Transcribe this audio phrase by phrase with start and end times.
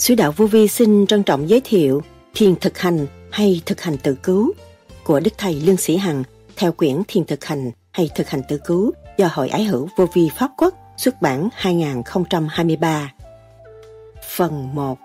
[0.00, 2.02] Sứ đạo Vô Vi xin trân trọng giới thiệu
[2.34, 4.52] Thiền thực hành hay thực hành tự cứu
[5.04, 6.22] của Đức Thầy Lương Sĩ Hằng
[6.56, 10.06] theo quyển Thiền thực hành hay thực hành tự cứu do Hội Ái Hữu Vô
[10.14, 13.12] Vi Pháp Quốc xuất bản 2023.
[14.36, 14.98] Phần 1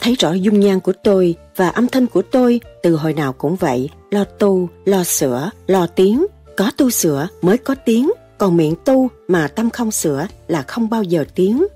[0.00, 3.56] Thấy rõ dung nhan của tôi và âm thanh của tôi từ hồi nào cũng
[3.56, 8.74] vậy, lo tu, lo sửa, lo tiếng, có tu sửa mới có tiếng, còn miệng
[8.84, 11.66] tu mà tâm không sửa là không bao giờ tiếng.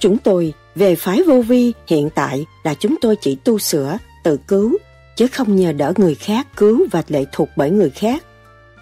[0.00, 4.36] Chúng tôi về phái vô vi hiện tại là chúng tôi chỉ tu sửa, tự
[4.36, 4.78] cứu,
[5.16, 8.24] chứ không nhờ đỡ người khác cứu và lệ thuộc bởi người khác.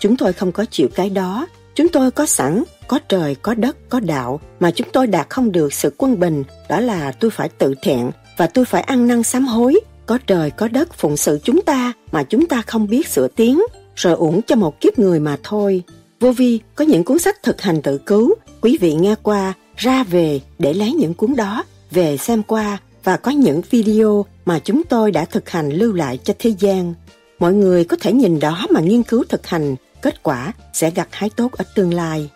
[0.01, 3.77] Chúng tôi không có chịu cái đó, chúng tôi có sẵn, có trời, có đất,
[3.89, 7.49] có đạo, mà chúng tôi đạt không được sự quân bình, đó là tôi phải
[7.49, 11.39] tự thẹn và tôi phải ăn năn sám hối, có trời, có đất phụng sự
[11.45, 13.63] chúng ta mà chúng ta không biết sửa tiếng,
[13.97, 15.83] rồi uổng cho một kiếp người mà thôi.
[16.21, 20.05] Vô vi có những cuốn sách thực hành tự cứu, quý vị nghe qua, ra
[20.05, 24.83] về để lấy những cuốn đó, về xem qua và có những video mà chúng
[24.89, 26.95] tôi đã thực hành lưu lại cho thế gian.
[27.39, 31.09] Mọi người có thể nhìn đó mà nghiên cứu thực hành, kết quả sẽ gặt
[31.13, 32.31] hái tốt ở tương lai.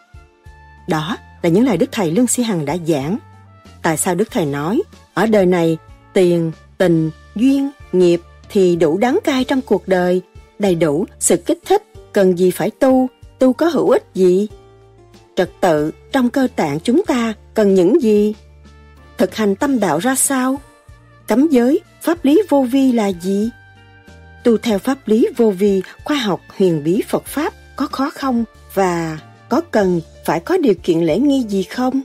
[0.89, 3.19] Đó là những lời Đức Thầy Lương Sĩ Hằng đã giảng.
[3.83, 4.83] Tại sao Đức Thầy nói,
[5.15, 5.79] ở đời này,
[6.13, 10.23] tiền, tình, duyên, nghiệp thì đủ đắng cay trong cuộc đời,
[10.59, 14.49] đầy đủ sự kích thích, cần gì phải tu, tu có hữu ích gì?
[15.37, 18.35] Trật tự trong cơ tạng chúng ta cần những gì?
[19.23, 20.61] Thực hành tâm đạo ra sao?
[21.27, 23.51] Cấm giới, pháp lý vô vi là gì?
[24.45, 28.45] Tu theo pháp lý vô vi, khoa học huyền bí Phật Pháp có khó không?
[28.75, 29.19] Và
[29.49, 32.01] có cần phải có điều kiện lễ nghi gì không?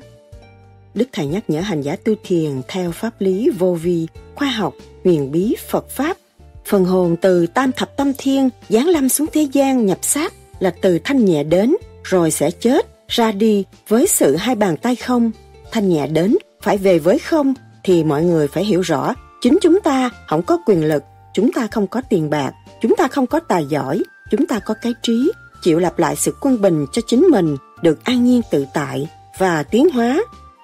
[0.94, 4.74] Đức Thầy nhắc nhở hành giả tu thiền theo pháp lý vô vi, khoa học,
[5.04, 6.18] huyền bí Phật Pháp.
[6.66, 10.74] Phần hồn từ tam thập tâm thiên giáng lâm xuống thế gian nhập xác là
[10.82, 15.32] từ thanh nhẹ đến rồi sẽ chết ra đi với sự hai bàn tay không
[15.72, 16.36] thanh nhẹ đến
[16.68, 20.58] phải về với không thì mọi người phải hiểu rõ chính chúng ta không có
[20.66, 22.52] quyền lực chúng ta không có tiền bạc
[22.82, 26.36] chúng ta không có tài giỏi chúng ta có cái trí chịu lặp lại sự
[26.42, 29.08] quân bình cho chính mình được an nhiên tự tại
[29.38, 30.20] và tiến hóa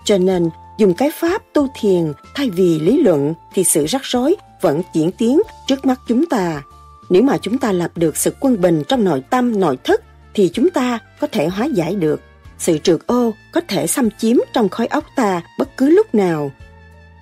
[0.05, 4.35] cho nên dùng cái pháp tu thiền thay vì lý luận thì sự rắc rối
[4.61, 6.61] vẫn diễn tiến trước mắt chúng ta
[7.09, 10.01] nếu mà chúng ta lập được sự quân bình trong nội tâm, nội thức,
[10.33, 12.21] thì chúng ta có thể hóa giải được.
[12.63, 16.51] Sự trượt ô có thể xâm chiếm trong khối óc ta bất cứ lúc nào.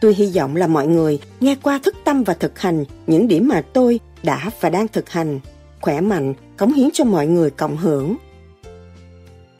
[0.01, 3.47] Tôi hy vọng là mọi người nghe qua thức tâm và thực hành những điểm
[3.47, 5.39] mà tôi đã và đang thực hành,
[5.81, 8.15] khỏe mạnh, cống hiến cho mọi người cộng hưởng.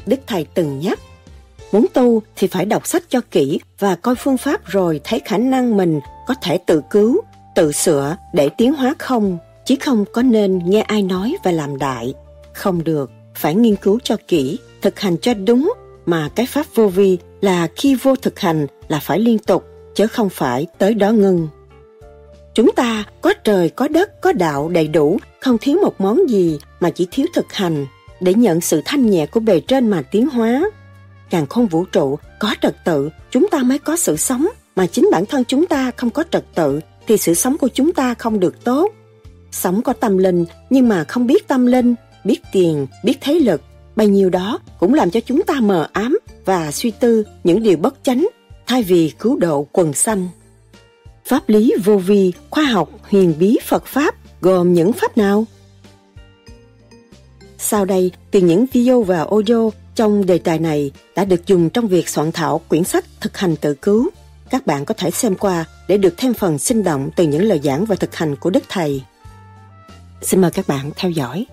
[0.05, 0.99] Đức Thầy từng nhắc,
[1.71, 5.37] muốn tu thì phải đọc sách cho kỹ và coi phương pháp rồi thấy khả
[5.37, 7.21] năng mình có thể tự cứu,
[7.55, 11.77] tự sửa để tiến hóa không Chứ không có nên nghe ai nói và làm
[11.77, 12.13] đại.
[12.53, 15.73] Không được, phải nghiên cứu cho kỹ, thực hành cho đúng,
[16.05, 19.63] mà cái pháp vô vi là khi vô thực hành là phải liên tục,
[19.95, 21.47] chứ không phải tới đó ngưng.
[22.53, 26.59] Chúng ta có trời, có đất, có đạo đầy đủ, không thiếu một món gì
[26.79, 27.85] mà chỉ thiếu thực hành
[28.21, 30.63] để nhận sự thanh nhẹ của bề trên mà tiến hóa.
[31.29, 35.09] Càng không vũ trụ có trật tự, chúng ta mới có sự sống, mà chính
[35.11, 38.39] bản thân chúng ta không có trật tự thì sự sống của chúng ta không
[38.39, 38.91] được tốt.
[39.51, 43.61] Sống có tâm linh nhưng mà không biết tâm linh, biết tiền, biết thế lực,
[43.95, 47.77] bấy nhiêu đó cũng làm cho chúng ta mờ ám và suy tư những điều
[47.77, 48.27] bất chánh
[48.67, 50.27] thay vì cứu độ quần xanh.
[51.25, 55.45] Pháp lý vô vi, khoa học, huyền bí Phật Pháp gồm những pháp nào?
[57.57, 61.87] Sau đây, từ những video và audio trong đề tài này đã được dùng trong
[61.87, 64.09] việc soạn thảo quyển sách thực hành tự cứu.
[64.49, 67.59] Các bạn có thể xem qua để được thêm phần sinh động từ những lời
[67.63, 69.03] giảng và thực hành của Đức Thầy.
[70.21, 71.45] Xin mời các bạn theo dõi.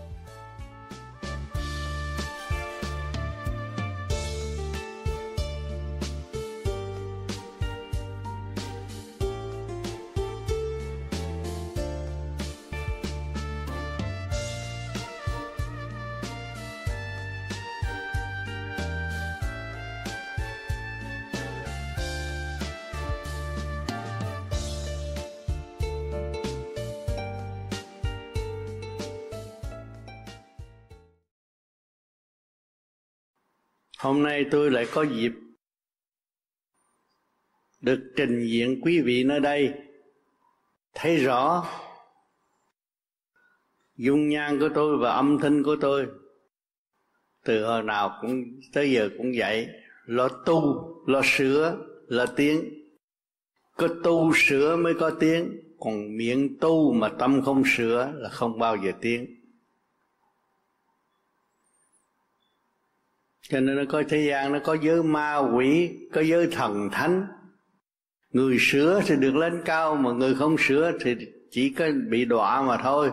[34.08, 35.32] Hôm nay tôi lại có dịp
[37.80, 39.74] được trình diện quý vị nơi đây.
[40.94, 41.66] Thấy rõ
[43.96, 46.06] dung nhan của tôi và âm thanh của tôi
[47.44, 49.68] từ hồi nào cũng tới giờ cũng vậy.
[50.06, 51.76] Lo tu, lo sửa,
[52.06, 52.64] lo tiếng.
[53.76, 55.60] Có tu sửa mới có tiếng.
[55.80, 59.37] Còn miệng tu mà tâm không sửa là không bao giờ tiếng.
[63.48, 67.26] Cho nên nó có thế gian nó có giới ma quỷ, có giới thần thánh.
[68.30, 71.14] Người sửa thì được lên cao, mà người không sửa thì
[71.50, 73.10] chỉ có bị đọa mà thôi.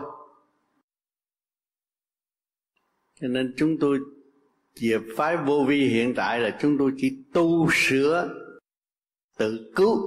[3.20, 3.98] Cho nên chúng tôi,
[4.80, 8.28] về phái vô vi hiện tại là chúng tôi chỉ tu sửa,
[9.38, 9.98] tự cứu.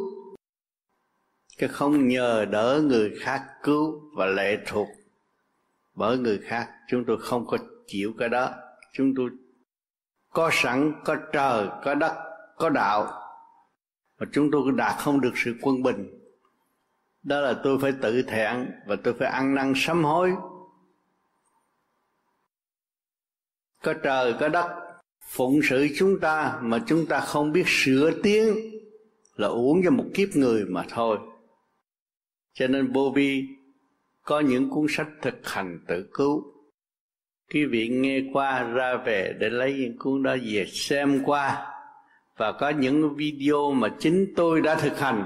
[1.58, 4.88] Chứ không nhờ đỡ người khác cứu và lệ thuộc
[5.94, 6.70] bởi người khác.
[6.90, 8.52] Chúng tôi không có chịu cái đó.
[8.94, 9.30] Chúng tôi
[10.30, 12.16] có sẵn, có trời, có đất,
[12.58, 13.12] có đạo.
[14.20, 16.20] Mà chúng tôi đạt không được sự quân bình.
[17.24, 20.34] Đó là tôi phải tự thẹn và tôi phải ăn năn sám hối.
[23.84, 24.76] Có trời, có đất.
[25.22, 28.56] Phụng sự chúng ta mà chúng ta không biết sửa tiếng
[29.36, 31.18] là uống cho một kiếp người mà thôi.
[32.54, 33.48] Cho nên vô vi
[34.22, 36.54] có những cuốn sách thực hành tự cứu
[37.54, 41.76] quý vị nghe qua, ra về để lấy những cuốn đó về xem qua.
[42.38, 45.26] Và có những video mà chính tôi đã thực hành.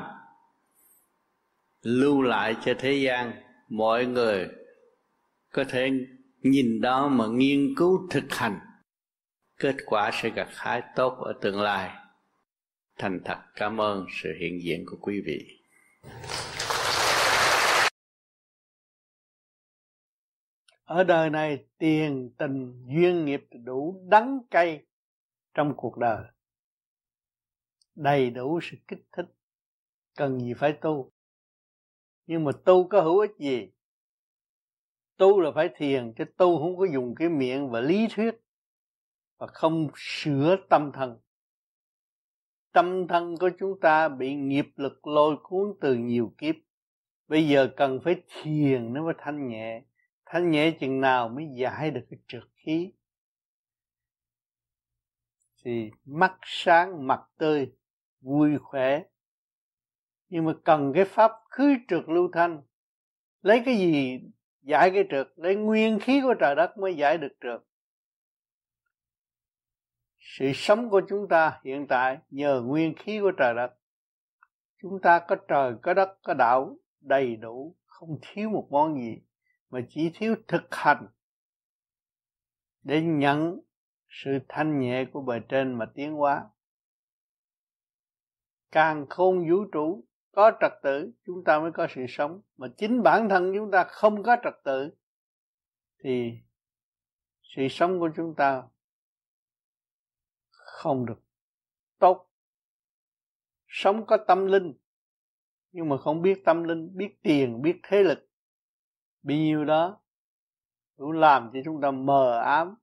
[1.82, 3.32] Lưu lại cho thế gian.
[3.70, 4.48] Mọi người
[5.52, 5.92] có thể
[6.42, 8.60] nhìn đó mà nghiên cứu thực hành.
[9.60, 11.92] Kết quả sẽ gặt hái tốt ở tương lai.
[12.98, 15.60] Thành thật cảm ơn sự hiện diện của quý vị.
[20.94, 24.86] Ở đời này, tiền, tình, duyên nghiệp đủ đắng cay
[25.54, 26.26] trong cuộc đời.
[27.96, 29.26] Đầy đủ sự kích thích,
[30.16, 31.12] cần gì phải tu.
[32.28, 33.72] Nhưng mà tu có hữu ích gì?
[35.18, 38.36] Tu là phải thiền, chứ tu không có dùng cái miệng và lý thuyết
[39.38, 41.20] và không sửa tâm thân
[42.72, 46.56] tâm thân của chúng ta bị nghiệp lực lôi cuốn từ nhiều kiếp.
[47.28, 49.82] Bây giờ cần phải thiền nó mới thanh nhẹ
[50.34, 52.94] thanh nhẹ chừng nào mới giải được cái trượt khí.
[55.64, 57.72] Thì mắt sáng, mặt tươi,
[58.22, 59.04] vui khỏe.
[60.30, 62.62] Nhưng mà cần cái pháp khứ trượt lưu thanh.
[63.42, 64.20] Lấy cái gì
[64.62, 65.28] giải cái trượt?
[65.36, 67.62] Lấy nguyên khí của trời đất mới giải được trượt.
[70.20, 73.74] Sự sống của chúng ta hiện tại nhờ nguyên khí của trời đất.
[74.82, 79.22] Chúng ta có trời, có đất, có đạo đầy đủ, không thiếu một món gì
[79.74, 81.08] mà chỉ thiếu thực hành
[82.84, 83.60] để nhận
[84.10, 86.50] sự thanh nhẹ của bề trên mà tiến hóa.
[88.72, 92.42] Càng khôn vũ trụ, có trật tự, chúng ta mới có sự sống.
[92.58, 94.90] Mà chính bản thân chúng ta không có trật tự,
[96.04, 96.32] thì
[97.42, 98.64] sự sống của chúng ta
[100.50, 101.22] không được
[102.00, 102.30] tốt.
[103.68, 104.74] Sống có tâm linh,
[105.72, 108.33] nhưng mà không biết tâm linh, biết tiền, biết thế lực
[109.24, 110.02] bấy nhiêu đó
[110.98, 112.76] cũng làm cho chúng ta mờ ám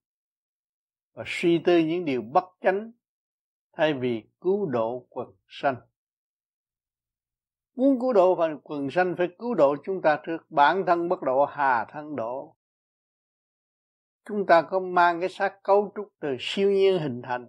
[1.12, 2.92] và suy tư những điều bất chánh
[3.72, 5.76] thay vì cứu độ quần sanh.
[7.76, 10.50] Muốn cứu độ phần quần sanh, phải cứu độ chúng ta trước.
[10.50, 12.56] Bản thân bất độ, hà thân độ
[14.24, 17.48] chúng ta có mang cái xác cấu trúc từ siêu nhiên hình thành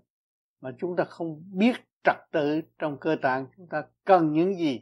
[0.61, 3.47] mà chúng ta không biết trật tự trong cơ tạng.
[3.57, 4.81] Chúng ta cần những gì?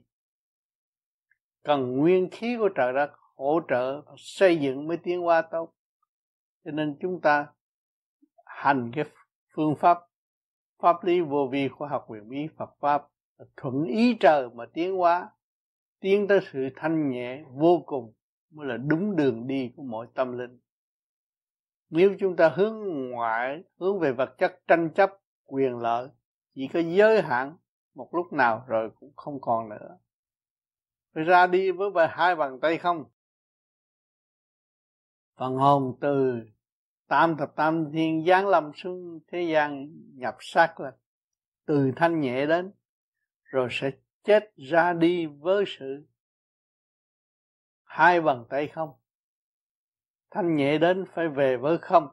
[1.64, 5.74] Cần nguyên khí của trời đất hỗ trợ xây dựng mới tiến qua tốt.
[6.66, 7.48] Cho nên chúng ta
[8.46, 9.06] hành cái
[9.56, 10.00] phương pháp
[10.82, 13.08] pháp lý vô vi khoa học quyền bí, Phật pháp
[13.58, 15.30] thuận ý trời mà tiến hóa,
[16.00, 18.14] tiến tới sự thanh nhẹ vô cùng
[18.52, 20.60] mới là đúng đường đi của mọi tâm linh.
[21.90, 22.76] Nếu chúng ta hướng
[23.10, 25.12] ngoại, hướng về vật chất tranh chấp,
[25.46, 26.10] quyền lợi,
[26.56, 27.58] chỉ có giới hạn,
[27.96, 29.98] một lúc nào rồi cũng không còn nữa.
[31.14, 33.06] Phải ra đi với hai bàn tay không?
[35.40, 36.42] Phần hồn từ
[37.08, 40.96] tam thập tam thiên giáng lâm xuống thế gian nhập xác là
[41.66, 42.72] từ thanh nhẹ đến,
[43.44, 43.92] rồi sẽ
[44.24, 46.08] chết ra đi với sự
[47.84, 48.94] hai bàn tay không.
[50.32, 52.08] Thanh nhẹ đến phải về với không.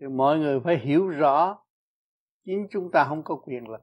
[0.00, 1.64] Thì mọi người phải hiểu rõ,
[2.44, 3.80] chính chúng ta không có quyền lực,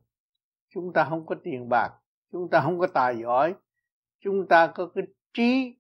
[0.70, 1.94] chúng ta không có tiền bạc,
[2.32, 3.56] chúng ta không có tài giỏi,
[4.20, 5.04] chúng ta có cái
[5.34, 5.77] trí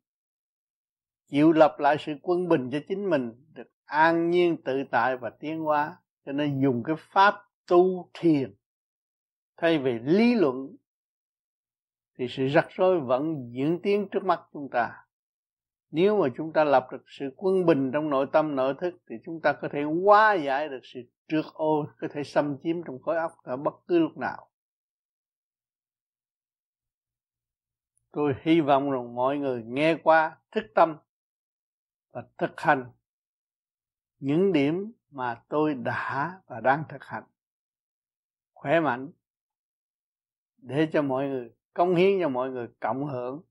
[1.28, 5.30] chịu lập lại sự quân bình cho chính mình, được an nhiên, tự tại và
[5.30, 5.98] tiến hóa.
[6.26, 7.36] Cho nên dùng cái pháp
[7.68, 8.56] tu thiền.
[9.58, 10.76] Thay vì lý luận,
[12.18, 14.92] thì sự rắc rối vẫn diễn tiến trước mắt chúng ta.
[15.92, 19.16] Nếu mà chúng ta lập được sự quân bình trong nội tâm, nội thức, thì
[19.26, 23.02] chúng ta có thể hóa giải được sự trượt ô, có thể xâm chiếm trong
[23.02, 24.50] khối óc ở bất cứ lúc nào.
[28.12, 30.98] Tôi hy vọng rằng mọi người nghe qua, thức tâm
[32.18, 32.92] và thực hành
[34.20, 37.24] những điểm mà tôi đã và đang thực hành.
[38.54, 39.12] Khỏe mạnh
[40.58, 43.42] để cho mọi người, công hiến cho mọi người cộng hưởng.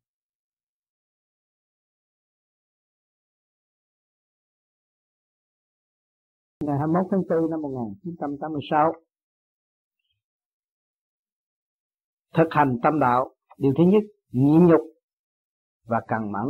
[6.61, 8.93] Ngày 21 tháng 4 năm 1986
[12.35, 14.81] thực hành tâm đạo, điều thứ nhất nhịn nhục
[15.85, 16.47] và cần mẫn.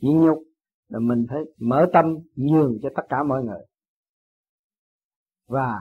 [0.00, 0.47] Nhịn nhục
[0.88, 2.04] là mình phải mở tâm
[2.34, 3.64] nhường cho tất cả mọi người.
[5.46, 5.74] Và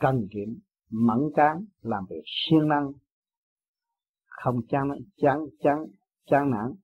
[0.00, 0.54] cần kiệm,
[0.90, 2.92] mẫn cán, làm việc siêng năng,
[4.26, 4.82] không chán
[5.16, 5.76] chán chán
[6.26, 6.74] chán nản.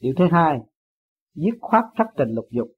[0.00, 0.58] Điều thứ hai,
[1.34, 2.68] dứt khoát thất tình lục dục.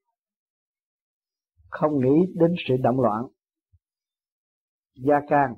[1.68, 3.26] Không nghĩ đến sự động loạn.
[4.94, 5.54] Gia can,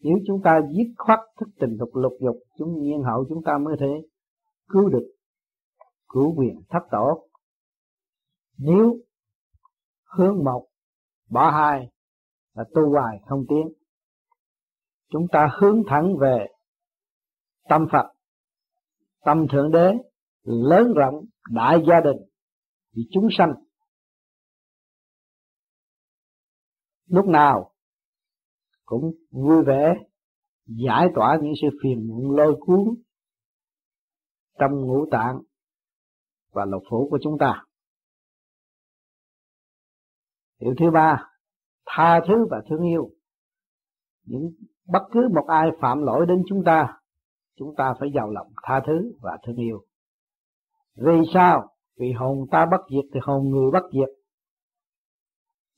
[0.00, 3.58] nếu chúng ta dứt khoát thức tình lục lục dục, chúng nhiên hậu chúng ta
[3.58, 4.08] mới thể
[4.68, 5.12] cứu được
[6.12, 7.28] cứu quyền thất tổ.
[8.58, 8.96] Nếu
[10.04, 10.68] hướng một,
[11.30, 11.88] bỏ hai
[12.54, 13.72] là tu hoài không tiến.
[15.08, 16.46] Chúng ta hướng thẳng về
[17.68, 18.12] tâm Phật.
[19.24, 19.92] Tâm thượng đế
[20.42, 22.16] lớn rộng, đại gia đình,
[22.92, 23.54] vì chúng sanh.
[27.06, 27.72] Lúc nào
[28.84, 29.94] cũng vui vẻ
[30.66, 32.78] giải tỏa những sự phiền muộn lôi cuốn
[34.58, 35.42] trong ngũ tạng
[36.52, 37.64] và lục phủ của chúng ta.
[40.60, 41.24] Điều thứ ba,
[41.86, 43.10] tha thứ và thương yêu.
[44.24, 44.50] Những
[44.86, 46.98] bất cứ một ai phạm lỗi đến chúng ta,
[47.56, 49.84] chúng ta phải giàu lòng tha thứ và thương yêu.
[50.96, 51.68] Vì sao?
[51.96, 54.08] Vì hồn ta bất diệt thì hồn người bất diệt.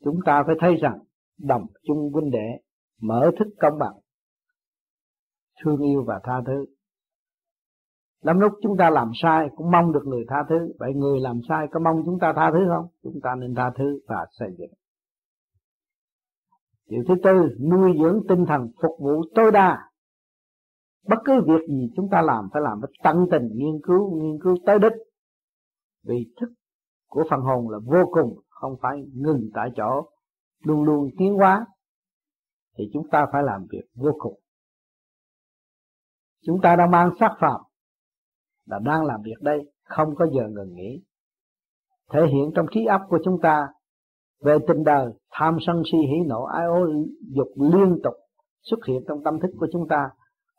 [0.04, 0.98] Chúng ta phải thấy rằng
[1.38, 2.60] đồng chung huynh đệ
[3.00, 3.94] mở thức công bằng
[5.64, 6.64] thương yêu và tha thứ
[8.24, 10.72] lắm lúc chúng ta làm sai, cũng mong được người tha thứ.
[10.78, 12.86] Vậy người làm sai có mong chúng ta tha thứ không?
[13.02, 14.70] Chúng ta nên tha thứ và xây dựng.
[16.88, 19.90] Điều thứ tư, nuôi dưỡng tinh thần phục vụ tối đa.
[21.08, 24.42] Bất cứ việc gì chúng ta làm phải làm với tận tình, nghiên cứu nghiên
[24.42, 24.92] cứu tới đích.
[26.02, 26.48] Vì thức
[27.08, 30.08] của phần hồn là vô cùng, không phải ngừng tại chỗ,
[30.64, 31.66] luôn luôn tiến hóa.
[32.78, 34.40] Thì chúng ta phải làm việc vô cùng.
[36.46, 37.60] Chúng ta đang mang sát phạm
[38.66, 41.02] là đang làm việc đây, không có giờ ngừng nghỉ.
[42.12, 43.68] Thể hiện trong trí óc của chúng ta
[44.44, 46.86] về tình đời tham sân si hỉ nộ ái ố
[47.34, 48.14] dục liên tục
[48.62, 50.08] xuất hiện trong tâm thức của chúng ta.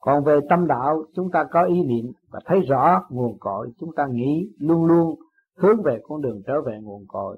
[0.01, 3.89] Còn về tâm đạo, chúng ta có ý niệm và thấy rõ nguồn cội, chúng
[3.95, 5.15] ta nghĩ luôn luôn
[5.57, 7.37] hướng về con đường trở về nguồn cội.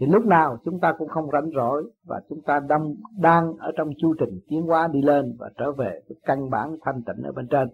[0.00, 3.70] Thì lúc nào chúng ta cũng không rảnh rỗi và chúng ta đang đang ở
[3.76, 7.24] trong chu trình tiến hóa đi lên và trở về với căn bản thanh tịnh
[7.24, 7.68] ở bên trên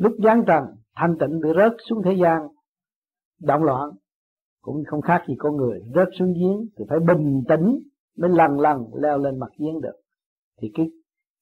[0.00, 0.64] lúc giáng trần,
[0.96, 2.48] thanh tịnh bị rớt xuống thế gian,
[3.42, 3.90] động loạn,
[4.62, 5.80] cũng không khác gì con người.
[5.94, 7.78] Rớt xuống giếng thì phải bình tĩnh
[8.18, 9.94] mới lần lần leo lên mặt giếng được.
[10.60, 10.90] Thì cái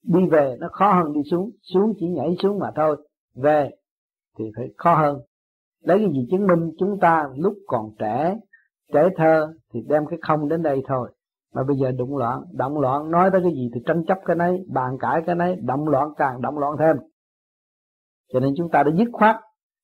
[0.03, 2.97] đi về nó khó hơn đi xuống xuống chỉ nhảy xuống mà thôi.
[3.35, 3.71] Về
[4.39, 5.21] thì phải khó hơn.
[5.83, 8.39] Lấy cái gì chứng minh chúng ta lúc còn trẻ
[8.93, 11.13] trẻ thơ thì đem cái không đến đây thôi.
[11.55, 14.37] Mà bây giờ đụng loạn, động loạn, nói tới cái gì thì tranh chấp cái
[14.37, 16.97] nấy, bàn cãi cái nấy, động loạn càng động loạn thêm
[18.33, 19.37] cho nên chúng ta đã dứt khoát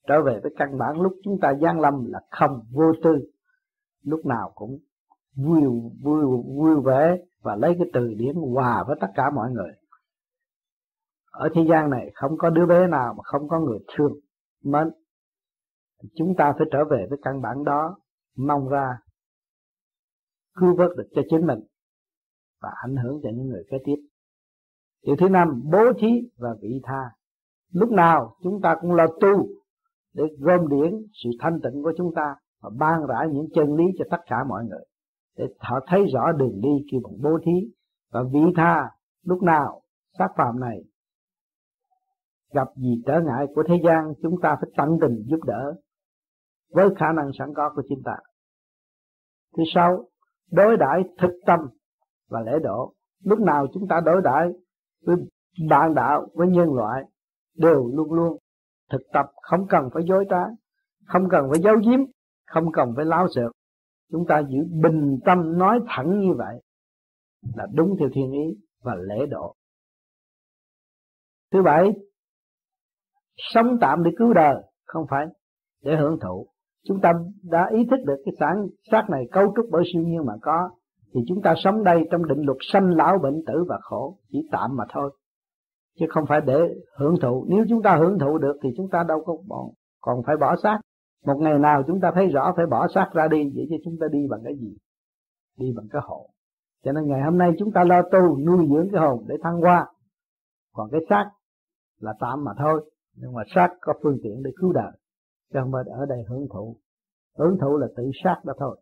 [0.08, 3.10] trở về với căn bản lúc chúng ta gian lâm là không vô tư
[4.02, 4.78] lúc nào cũng
[5.36, 5.62] vui
[6.02, 6.24] vui
[6.56, 9.72] vui vẻ và lấy cái từ điển hòa với tất cả mọi người
[11.30, 14.12] ở thế gian này không có đứa bé nào mà không có người thương
[14.64, 14.90] mến
[16.14, 17.98] chúng ta phải trở về với căn bản đó
[18.36, 18.98] mong ra
[20.54, 21.60] cứu vớt được cho chính mình
[22.64, 23.96] và ảnh hưởng cho những người kế tiếp.
[25.02, 27.10] Điều thứ năm, bố thí và vị tha.
[27.74, 29.46] Lúc nào chúng ta cũng lo tu
[30.14, 33.84] để gom điển sự thanh tịnh của chúng ta và ban rãi những chân lý
[33.98, 34.84] cho tất cả mọi người.
[35.36, 37.70] Để họ thấy rõ đường đi khi bằng bố thí.
[38.12, 38.90] Và vị tha
[39.24, 39.82] lúc nào
[40.18, 40.84] sát phạm này,
[42.52, 45.74] gặp gì trở ngại của thế gian, chúng ta phải tận tình giúp đỡ
[46.70, 48.16] với khả năng sẵn có của chúng ta.
[49.56, 50.04] Thứ sáu,
[50.52, 51.60] đối đãi thực tâm
[52.30, 52.94] và lễ độ.
[53.24, 54.48] Lúc nào chúng ta đối đãi
[55.06, 55.16] với
[55.70, 57.04] bạn đạo, với nhân loại
[57.54, 58.38] đều luôn luôn
[58.90, 60.44] thực tập, không cần phải dối trá,
[61.06, 62.00] không cần phải giấu giếm,
[62.46, 63.52] không cần phải láo xược.
[64.12, 66.62] Chúng ta giữ bình tâm nói thẳng như vậy
[67.56, 69.54] là đúng theo thiên ý và lễ độ.
[71.52, 71.92] Thứ bảy,
[73.36, 75.26] sống tạm để cứu đời, không phải
[75.82, 76.46] để hưởng thụ.
[76.86, 80.26] Chúng ta đã ý thức được cái sáng xác này cấu trúc bởi siêu nhiên
[80.26, 80.70] mà có,
[81.14, 84.48] thì chúng ta sống đây trong định luật sanh lão bệnh tử và khổ, chỉ
[84.52, 85.16] tạm mà thôi
[85.98, 87.46] chứ không phải để hưởng thụ.
[87.48, 89.70] Nếu chúng ta hưởng thụ được thì chúng ta đâu có bọn,
[90.00, 90.78] còn phải bỏ xác.
[91.26, 93.94] Một ngày nào chúng ta thấy rõ phải bỏ xác ra đi, vậy chứ chúng
[94.00, 94.76] ta đi bằng cái gì?
[95.58, 96.30] Đi bằng cái hồn.
[96.84, 99.60] Cho nên ngày hôm nay chúng ta lo tu, nuôi dưỡng cái hồn để thăng
[99.60, 99.86] hoa.
[100.74, 101.30] Còn cái xác
[102.00, 102.90] là tạm mà thôi.
[103.16, 104.92] Nhưng mà xác có phương tiện để cứu đời.
[105.52, 106.76] Cho không phải ở đây hưởng thụ.
[107.38, 108.80] Hưởng thụ là tự sát đó thôi.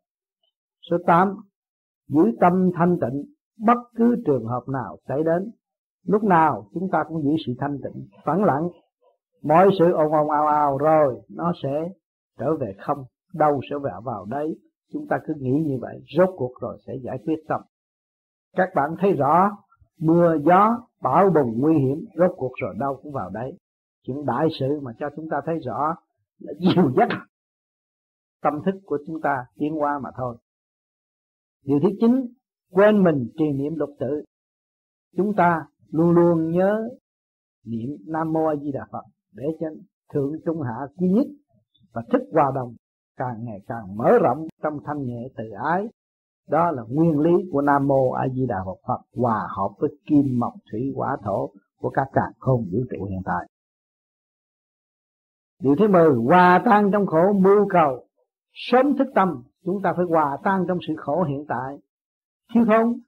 [0.91, 1.37] Số 8
[2.09, 3.25] giữ tâm thanh tịnh.
[3.59, 5.51] Bất cứ trường hợp nào xảy đến
[6.07, 8.69] lúc nào chúng ta cũng giữ sự thanh tịnh phẳng lặng.
[9.43, 11.89] Mọi sự ồn ồn ào ào rồi nó sẽ
[12.39, 13.05] trở về không
[13.35, 14.59] đâu sẽ vào vào đấy.
[14.93, 17.63] Chúng ta cứ nghĩ như vậy rốt cuộc rồi sẽ giải quyết xong.
[18.57, 19.51] Các bạn thấy rõ
[20.01, 23.53] mưa gió bão bùng nguy hiểm rốt cuộc rồi đâu cũng vào đấy.
[24.07, 25.95] Chuyện đại sự mà cho chúng ta thấy rõ
[26.39, 27.09] là nhiều nhất,
[28.43, 30.37] tâm thức của chúng ta tiến qua mà thôi.
[31.65, 32.27] Điều thứ chín
[32.71, 34.25] quên mình trì niệm lục tự
[35.17, 36.89] chúng ta luôn luôn nhớ
[37.65, 39.67] niệm nam mô a di đà phật để cho
[40.13, 41.27] thượng trung hạ duy nhất
[41.93, 42.75] và thức hòa đồng
[43.17, 45.89] càng ngày càng mở rộng trong thanh nhẹ từ ái.
[46.49, 49.91] Đó là nguyên lý của nam mô a di đà phật phật hòa hợp với
[50.07, 53.49] kim mộc thủy hỏa thổ của các càng không vũ trụ hiện tại.
[55.63, 58.07] Điều thứ mười, hòa tan trong khổ mưu cầu.
[58.53, 61.79] Sớm thức tâm, chúng ta phải hòa tan trong sự khổ hiện tại.
[62.55, 63.01] Thiếu thốn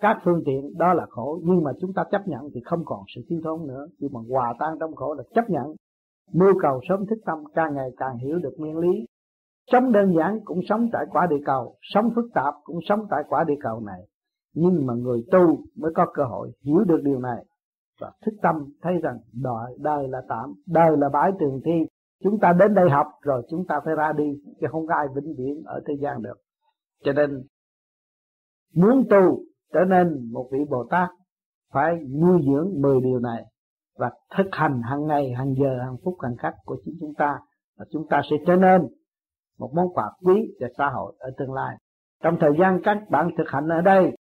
[0.00, 3.00] các phương tiện đó là khổ nhưng mà chúng ta chấp nhận thì không còn
[3.14, 3.86] sự thiếu thốn nữa.
[3.98, 5.74] Nhưng mà hòa tan trong khổ là chấp nhận.
[6.32, 9.06] Mưu cầu sớm thức tâm càng ngày càng hiểu được nguyên lý.
[9.72, 13.22] Sống đơn giản cũng sống tại quả địa cầu sống phức tạp cũng sống tại
[13.28, 14.00] quả địa cầu này.
[14.54, 17.44] Nhưng mà người tu mới có cơ hội hiểu được điều này
[18.00, 21.86] và thức tâm thấy rằng đời, đời là tạm đời là bãi trường thi.
[22.24, 25.06] Chúng ta đến đây học rồi chúng ta phải ra đi chứ không có ai
[25.14, 26.36] vĩnh viễn ở thế gian được.
[27.04, 27.42] Cho nên
[28.74, 31.08] muốn tu trở nên một vị bồ tát,
[31.72, 33.44] phải nuôi dưỡng 10 điều này
[33.98, 37.38] và thực hành hàng ngày, hàng giờ, hàng phút, hàng khắc của chính chúng ta.
[37.78, 38.82] Và chúng ta sẽ trở nên
[39.58, 41.76] một món quà quý cho xã hội ở tương lai.
[42.22, 44.16] Trong thời gian các bạn thực hành ở đây,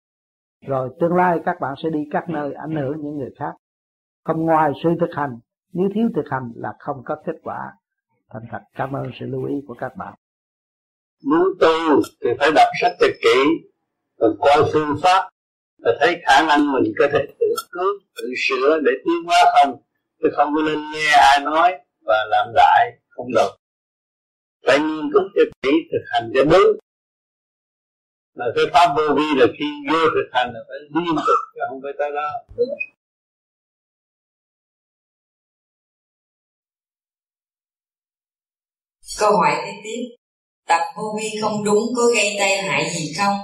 [0.67, 3.53] rồi tương lai các bạn sẽ đi các nơi ảnh hưởng những người khác.
[4.25, 5.39] Không ngoài sự thực hành,
[5.73, 7.73] nếu thiếu thực hành là không có kết quả.
[8.31, 10.15] Thành thật, cảm ơn sự lưu ý của các bạn.
[11.25, 13.69] Muốn tu thì phải đọc sách thật kỹ
[14.19, 15.31] và coi phương pháp
[15.83, 19.83] và thấy khả năng mình có thể tự cứu tự sửa để tiến hóa không?
[20.23, 21.73] Chứ không có nên nghe ai nói
[22.07, 23.51] và làm đại không được.
[24.67, 26.79] Phải nghiên cứu cho kỹ thực hành cho đúng
[28.35, 31.61] mà cái pháp vô vi là khi vô thực hành là phải liên tục chứ
[31.69, 32.29] không phải tới đó.
[39.19, 40.17] Câu hỏi kế tiếp.
[40.67, 43.37] Tập vô vi không đúng có gây tai hại gì không?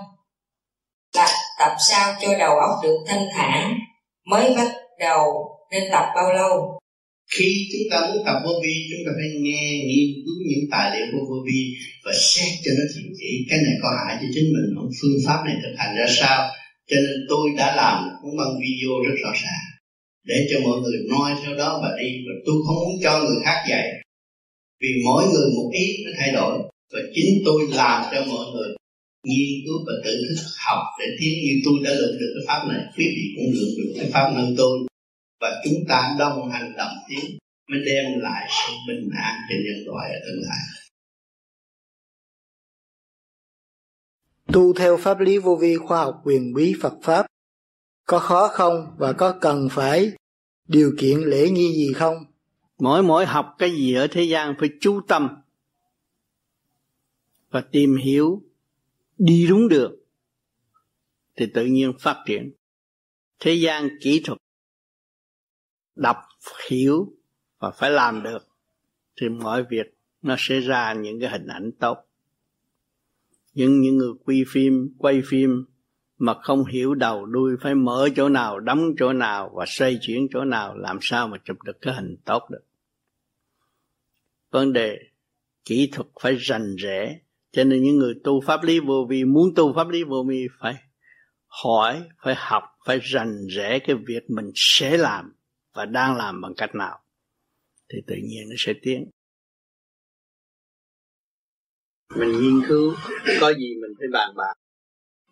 [1.12, 3.79] Tập, tập sao cho đầu óc được thanh thản
[4.31, 5.25] Mới bắt đầu
[5.73, 6.79] nên tập bao lâu?
[7.35, 10.87] Khi chúng ta muốn tập vô vi Chúng ta phải nghe, nghiên cứu những tài
[10.94, 11.61] liệu của vô vi
[12.05, 14.90] Và xét cho nó thiện kỹ Cái này có hại cho chính mình không?
[14.99, 16.38] Phương pháp này thực hành ra sao
[16.90, 19.68] Cho nên tôi đã làm cũng bằng video rất rõ ràng
[20.29, 23.38] để cho mọi người noi theo đó và đi và tôi không muốn cho người
[23.44, 23.88] khác dạy
[24.81, 26.59] vì mỗi người một ý nó thay đổi
[26.92, 28.78] và chính tôi làm cho mọi người
[29.24, 32.68] nghiên cứu và tự thức học để tiến như tôi đã lượng được cái pháp
[32.68, 34.78] này quý vị cũng lượng được cái pháp nâng tôi.
[35.40, 37.38] Và chúng ta đồng hành đồng tiến
[37.70, 40.59] mới đem lại sự bình an cho nhân loại ở tương lai.
[44.52, 47.26] Tu theo pháp lý vô vi khoa học quyền bí Phật pháp
[48.07, 50.12] có khó không và có cần phải
[50.68, 52.16] điều kiện lễ nghi gì không?
[52.78, 55.28] Mỗi mỗi học cái gì ở thế gian phải chú tâm
[57.50, 58.42] và tìm hiểu
[59.18, 60.04] đi đúng được,
[61.37, 62.52] thì tự nhiên phát triển.
[63.40, 64.38] Thế gian kỹ thuật,
[65.96, 66.16] đọc,
[66.70, 67.12] hiểu
[67.59, 68.48] và phải làm được,
[69.20, 69.87] thì mọi việc
[70.22, 71.98] nó sẽ ra những cái hình ảnh tốt.
[73.54, 75.64] Nhưng những người quay phim quay phim
[76.18, 80.28] mà không hiểu đầu đuôi, phải mở chỗ nào, đóng chỗ nào và xoay chuyển
[80.33, 82.64] chỗ nào, làm sao mà chụp được cái hình tốt được?
[84.50, 84.98] Vấn đề
[85.64, 87.20] kỹ thuật phải rành rẽ
[87.51, 90.47] cho nên những người tu pháp lý vô vi, muốn tu pháp lý vô vi
[90.61, 90.75] phải
[91.47, 95.33] hỏi, phải học, phải rành rẽ cái việc mình sẽ làm
[95.75, 96.99] và đang làm bằng cách nào.
[97.89, 99.11] Thì tự nhiên nó sẽ tiến.
[102.17, 102.95] Mình nghiên cứu
[103.41, 104.55] có gì mình phải bàn bạc.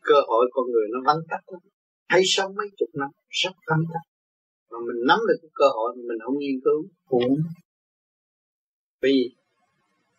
[0.00, 1.60] Cơ hội con người nó vắng tắt lắm.
[2.08, 4.10] Thấy sống mấy chục năm rất vắng tắt.
[4.70, 7.36] Mà mình nắm được cái cơ hội mình không nghiên cứu cũng
[9.02, 9.36] vì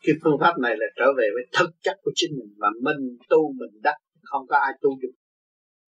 [0.04, 3.18] cái phương pháp này là trở về với thực chất của chính mình mà mình
[3.30, 5.16] tu mình đắc không có ai tu được.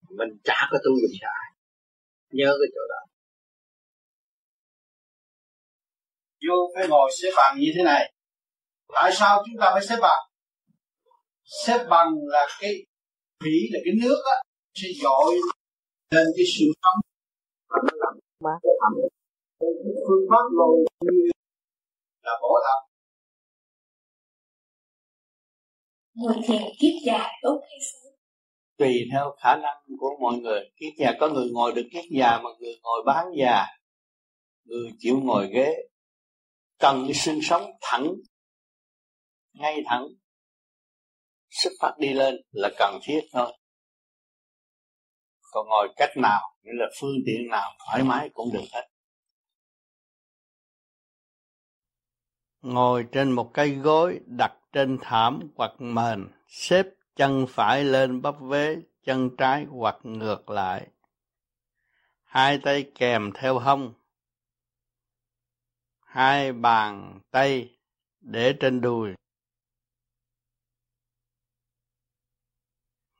[0.10, 1.50] Mình chả có tu được sai
[2.32, 3.02] nhớ cái chỗ đó.
[6.48, 8.13] Vô phải ngồi xếp bằng như thế này.
[8.93, 10.24] Tại sao chúng ta phải xếp bằng?
[11.65, 12.72] Xếp bằng là cái
[13.39, 14.38] thủy là cái nước á
[14.74, 15.36] sẽ dội
[16.12, 17.00] lên cái sự sống
[17.69, 18.93] và nó làm mát ẩm
[20.08, 20.86] phương pháp ngồi
[22.24, 22.88] là bổ thật
[26.19, 28.12] ngồi thiền kiết già tốt hay xấu?
[28.77, 30.71] Tùy theo khả năng của mọi người.
[30.75, 33.65] Kiết già, có người ngồi được kiết già mà người ngồi bán già.
[34.63, 35.73] Người chịu ngồi ghế.
[36.79, 38.13] Cần cái xương sống thẳng,
[39.53, 40.08] ngay thẳng.
[41.49, 43.58] Xuất phát đi lên là cần thiết thôi.
[45.51, 48.89] Còn ngồi cách nào nghĩa là phương tiện nào thoải mái cũng được hết.
[52.62, 58.36] Ngồi trên một cây gối, đặt trên thảm hoặc mền, xếp chân phải lên bắp
[58.39, 60.88] vế, chân trái hoặc ngược lại.
[62.23, 63.93] Hai tay kèm theo hông.
[66.05, 67.77] Hai bàn tay
[68.21, 69.10] để trên đùi.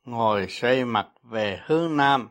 [0.04, 2.30] Ngồi xoay mặt về hướng nam.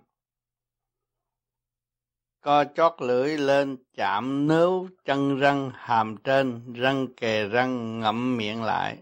[2.41, 8.63] Co chót lưỡi lên, chạm nướu chân răng hàm trên, răng kề răng ngậm miệng
[8.63, 8.99] lại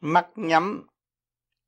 [0.00, 0.86] mắt nhắm,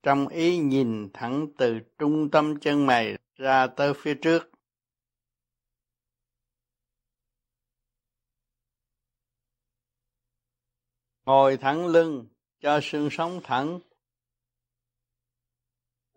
[0.03, 4.51] trong ý nhìn thẳng từ trung tâm chân mày ra tới phía trước.
[11.25, 12.29] Ngồi thẳng lưng,
[12.61, 13.81] cho xương sống thẳng.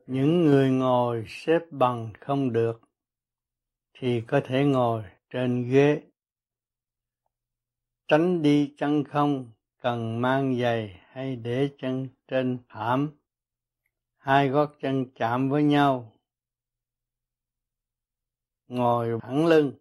[0.08, 2.82] Những người ngồi xếp bằng không được,
[3.94, 6.02] thì có thể ngồi trên ghế.
[8.08, 9.52] Tránh đi chân không
[9.86, 13.12] cần mang giày hay để chân trên thảm?
[14.18, 16.14] Hai gót chân chạm với nhau.
[18.68, 19.74] Ngồi thẳng lưng.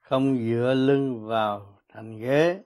[0.00, 2.62] Không dựa lưng vào thành ghế.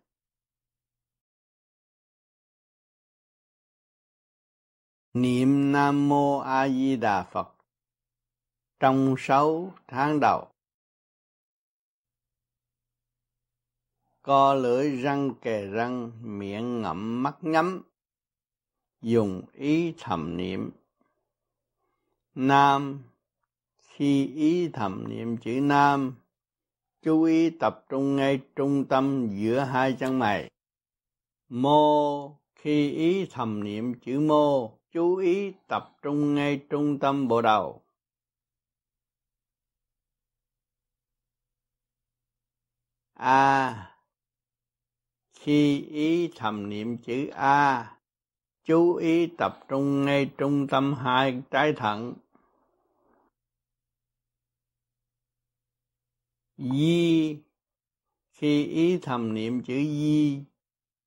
[5.12, 7.54] Niệm nam mô a di đà phật.
[8.80, 10.51] Trong sáu tháng đầu
[14.22, 17.82] co lưỡi răng kề răng, miệng ngậm mắt nhắm.
[19.00, 20.70] Dùng ý thầm niệm.
[22.34, 23.02] Nam,
[23.78, 26.14] khi ý thầm niệm chữ nam,
[27.02, 30.50] chú ý tập trung ngay trung tâm giữa hai chân mày.
[31.48, 37.42] Mô, khi ý thầm niệm chữ mô, chú ý tập trung ngay trung tâm bộ
[37.42, 37.82] đầu.
[43.14, 43.91] A
[45.42, 47.96] khi ý thầm niệm chữ a,
[48.64, 52.14] chú ý tập trung ngay trung tâm hai trái thận.
[56.56, 57.36] Di,
[58.32, 60.40] khi ý thầm niệm chữ di,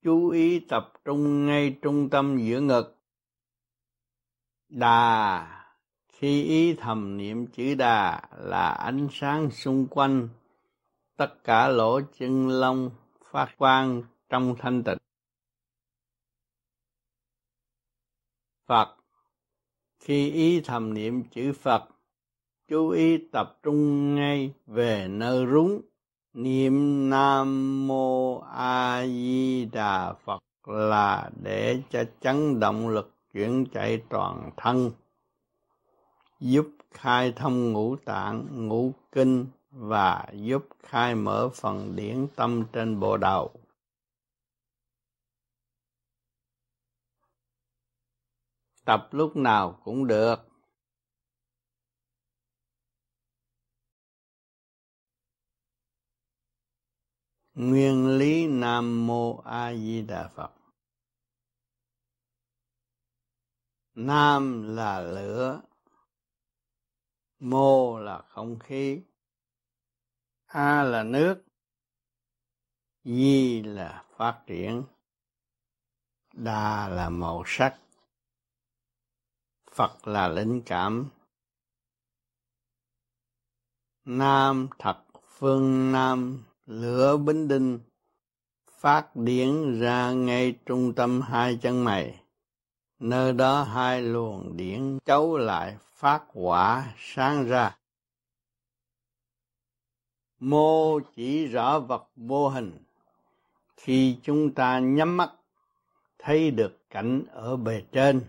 [0.04, 2.98] chú ý tập trung ngay trung tâm giữa ngực.
[4.69, 5.48] Đà,
[6.08, 10.30] khi ý thầm niệm chữ đà là ánh sáng xung quanh,
[11.15, 12.91] tất cả lỗ chân lông,
[13.32, 14.97] phát quang trong thanh tịnh.
[18.65, 18.95] Phật.
[19.99, 21.83] Khi ý thầm niệm chữ phật,
[22.67, 25.81] chú ý tập trung ngay về nơi rúng.
[26.33, 34.01] Niệm nam mô a di đà phật là để cho chấn động lực chuyển chạy
[34.09, 34.91] toàn thân,
[36.39, 42.99] giúp khai thông ngũ tạng, ngũ kinh và giúp khai mở phần điển tâm trên
[42.99, 43.51] bộ đầu.
[48.86, 50.36] Tập lúc nào cũng được.
[57.54, 60.52] Nguyên lý nam mô a di đà phật.
[63.93, 65.62] Nam là lửa,
[67.39, 69.02] mô là không khí,
[70.45, 71.43] a là nước,
[73.04, 74.84] di là phát triển,
[76.34, 77.85] đa là màu sắc
[79.75, 81.09] phật là linh cảm.
[84.05, 87.79] Nam thật phương nam, lửa bính đinh,
[88.71, 92.21] phát điển ra ngay trung tâm hai chân mày.
[92.99, 97.77] Nơi đó hai luồng điển chấu lại phát quả sáng ra.
[100.39, 102.83] Mô chỉ rõ vật vô hình.
[103.77, 105.31] Khi chúng ta nhắm mắt,
[106.19, 108.21] thấy được cảnh ở bề trên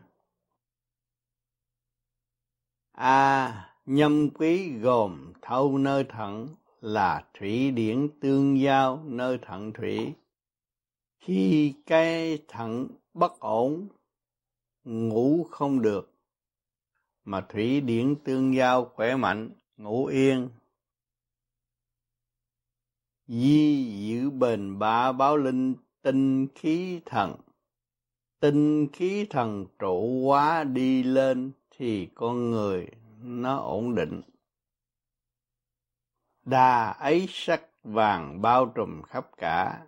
[2.97, 3.47] a.
[3.47, 6.49] À, nhâm quý gồm thâu nơi thận
[6.81, 10.13] là thủy điển tương giao nơi thận thủy.
[11.19, 13.89] Khi cái thận bất ổn
[14.85, 16.13] ngủ không được.
[17.25, 20.49] Mà thủy điển tương giao khỏe mạnh ngủ yên.
[23.27, 27.35] Di giữ bền bá báo linh tinh khí thần.
[28.41, 32.89] Tinh khí thần trụ hóa đi lên thì con người
[33.23, 34.21] nó ổn định.
[36.45, 39.87] Đà ấy sắc vàng bao trùm khắp cả.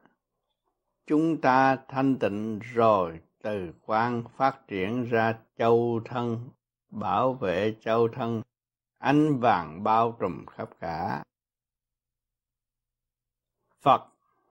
[1.06, 6.48] Chúng ta thanh tịnh rồi từ quan phát triển ra châu thân,
[6.90, 8.42] bảo vệ châu thân.
[8.98, 11.24] Ánh vàng bao trùm khắp cả.
[13.80, 14.02] Phật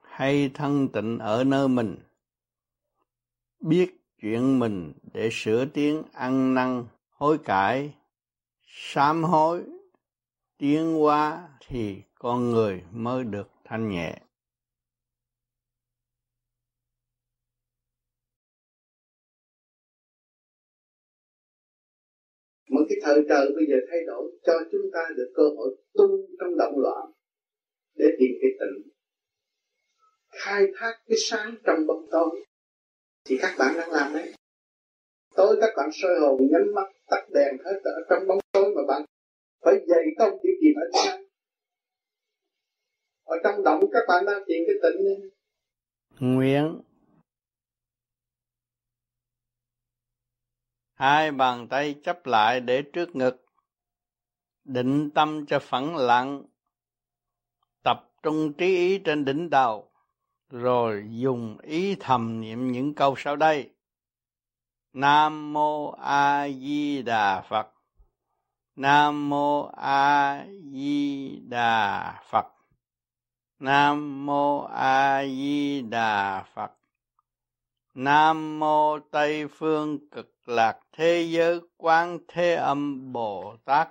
[0.01, 1.97] hay thân tịnh ở nơi mình,
[3.59, 6.85] biết chuyện mình để sửa tiến ăn năn
[7.17, 7.93] hối cải,
[8.65, 9.63] sám hối,
[10.57, 14.21] tiến hóa thì con người mới được thanh nhẹ.
[22.69, 26.07] Một cái thời trời bây giờ thay đổi cho chúng ta được cơ hội tu
[26.39, 27.11] trong động loạn
[27.95, 28.91] để tìm cái tịnh
[30.31, 32.45] khai thác cái sáng trong bóng tối.
[33.25, 34.33] Thì các bạn đang làm đấy.
[35.35, 38.81] Tối các bạn soi hồn, nhắm mắt tắt đèn hết ở trong bóng tối mà
[38.87, 39.05] bạn
[39.65, 41.23] phải dày công đi tìm ánh sáng
[43.27, 45.29] ở trong động các bạn đang tìm cái tịnh
[46.19, 46.81] nguyện.
[50.93, 53.45] Hai bàn tay chấp lại để trước ngực.
[54.63, 56.43] Định tâm cho phẳng lặng.
[57.83, 59.91] Tập trung trí ý trên đỉnh đầu.
[60.49, 63.69] Rồi dùng ý thầm niệm những câu sau đây
[64.97, 67.67] nam mô a di đà phật.
[68.75, 72.47] Nam mô a di đà phật.
[73.59, 76.71] Nam mô a di đà phật.
[77.93, 83.89] Nam mô tây phương cực lạc thế giới quán thế âm bồ tát.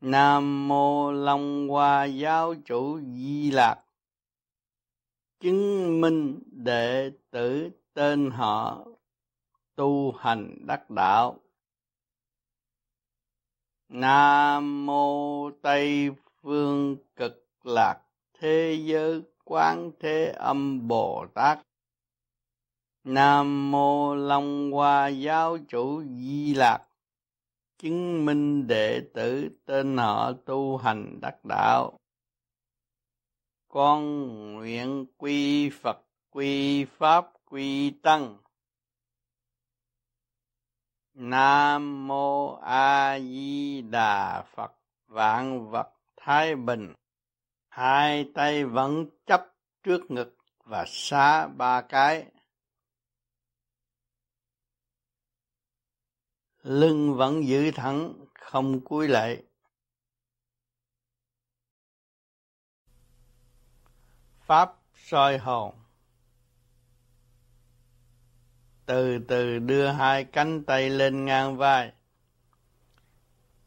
[0.00, 3.83] Nam mô long hoa giáo chủ di lạc
[5.44, 8.86] chứng minh đệ tử tên họ
[9.74, 11.40] tu hành đắc đạo.
[13.88, 16.10] Nam mô tây
[16.42, 18.00] phương cực lạc
[18.38, 21.58] thế giới quán thế âm bồ tát.
[23.04, 26.86] Nam mô long hoa giáo chủ di lạc
[27.78, 31.98] chứng minh đệ tử tên họ tu hành đắc đạo
[33.74, 35.98] con nguyện quy phật,
[36.30, 38.38] quy pháp, quy tăng.
[41.14, 44.72] Nam mô a di đà phật.
[45.06, 46.94] Vạn vật thái bình.
[47.68, 52.26] Hai tay vẫn chấp trước ngực và xá ba cái.
[56.62, 59.42] Lưng vẫn giữ thẳng, không cúi lại
[64.46, 65.74] pháp soi hồn.
[68.86, 71.92] Từ từ đưa hai cánh tay lên ngang vai.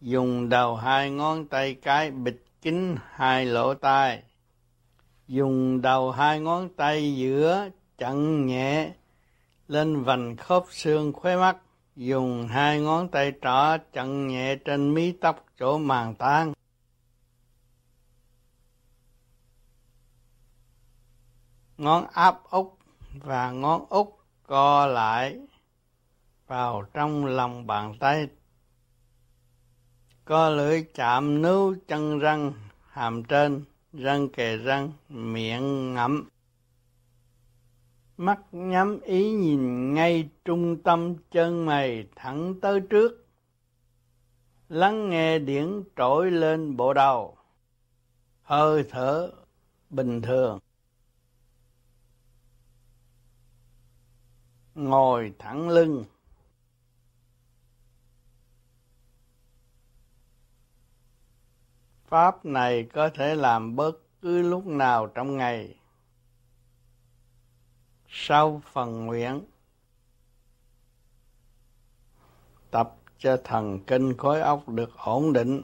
[0.01, 4.23] Dùng đầu hai ngón tay cái bịt kín hai lỗ tai.
[5.27, 8.91] Dùng đầu hai ngón tay giữa chặn nhẹ
[9.67, 11.57] lên vành khớp xương khóe mắt.
[11.95, 16.53] Dùng hai ngón tay trỏ chặn nhẹ trên mí tóc chỗ màng tan
[21.77, 22.67] ngón áp út
[23.13, 24.07] và ngón út
[24.43, 25.39] co lại
[26.47, 28.27] vào trong lòng bàn tay.
[30.25, 32.53] Co lưỡi chạm nướu chân răng,
[32.89, 33.63] hàm trên,
[33.93, 36.29] răng kề răng, miệng ngậm.
[38.17, 43.25] Mắt nhắm ý nhìn ngay trung tâm chân mày thẳng tới trước.
[44.69, 47.37] Lắng nghe điển trỗi lên bộ đầu.
[48.43, 49.31] Hơi thở
[49.89, 50.59] bình thường.
[54.77, 56.05] Ngồi thẳng lưng.
[62.05, 65.75] Pháp này có thể làm bất cứ lúc nào trong ngày.
[68.09, 69.41] Sau phần nguyện,
[72.71, 75.61] tập cho thần kinh khối óc được ổn định.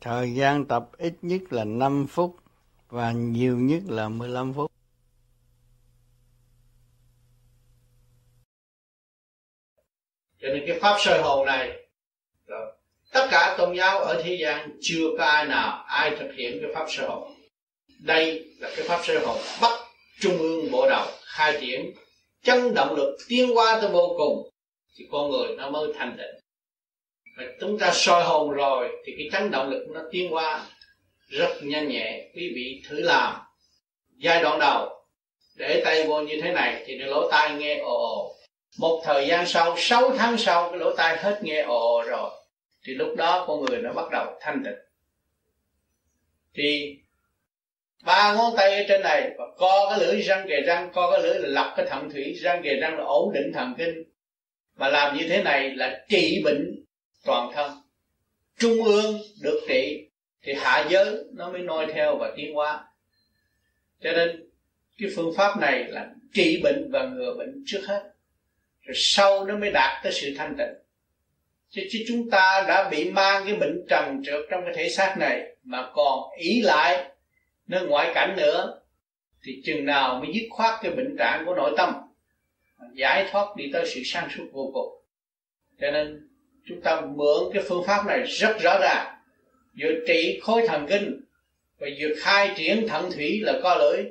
[0.00, 2.36] Thời gian tập ít nhất là 5 phút
[2.88, 4.72] và nhiều nhất là 15 phút.
[10.50, 11.70] Cho nên cái pháp soi hồn này
[13.12, 16.70] tất cả tôn giáo ở thế gian chưa có ai nào, ai thực hiện cái
[16.74, 17.34] pháp soi hồn.
[18.00, 19.72] Đây là cái pháp sơ hồn bắt
[20.20, 21.92] trung ương bộ đầu khai triển
[22.44, 24.50] chân động lực tiến qua tới vô cùng,
[24.96, 26.40] thì con người nó mới thanh tịnh.
[27.36, 30.66] Mà chúng ta soi hồn rồi thì cái chấn động lực nó tiến qua
[31.28, 33.34] rất nhanh nhẹ, quý vị thử làm.
[34.16, 35.04] Giai đoạn đầu,
[35.56, 38.36] để tay vô như thế này thì lỗ tai nghe ồ ồ
[38.78, 42.30] một thời gian sau 6 tháng sau, cái lỗ tai hết nghe ồ rồi.
[42.84, 44.78] Thì lúc đó con người nó bắt đầu thanh tịnh.
[46.54, 46.96] Thì
[48.04, 51.22] ba ngón tay ở trên này, và co cái lưỡi răng kề răng, co cái
[51.22, 54.04] lưỡi là lọc cái thận thủy, răng kề răng là ổn định thần kinh.
[54.76, 56.84] Mà làm như thế này là trị bệnh
[57.24, 57.72] toàn thân.
[58.58, 60.08] Trung ương được trị,
[60.42, 62.84] thì hạ giới nó mới noi theo và tiến hóa.
[64.02, 64.50] Cho nên
[64.98, 68.02] cái phương pháp này là trị bệnh và ngừa bệnh trước hết
[68.90, 70.74] rồi sau nó mới đạt tới sự thanh tịnh.
[71.70, 75.16] Chứ, chứ chúng ta đã bị mang cái bệnh trần trượt trong cái thể xác
[75.18, 77.10] này mà còn ý lại
[77.66, 78.80] nơi ngoại cảnh nữa
[79.42, 81.94] thì chừng nào mới dứt khoát cái bệnh trạng của nội tâm
[82.94, 85.02] giải thoát đi tới sự sáng suốt vô cùng.
[85.80, 86.28] Cho nên
[86.68, 89.06] chúng ta mượn cái phương pháp này rất rõ ràng.
[89.80, 91.20] Vừa trị khối thần kinh
[91.78, 94.04] và vừa khai triển thận thủy là co lưỡi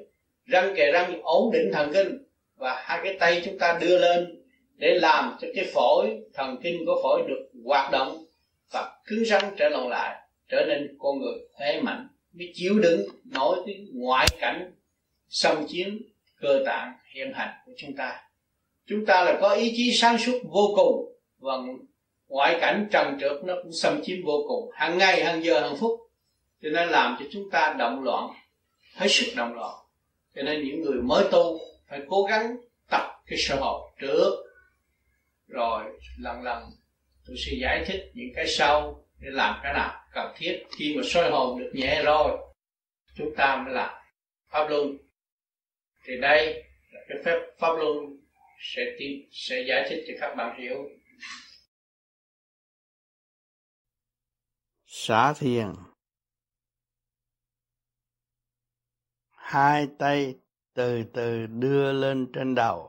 [0.45, 2.17] răng kề răng ổn định thần kinh
[2.57, 4.38] và hai cái tay chúng ta đưa lên
[4.79, 8.25] để làm cho cái phổi, thần kinh của phổi được hoạt động
[8.71, 13.01] và cứng rắn trở lòng lại, trở nên con người khỏe mạnh mới chịu đựng
[13.25, 14.71] nổi cái ngoại cảnh
[15.29, 15.87] xâm chiếm
[16.41, 18.21] cơ tạng hiện hành của chúng ta.
[18.85, 21.53] Chúng ta là có ý chí sáng suốt vô cùng và
[22.27, 25.77] ngoại cảnh trần trượt nó cũng xâm chiếm vô cùng, hàng ngày, hàng giờ, hàng
[25.79, 25.99] phút.
[26.63, 28.29] Cho nên làm cho chúng ta động loạn,
[28.95, 29.75] hết sức động loạn.
[30.35, 32.57] Cho nên những người mới tu phải cố gắng
[32.89, 34.48] tập cái sơ hồn trước
[35.49, 35.83] rồi,
[36.17, 36.63] lần lần
[37.25, 40.63] tôi sẽ giải thích những cái sau để làm cái nào cần thiết.
[40.77, 42.37] Khi mà soi hồn được nhẹ rồi,
[43.15, 44.03] chúng ta mới làm
[44.47, 44.97] pháp luân.
[46.05, 47.95] Thì đây là cái phép pháp luân
[48.59, 50.89] sẽ tìm sẽ giải thích cho các bạn hiểu.
[54.85, 55.67] Xả thiền
[59.49, 60.35] hai tay
[60.73, 62.88] từ từ đưa lên trên đầu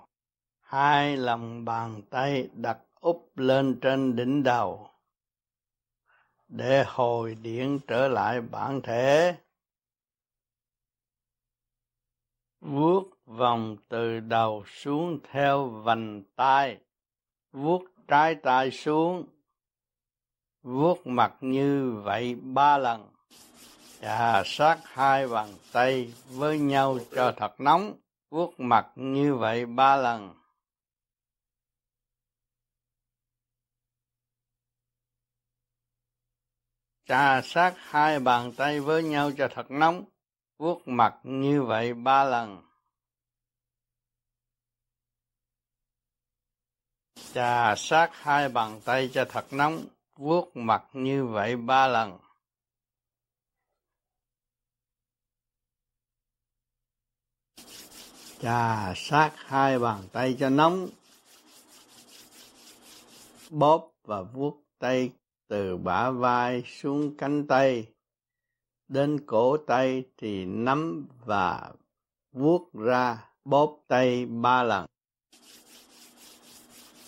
[0.70, 4.90] hai lòng bàn tay đặt úp lên trên đỉnh đầu.
[6.48, 9.36] Để hồi điện trở lại bản thể.
[12.60, 16.78] Vuốt vòng từ đầu xuống theo vành tay
[17.52, 19.26] vuốt trái tay xuống.
[20.62, 23.12] Vuốt mặt như vậy ba lần.
[24.00, 27.92] Và sát hai bàn tay với nhau cho thật nóng.
[28.30, 30.39] Vuốt mặt như vậy ba lần.
[37.10, 40.04] Trà sát hai bàn tay với nhau cho thật nóng,
[40.58, 42.62] vuốt mặt như vậy ba lần.
[47.32, 49.84] Trà sát hai bàn tay cho thật nóng,
[50.16, 52.18] vuốt mặt như vậy ba lần.
[58.40, 60.88] Trà sát hai bàn tay cho nóng,
[63.50, 65.10] bóp và vuốt tay
[65.50, 67.86] từ bả vai xuống cánh tay.
[68.88, 71.72] Đến cổ tay thì nắm và
[72.32, 74.86] vuốt ra bóp tay ba lần.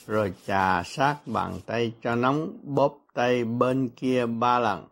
[0.07, 4.89] Rồi chà sát bàn tay cho nóng, bóp tay bên kia ba lần.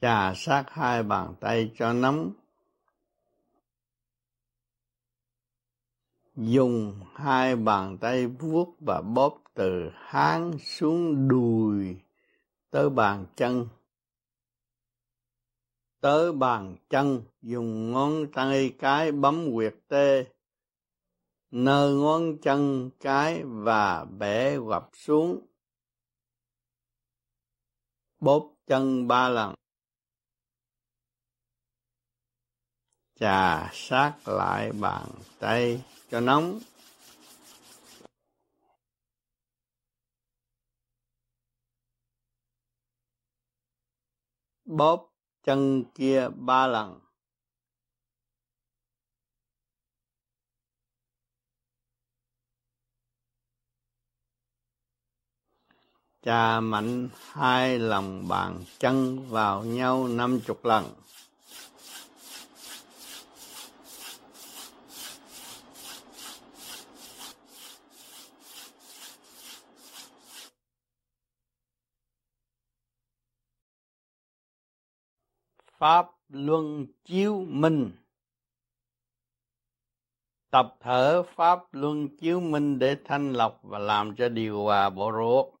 [0.00, 2.32] Chà sát hai bàn tay cho nóng
[6.36, 11.96] dùng hai bàn tay vuốt và bóp từ háng xuống đùi
[12.70, 13.68] tới bàn chân.
[16.00, 20.24] Tới bàn chân, dùng ngón tay cái bấm huyệt tê
[21.50, 25.46] nơi ngón chân cái và bẻ gập xuống.
[28.20, 29.54] Bóp chân ba lần.
[33.20, 35.08] Chà sát lại bàn
[35.38, 35.82] tay
[36.14, 36.60] cho nóng.
[44.64, 45.12] Bóp
[45.42, 47.00] chân kia ba lần.
[56.22, 60.94] Chà mạnh hai lòng bàn chân vào nhau năm chục lần.
[75.78, 77.92] Pháp luân chiếu minh.
[80.50, 85.12] Tập thở pháp luân chiếu minh để thanh lọc và làm cho điều hòa bộ
[85.12, 85.54] ruột.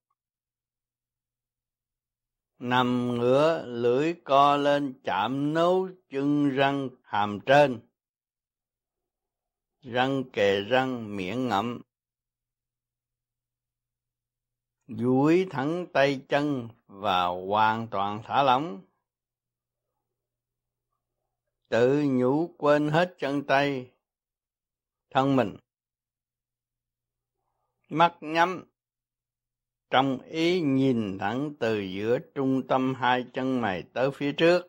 [2.58, 7.80] Nằm ngửa, lưỡi co lên, chạm nấu chân răng hàm trên.
[9.80, 11.80] Răng kề răng, miệng ngậm.
[14.86, 18.80] Duỗi thẳng tay chân và hoàn toàn thả lỏng
[21.74, 23.90] tự nhủ quên hết chân tay.
[25.10, 25.56] Thân mình.
[27.88, 28.64] Mắt nhắm.
[29.90, 34.66] Trong ý nhìn thẳng từ giữa trung tâm hai chân mày tới phía trước.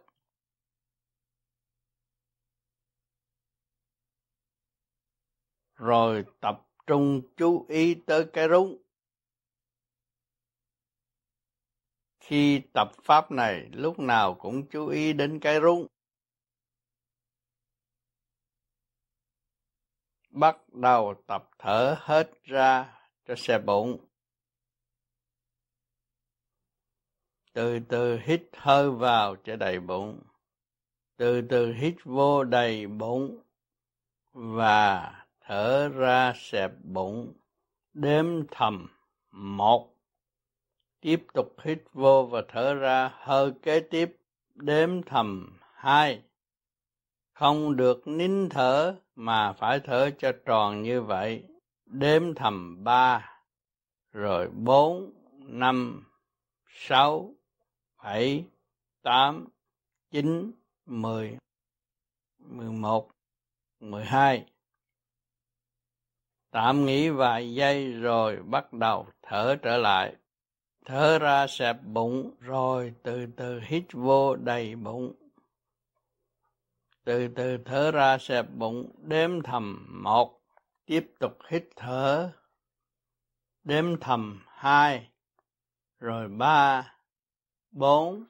[5.76, 8.82] Rồi tập trung chú ý tới cái rúng.
[12.20, 15.88] Khi tập pháp này, lúc nào cũng chú ý đến cái rúng.
[20.36, 23.98] Bắt đầu tập thở hết ra cho xe bụng.
[27.54, 30.20] Từ từ hít hơi vào cho đầy bụng.
[31.18, 33.42] Từ từ hít vô đầy bụng
[34.34, 37.34] và thở ra xẹp bụng.
[37.94, 38.88] Đếm thầm.
[39.32, 39.96] Một.
[41.02, 43.12] Tiếp tục hít vô và thở ra.
[43.14, 44.18] Hơi kế tiếp.
[44.56, 45.58] Đếm thầm.
[45.74, 46.22] Hai.
[47.34, 51.44] Không được nín thở mà phải thở cho tròn như vậy,
[51.86, 53.32] đếm thầm ba,
[54.12, 56.08] rồi bốn, năm,
[56.68, 57.36] sáu,
[58.04, 58.46] bảy,
[59.02, 59.48] tám,
[60.12, 60.52] chín,
[60.86, 61.38] mười
[62.38, 63.12] mười một,
[63.80, 64.46] mười hai.
[66.52, 70.16] Tạm nghỉ vài giây rồi bắt đầu thở trở lại.
[70.86, 75.14] Thở ra xẹp bụng, rồi từ từ hít vô đầy bụng
[77.06, 80.42] từ từ thở ra xẹp bụng đếm thầm một.
[80.86, 82.32] Tiếp tục hít thở.
[83.64, 85.10] Đếm thầm hai.
[86.00, 86.94] Rồi ba.
[87.72, 88.26] Bốn.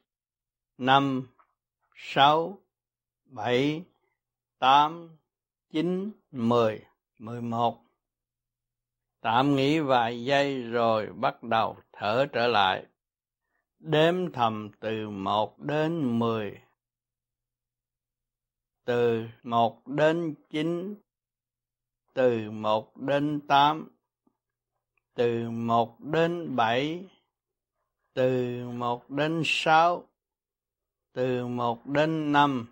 [0.78, 1.28] Năm.
[1.96, 2.58] Sáu.
[3.26, 3.84] Bảy.
[4.60, 5.18] Tám.
[5.70, 6.12] Chín.
[6.32, 6.86] Mười.
[7.18, 7.82] Mười một.
[9.22, 12.86] Tạm nghỉ vài giây rồi bắt đầu thở trở lại.
[13.80, 16.65] Đếm thầm từ một đến mười
[18.86, 20.96] từ một đến chín.
[22.14, 23.98] Từ một đến tám.
[25.14, 27.06] Từ một đến bảy.
[28.14, 30.08] Từ một đến sáu.
[31.14, 32.68] Từ một đến năm.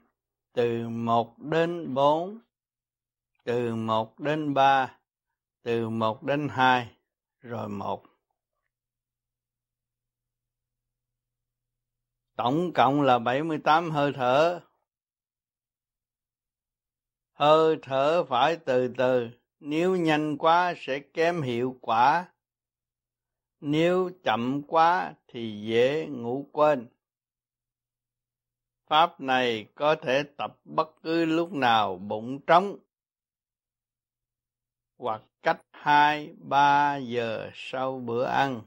[0.54, 2.40] Từ một đến bốn.
[3.44, 4.98] Từ một đến ba.
[5.64, 6.96] Từ một đến hai.
[7.42, 8.04] Rồi một.
[12.36, 14.62] Tổng cộng là 78 hơi thở
[17.44, 19.30] hơi thở phải từ từ,
[19.60, 22.32] nếu nhanh quá sẽ kém hiệu quả.
[23.62, 26.88] Nếu chậm quá thì dễ ngủ quên.
[28.88, 32.78] Pháp này có thể tập bất cứ lúc nào bụng trống.
[34.98, 38.62] Hoặc cách hai, ba giờ sau bữa ăn.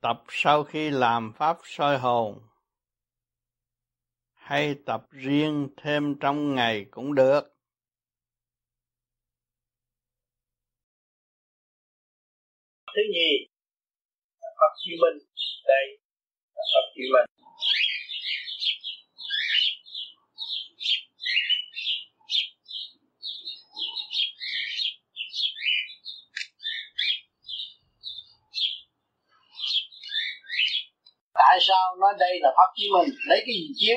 [0.00, 2.48] Tập sau khi làm pháp soi hồn
[4.48, 7.40] hay tập riêng thêm trong ngày cũng được.
[12.86, 13.48] Thứ nhì
[14.40, 15.28] Phật Chí Minh.
[15.66, 15.98] Đây
[16.54, 17.26] là Phật Duy Minh.
[31.34, 33.08] Tại sao nói đây là pháp chí minh?
[33.28, 33.96] Lấy cái gì chiếu?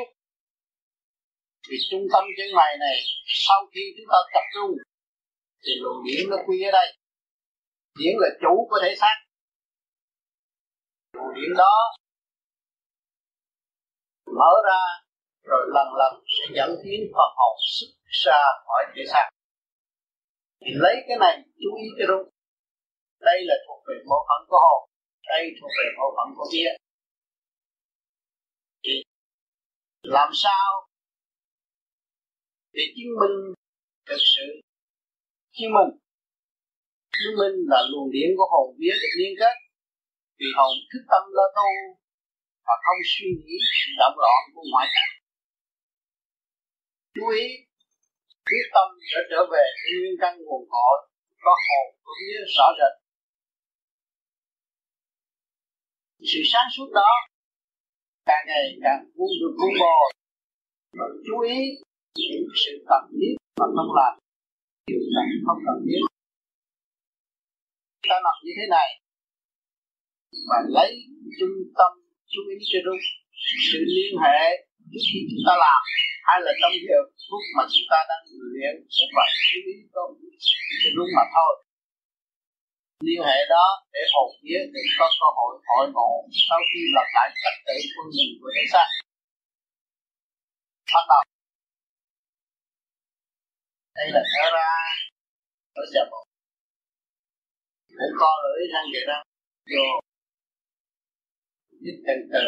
[1.72, 4.72] Thì trung tâm chân mày này, sau khi chúng ta tập trung,
[5.64, 6.88] thì luồng điển nó quy ở đây.
[8.00, 9.16] Điển là chủ của thể xác.
[11.14, 11.76] Luồng điển đó
[14.26, 14.84] mở ra,
[15.44, 17.92] rồi lần lần sẽ dẫn tiến phần hồn xuất
[18.26, 19.30] ra khỏi thể xác.
[20.62, 22.30] Thì lấy cái này, chú ý cho đúng.
[23.20, 24.92] Đây là thuộc về bộ phận của hồn
[25.32, 26.70] đây thuộc về bộ phận của kia
[30.02, 30.88] làm sao
[32.74, 33.38] để chứng minh
[34.08, 34.48] thực sự
[35.58, 36.02] chứng minh
[37.22, 39.56] chứng minh là luồng điển của hồn vía được liên kết.
[40.40, 41.70] Vì hồn thức tâm lo tu
[42.66, 45.14] và không suy nghĩ sự động loạn của ngoại cảnh.
[47.16, 47.46] Chú ý,
[48.48, 50.98] quyết tâm sẽ trở về nguyên căn nguồn cội,
[51.44, 52.94] có hồn của vía rõ rệt.
[56.30, 57.12] Sự sáng suốt đó
[58.26, 60.14] càng ngày càng vun được vun bồi.
[61.26, 61.58] Chú ý
[62.16, 64.14] những sự cần thiết mà không làm.
[64.88, 66.02] Điều này không cần thiết.
[68.10, 68.90] ta làm như thế này.
[70.50, 70.90] Và lấy
[71.40, 71.92] trung tâm
[72.32, 73.02] chú ý cho đúng
[73.68, 74.40] sự liên hệ
[74.92, 75.82] trước khi chúng ta làm.
[76.28, 80.02] Hay là trong giờ phút mà chúng ta đang luyện cũng vậy chú ý có
[80.98, 81.54] đúng mà thôi.
[83.08, 86.12] Liên hệ đó để hồn vía để có cơ hội hội ngộ
[86.48, 88.88] sau khi lập lại trật tự quân mình của thế gian.
[90.94, 91.31] Bắt đầu
[94.02, 94.70] đây là thở ra.
[95.76, 96.24] Thở ra một.
[97.88, 99.24] Cũng co lưỡi răng vậy đó
[99.72, 99.88] vô.
[101.86, 102.44] Hít từ từ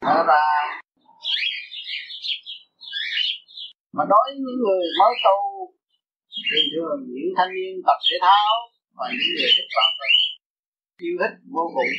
[0.00, 0.44] thở ra.
[3.92, 5.38] Mà đối với những người mới tu
[6.50, 8.52] thường thường những thanh niên tập thể thao
[8.96, 9.90] và những người thích vận
[11.04, 11.92] yêu thích vô cùng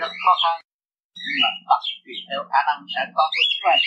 [0.00, 0.56] rất khó khăn,
[1.24, 3.82] nhưng mà tập tùy theo khả năng sẵn có của chúng mình.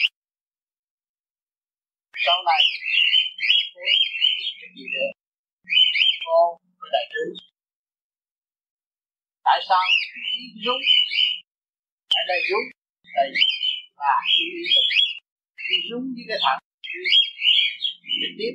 [2.26, 2.62] Sau này,
[3.74, 5.10] thế gì nữa
[6.26, 6.40] cô
[6.80, 7.34] với đại tướng.
[9.48, 9.84] Tại sao
[10.66, 10.84] dũng
[12.20, 12.68] ở đây dũng
[13.16, 13.30] đây
[14.00, 14.14] và
[15.70, 16.06] đi dũng.
[16.16, 16.60] Với cái thẳng
[18.22, 18.54] trực tiếp.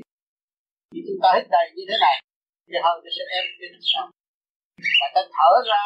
[0.93, 2.17] Thì chúng ta hít đầy như thế này,
[2.67, 4.07] thì hơi nó sẽ ép trên sau
[5.01, 5.85] và ta thở ra,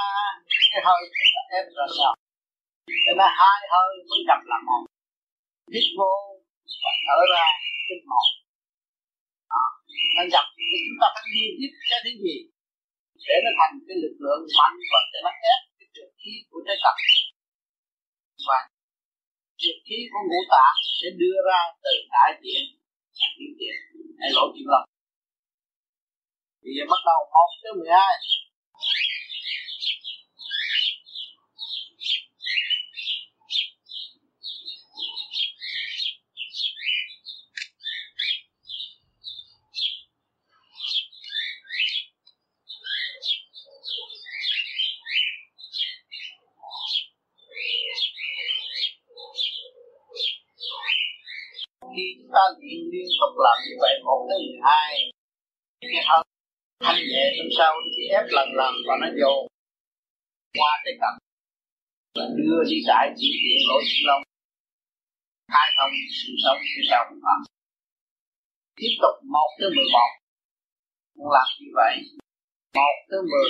[0.72, 1.00] cái hơi
[1.34, 2.12] ta ép ra sau
[3.06, 4.82] để nó hai hơi mới gặp là một.
[5.72, 6.12] Hít vô,
[6.82, 7.46] và thở ra
[7.88, 8.28] cái một.
[9.50, 9.64] Đó.
[10.16, 12.36] Nên nhập thì chúng ta phải liên tiếp cái thứ gì
[13.26, 16.60] để nó thành cái lực lượng mạnh và để nó ép cái trượt khí của
[16.66, 16.96] trái tập
[18.48, 18.58] và
[19.60, 22.64] trượt khí của ngũ tạng sẽ đưa ra từ đại diện
[23.36, 23.76] tiểu tiện
[24.20, 24.86] hay lỗ chuyện lòng
[26.62, 28.14] bây giờ bắt đầu một tới mười hai
[51.96, 55.10] khi chúng ta luyện liên tục làm như vậy, một tới mười hai,
[55.80, 56.23] cái hơi
[56.80, 59.48] thanh nhẹ trong sau chỉ ép lần lần và nó vô.
[60.58, 61.14] Qua cái cặp
[62.14, 64.22] là đưa đi đại chỉ điện lỗ chân lông
[65.52, 67.34] khai thông sự sống sự sống và
[68.76, 70.10] tiếp tục một tới mười một.
[71.34, 71.94] Làm như vậy.
[72.74, 73.48] Một tới mười.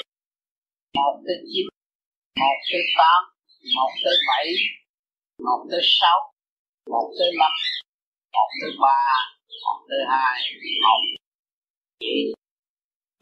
[0.97, 1.67] Một tới chín.
[2.41, 3.21] Một tới tám.
[3.77, 4.47] Một tới bảy.
[5.47, 6.19] Một tới sáu.
[6.93, 7.53] Một tới năm.
[8.35, 8.99] Một tới ba.
[9.65, 10.41] Một tới hai.
[10.85, 11.01] Một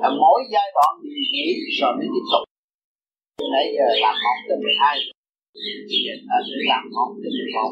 [0.02, 1.46] là mỗi giai đoạn mình nghỉ
[1.80, 2.44] rồi mới tiếp tục.
[3.38, 4.96] Từ nãy giờ làm món tới mười hai.
[6.04, 7.70] Giờ ta sẽ làm món tới mười một.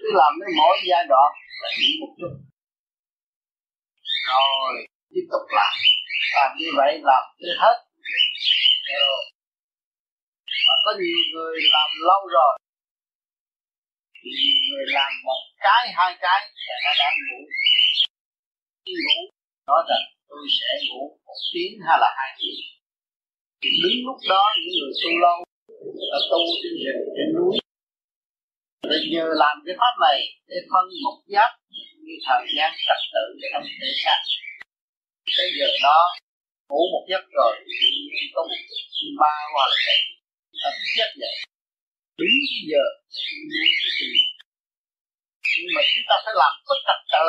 [0.00, 1.30] Cứ làm cái mỗi giai đoạn
[1.62, 2.32] là chỉ một chút.
[4.28, 4.74] Rồi,
[5.12, 5.74] tiếp tục làm.
[6.36, 7.76] Làm như vậy làm tới hết.
[8.92, 9.22] Rồi.
[10.66, 12.52] Và có nhiều người làm lâu rồi
[14.68, 17.40] người làm một cái, hai cái là nó đang ngủ.
[18.84, 19.18] Khi ngủ,
[19.68, 22.60] nói rằng tôi sẽ ngủ một tiếng hay là hai tiếng.
[23.60, 25.36] Thì đứng lúc đó, những người tu lâu
[26.16, 27.52] ở tu trên rừng, trên núi.
[28.88, 30.18] Rồi nhờ làm cái pháp này
[30.50, 31.50] để phân một giấc
[32.04, 34.20] như thời gian trật tự trong thể xác
[35.36, 36.00] cái giờ đó,
[36.68, 38.62] ngủ một giấc rồi tự nhiên có một
[39.20, 40.00] ba qua là vậy
[40.62, 41.34] ta chết vậy
[42.18, 42.38] đúng
[42.70, 42.84] giờ,
[45.58, 47.28] nhưng mà chúng ta phải làm có trật tự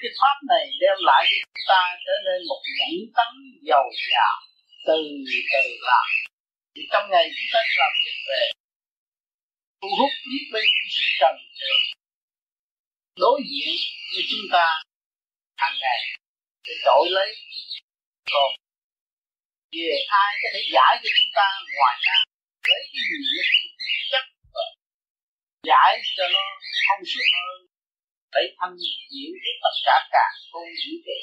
[0.00, 3.32] cái pháp này đem lại cho chúng ta trở nên một nhẫn tấn
[3.68, 4.36] giàu dào
[4.86, 4.98] từ
[5.52, 6.06] từ làm.
[6.74, 8.42] Thì trong ngày chúng ta làm việc về,
[9.80, 10.64] thu hút biết bên
[10.96, 11.36] sự trần
[13.16, 13.74] đối diện
[14.12, 14.66] với chúng ta
[15.56, 16.00] hàng ngày
[16.66, 17.30] để đổi lấy.
[18.32, 18.50] Còn,
[19.72, 21.46] về ai có thể giải cho chúng ta
[21.78, 22.18] ngoài ra?
[22.68, 23.18] Lấy cái gì
[23.80, 24.24] để chất
[25.68, 26.44] giải cho nó
[26.86, 27.58] thông suốt hơn.
[28.34, 28.76] Để thanh
[29.10, 31.18] diễn của tất cả cả không vũ trụ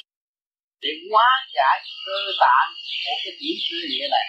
[0.81, 2.69] để hóa giải cơ tạng
[3.03, 4.27] của cái điểm sư nghĩa này.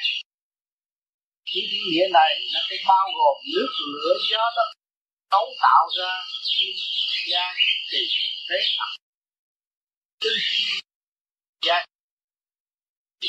[1.46, 4.70] Cái chữ nghĩa này nó sẽ bao gồm nước lửa, gió đất,
[5.30, 6.12] cấu tạo ra
[6.48, 6.74] thiên
[7.30, 7.54] gian
[7.90, 7.98] thì
[8.48, 8.90] thế thật
[10.20, 10.30] tư
[11.66, 11.84] gia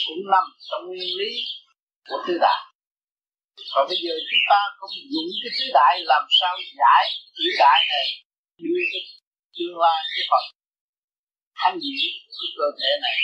[0.07, 1.31] cũng nằm trong nguyên lý
[2.07, 2.68] của tư tạng
[3.71, 7.03] và bây giờ chúng ta không dùng cái tứ đại làm sao giải
[7.35, 8.07] tứ đại này.
[8.63, 9.03] Đưa cái
[9.55, 10.43] tương lai, cái phần
[11.59, 13.19] thanh diễn cái cơ thể này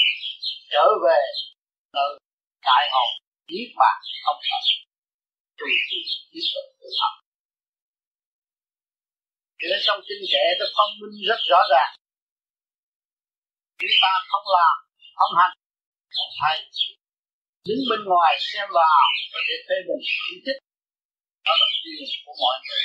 [0.74, 1.22] trở về
[1.96, 2.12] nơi
[2.68, 3.10] đại học
[3.50, 4.62] niết bàn không phải
[5.60, 7.14] tùy tùy tiếp tục tự học.
[9.60, 11.94] Cho nên trong kinh kệ nó phân minh rất rõ ràng.
[13.80, 14.76] Chúng ta không làm,
[15.18, 15.56] không hành,
[16.16, 16.56] không thay
[17.68, 20.60] đứng bên ngoài xem vào và để phê bình chỉ thích
[21.46, 22.84] đó là quyền của mọi người.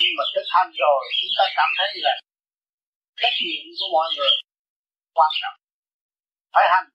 [0.00, 2.14] Nhưng mà thực hành rồi, chúng ta cảm thấy là
[3.20, 4.34] trách nhiệm của mọi người
[5.16, 5.56] quan trọng.
[6.54, 6.88] Phải hành.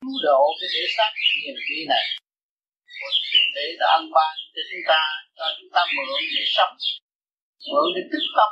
[0.00, 2.06] Cứu độ cái thể xác nghiền đi này.
[3.56, 5.00] Để đã ăn ban cho chúng ta,
[5.36, 6.74] cho chúng ta mượn để sống.
[7.70, 8.50] Mượn để tích tâm.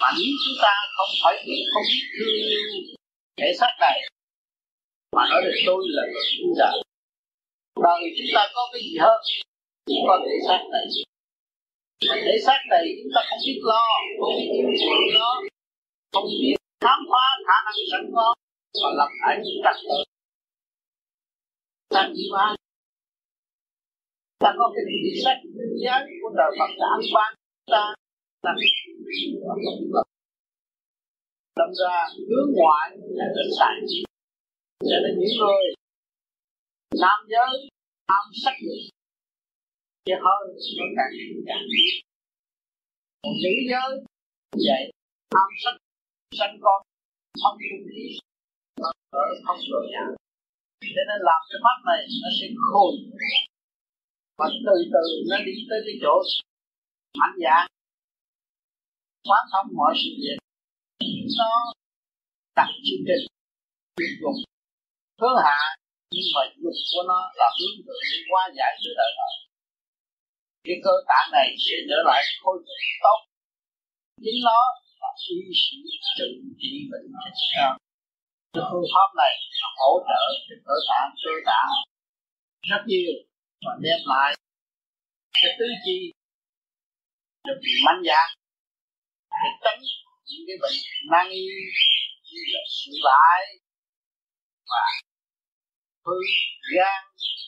[0.00, 2.36] Mà nếu chúng ta không phải biết, không biết thương
[3.38, 3.96] thể xác này
[5.16, 6.76] mà nói được tôi là người tu đạo.
[7.86, 9.20] Đời chúng ta có cái gì hơn?
[9.88, 10.84] Chỉ có thể xác này.
[12.08, 13.86] Mà thể xác này chúng ta không biết lo.
[14.20, 15.30] Không biết yêu thương nó
[16.12, 18.34] không biết khám phá khả năng sẵn có.
[18.82, 19.98] Và lập lại những trật tự
[21.94, 22.26] thành gì
[24.38, 25.40] ta có cái gì sách
[25.82, 27.34] giá của đời Phật đã ăn ban
[27.72, 27.94] ta?
[28.42, 28.52] Ta
[31.56, 33.74] đâm ra hướng ngoại là đến tài
[34.80, 35.64] cho là những người
[37.02, 37.68] nam giới
[38.08, 38.82] tham sắc dục
[40.04, 40.40] thì hơi
[40.78, 41.12] nó càng
[41.48, 41.64] càng
[43.22, 43.90] còn nữ giới
[44.66, 44.82] vậy
[45.34, 45.74] tham sắc,
[46.38, 46.82] sanh con,
[47.42, 48.18] không không khí
[49.10, 50.04] ở không rồi nhà.
[50.96, 52.92] Cho nên làm cái mắt này, nó sẽ khôn.
[54.38, 56.14] Và từ từ nó đi tới cái chỗ
[57.18, 57.66] mạnh dạng
[59.28, 60.38] quán thông mọi sự việc,
[61.38, 61.50] nó
[62.56, 63.26] đặt chương trình
[63.96, 64.38] tuyệt dụng
[65.20, 65.60] hướng hạ
[66.14, 69.34] nhưng mà dục của nó là hướng thượng đi qua giải sự đời đời
[70.66, 73.18] cái cơ tạng này sẽ trở lại khôi phục tốt.
[74.24, 74.60] Chính nó
[75.02, 75.78] là suy sĩ
[76.16, 76.28] trị
[76.60, 77.06] trị bệnh
[78.54, 81.70] cái phương pháp này nó hỗ trợ cho cơ tạng cơ tạng
[82.70, 83.14] rất nhiều
[83.64, 84.30] và đem lại
[85.32, 86.12] cái tứ chi
[87.46, 88.32] được mạnh dạng
[89.40, 89.80] để tránh
[90.28, 90.78] những cái bệnh
[91.12, 91.46] nan y
[92.28, 93.40] như là sự lại
[94.70, 94.84] và
[96.06, 96.18] hư
[96.74, 97.02] gan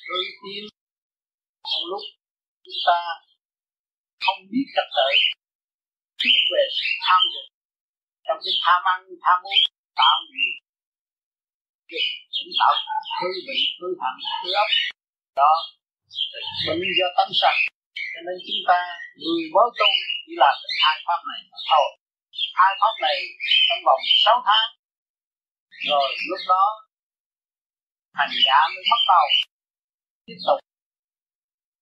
[0.08, 0.64] hư tim.
[1.70, 2.04] Trong lúc
[2.64, 2.98] chúng ta
[4.24, 5.10] không biết trật tự
[6.20, 7.48] tiến về sự tham dục.
[8.26, 9.64] Trong cái tham ăn, tham uống,
[10.00, 10.56] tạo nghiệp.
[12.34, 12.72] Cũng tạo
[13.20, 14.70] hư vị, hư hẳn hư ốc
[15.40, 15.52] đó,
[16.66, 17.60] bệnh do tâm sạch
[18.12, 18.80] cho nên chúng ta,
[19.22, 19.90] người mới tu,
[20.24, 21.40] chỉ làm hai pháp này
[21.70, 21.88] thôi.
[22.60, 23.16] Hai pháp này
[23.68, 24.68] trong vòng 6 tháng.
[25.88, 26.64] Rồi lúc đó
[28.18, 29.26] hành giả mới bắt đầu.
[30.26, 30.58] Tiếp tục.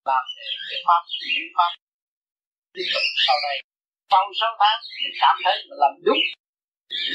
[0.09, 0.25] Làm
[0.69, 1.73] cái pháp chuyển pháp
[2.75, 3.57] tiếp tục sau này.
[4.11, 6.25] Sau sáu tháng, mình cảm thấy mình làm đúng.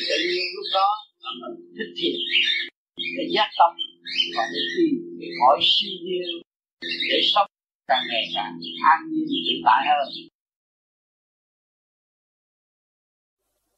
[0.09, 0.89] Tự nhiên lúc đó
[1.24, 2.17] là mình thích thiện
[3.17, 3.72] để giác tâm.
[4.36, 6.30] Và để tìm mọi cõi siêu nhiên.
[7.11, 7.47] Để sống
[7.89, 8.53] càng ngày càng
[8.91, 10.07] an nhiên tự tại hơn.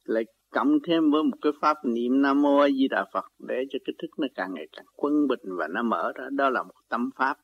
[0.04, 0.24] Lại
[0.54, 3.78] cộng thêm với một cái pháp niệm nam mô a di đà phật để cho
[3.84, 6.24] cái thức nó càng ngày càng quân bình và nó mở ra.
[6.30, 7.38] Đó là một tâm pháp.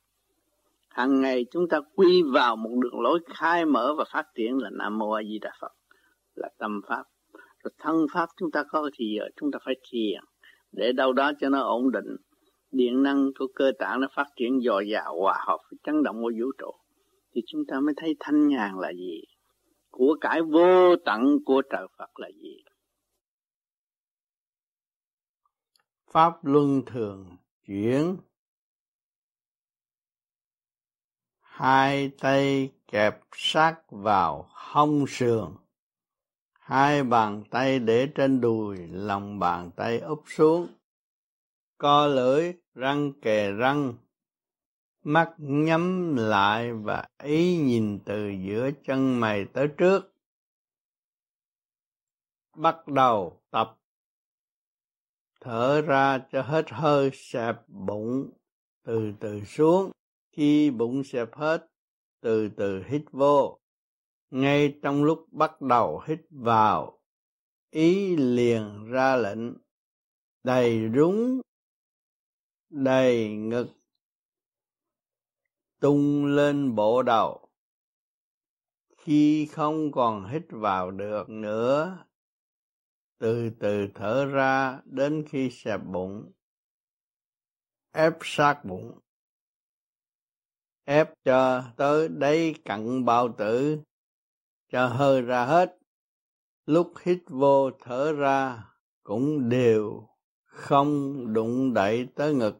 [0.88, 4.70] Hàng ngày chúng ta quy vào một đường lối khai mở và phát triển là
[4.70, 5.72] nam mô a di đà phật.
[6.34, 7.02] Là tâm pháp.
[7.64, 10.20] Rồi thân pháp chúng ta có thì giờ chúng ta phải thiền
[10.72, 12.16] để đâu đó cho nó ổn định.
[12.72, 16.22] Điện năng của cơ tạng nó phát triển dồi dào, hòa hợp với chấn động
[16.22, 16.70] của vũ trụ.
[17.34, 19.20] Thì chúng ta mới thấy thanh nhàn là gì?
[19.90, 22.56] Của cải vô tận của trời Phật là gì?
[26.10, 27.36] Pháp luân thường
[27.66, 28.16] chuyển.
[31.40, 35.56] Hai tay kẹp sát vào hông sườn.
[36.52, 40.68] Hai bàn tay để trên đùi, lòng bàn tay úp xuống.
[41.78, 43.94] Co lưỡi, răng kề răng.
[45.02, 50.14] Mắt nhắm lại và ý nhìn từ giữa chân mày tới trước.
[52.54, 53.39] Bắt đầu
[55.40, 58.30] thở ra cho hết hơi xẹp bụng,
[58.84, 59.90] từ từ xuống.
[60.32, 61.66] Khi bụng xẹp hết,
[62.20, 63.58] từ từ hít vô.
[64.30, 67.00] Ngay trong lúc bắt đầu hít vào,
[67.70, 69.54] ý liền ra lệnh.
[70.44, 71.40] Đầy rúng,
[72.70, 73.68] đầy ngực,
[75.80, 77.48] tung lên bộ đầu.
[78.96, 82.04] Khi không còn hít vào được nữa
[83.20, 86.32] từ từ thở ra đến khi xẹp bụng.
[87.92, 88.98] Ép sát bụng.
[90.84, 93.78] Ép cho tới đây cặn bao tử.
[94.68, 95.78] Cho hơi ra hết.
[96.66, 98.64] Lúc hít vô thở ra
[99.02, 100.08] cũng đều
[100.44, 102.56] không đụng đậy tới ngực.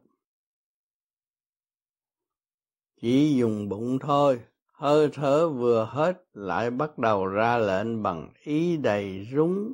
[3.00, 4.40] Chỉ dùng bụng thôi.
[4.72, 9.72] Hơi thở vừa hết lại bắt đầu ra lệnh bằng ý đầy rúng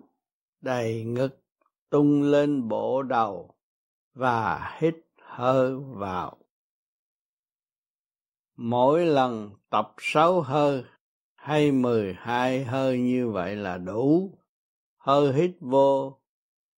[0.61, 1.43] đầy ngực
[1.91, 3.55] tung lên bộ đầu
[4.15, 6.37] và hít hơi vào.
[8.57, 10.85] Mỗi lần tập sáu hơi
[11.35, 14.39] hay mười hai hơi như vậy là đủ.
[14.97, 16.21] Hơi hít vô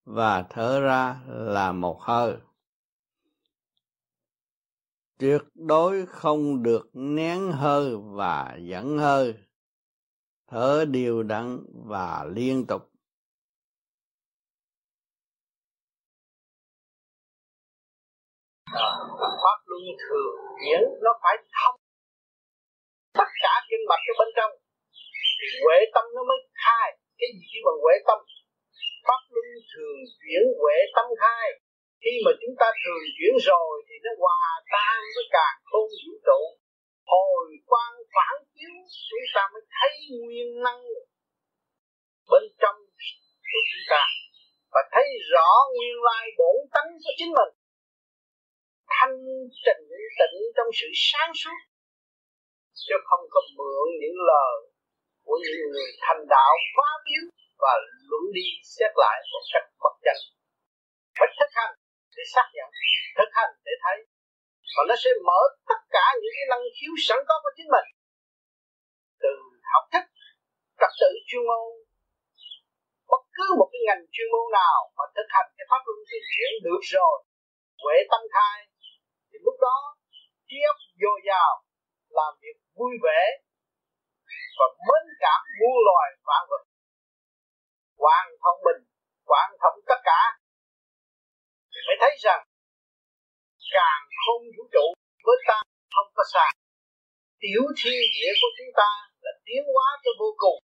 [0.05, 2.37] và thở ra là một hơi.
[5.19, 9.35] Tuyệt đối không được nén hơi và dẫn hơi.
[10.47, 12.91] Thở đều đặn và liên tục.
[19.43, 21.79] Pháp luân thường chuyển nó phải thông.
[23.19, 24.53] Tất cả kinh mạch ở bên trong
[25.39, 26.89] thì huệ tâm nó mới khai.
[27.19, 28.19] Cái gì chỉ bằng huệ tâm?
[29.07, 31.47] Pháp luân thường chuyển huệ tâm khai
[32.03, 36.13] khi mà chúng ta thường chuyển rồi thì nó hòa tan với càng không vũ
[36.27, 36.41] trụ.
[37.13, 38.75] Hồi quang phản chiếu,
[39.09, 39.93] chúng ta mới thấy
[40.23, 40.83] nguyên năng
[42.31, 42.79] bên trong
[43.51, 44.03] của chúng ta.
[44.75, 47.53] Và thấy rõ nguyên lai bổn tánh của chính mình
[49.01, 49.17] thanh
[49.65, 49.85] tịnh
[50.19, 51.59] tịnh trong sự sáng suốt,
[52.87, 54.57] chứ không có mượn những lời
[55.27, 57.25] của những người thành đạo quá biếu
[57.63, 57.73] và
[58.09, 60.19] luận đi xét lại một cách bất chân
[61.19, 61.75] phải thực hành
[62.17, 62.69] để xác nhận,
[63.19, 63.97] thực hành để thấy,
[64.75, 65.41] và nó sẽ mở
[65.71, 67.89] tất cả những cái năng khiếu sẵn có của chính mình.
[69.23, 69.33] Từ
[69.73, 70.05] học thức,
[70.81, 71.67] trật tự chuyên môn,
[73.11, 76.27] bất cứ một cái ngành chuyên môn nào mà thực hành cái pháp luân thường
[76.33, 77.17] chuyển được rồi,
[77.83, 78.57] huệ tăng khai
[79.39, 79.77] thì lúc đó
[80.49, 81.53] trí óc dồi dào,
[82.19, 83.21] làm việc vui vẻ,
[84.59, 86.63] và mến cảm muôn loài vạn vật.
[88.03, 88.83] Hoàn thông bình
[89.27, 90.21] hoàn thông tất cả.
[91.71, 92.43] Thì mới thấy rằng,
[93.75, 94.87] càng không vũ trụ
[95.27, 95.59] với ta
[95.95, 96.51] không có sai
[97.43, 98.91] tiểu thiên địa của chúng ta
[99.25, 100.59] là tiến hóa cho vô cùng,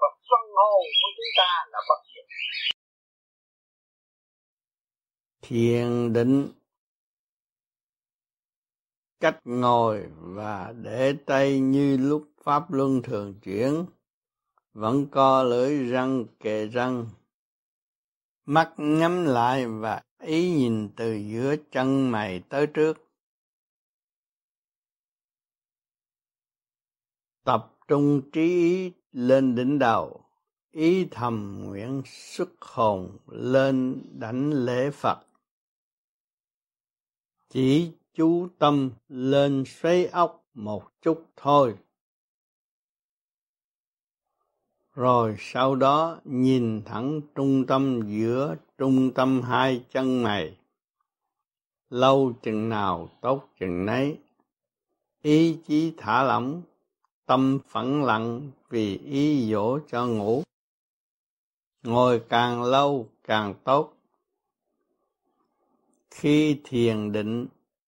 [0.00, 2.26] và phân hồn của chúng ta là bất diệt.
[5.42, 6.61] Thiền định
[9.22, 13.86] cách ngồi và để tay như lúc pháp luân thường chuyển,
[14.72, 17.06] vẫn co lưỡi răng kề răng.
[18.44, 23.08] Mắt nhắm lại và ý nhìn từ giữa chân mày tới trước.
[27.44, 30.24] Tập trung trí ý lên đỉnh đầu,
[30.70, 35.18] ý thầm nguyện xuất hồn lên đảnh lễ phật.
[37.48, 41.76] Chỉ chú tâm lên xoáy óc một chút thôi.
[44.94, 50.56] Rồi sau đó nhìn thẳng trung tâm giữa trung tâm hai chân mày.
[51.90, 54.18] Lâu chừng nào tốt chừng nấy.
[55.22, 56.62] Ý chí thả lỏng,
[57.26, 60.42] tâm phẳng lặng vì ý dỗ cho ngủ.
[61.82, 63.94] Ngồi càng lâu càng tốt.
[66.10, 67.46] Khi thiền định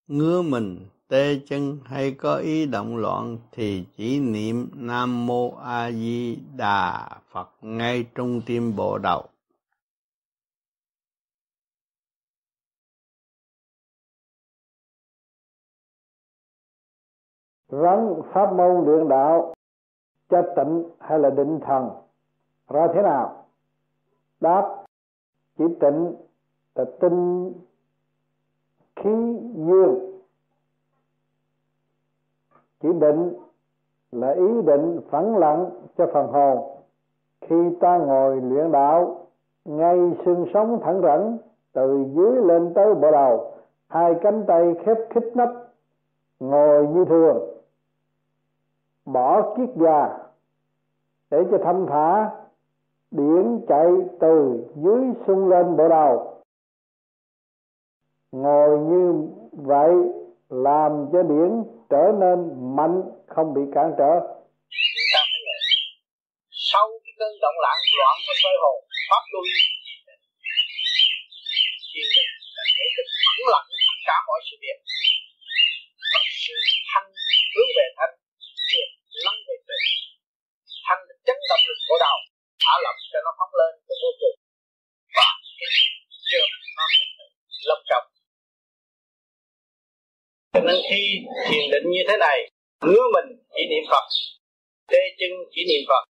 [0.09, 5.91] ngứa mình, tê chân hay có ý động loạn thì chỉ niệm Nam Mô A
[5.91, 9.23] Di Đà Phật ngay trong tim bộ đầu.
[17.69, 19.55] Rắn, pháp môn, luyện đạo
[20.29, 21.91] cho tịnh hay là định thần
[22.69, 23.47] ra thế nào?
[24.41, 24.85] Đáp,
[25.59, 26.15] chỉ tịnh
[26.75, 27.53] là tinh
[29.05, 30.21] khí dương
[32.81, 33.33] chỉ định
[34.13, 36.59] là ý định phẳng lặng cho phần hồn.
[37.41, 39.27] Khi ta ngồi luyện đạo,
[39.65, 41.39] ngay xương sống thẳng rẳng
[41.73, 43.53] từ dưới lên tới bộ đầu,
[43.89, 45.55] hai cánh tay khép khít nách,
[46.41, 47.39] ngồi như thường.
[49.05, 50.19] Bỏ kiết già,
[51.31, 52.31] để cho thanh thả,
[53.11, 56.34] điển chạy từ dưới sung lên bộ đầu
[58.43, 59.05] ngồi như
[59.71, 59.93] vậy
[60.69, 61.51] làm cho điển
[61.91, 62.39] trở nên
[62.77, 62.97] mạnh,
[63.33, 64.13] không bị cản trở.
[66.71, 68.79] Sau cái cơn động loạn loạn của soi hồn
[69.11, 69.45] pháp luân
[71.91, 72.25] thì là
[73.53, 73.69] lặng
[74.07, 74.79] cả mọi sự việc
[76.45, 76.55] sự
[76.91, 77.09] thanh,
[77.55, 78.15] hướng về thanh
[78.69, 78.89] thiền
[79.25, 79.77] lắng về tự
[80.87, 82.19] thanh là chấn động lực của đầu
[82.63, 84.37] thả lỏng cho nó phóng lên cho vô cùng
[85.17, 85.29] và
[85.59, 85.71] cái
[86.31, 86.87] trường nó
[87.69, 88.07] lâm trọng
[90.55, 91.03] cho nên khi
[91.47, 92.39] thiền định như thế này
[92.87, 94.07] ngứa mình chỉ niệm phật,
[94.91, 96.05] tê chân chỉ niệm phật,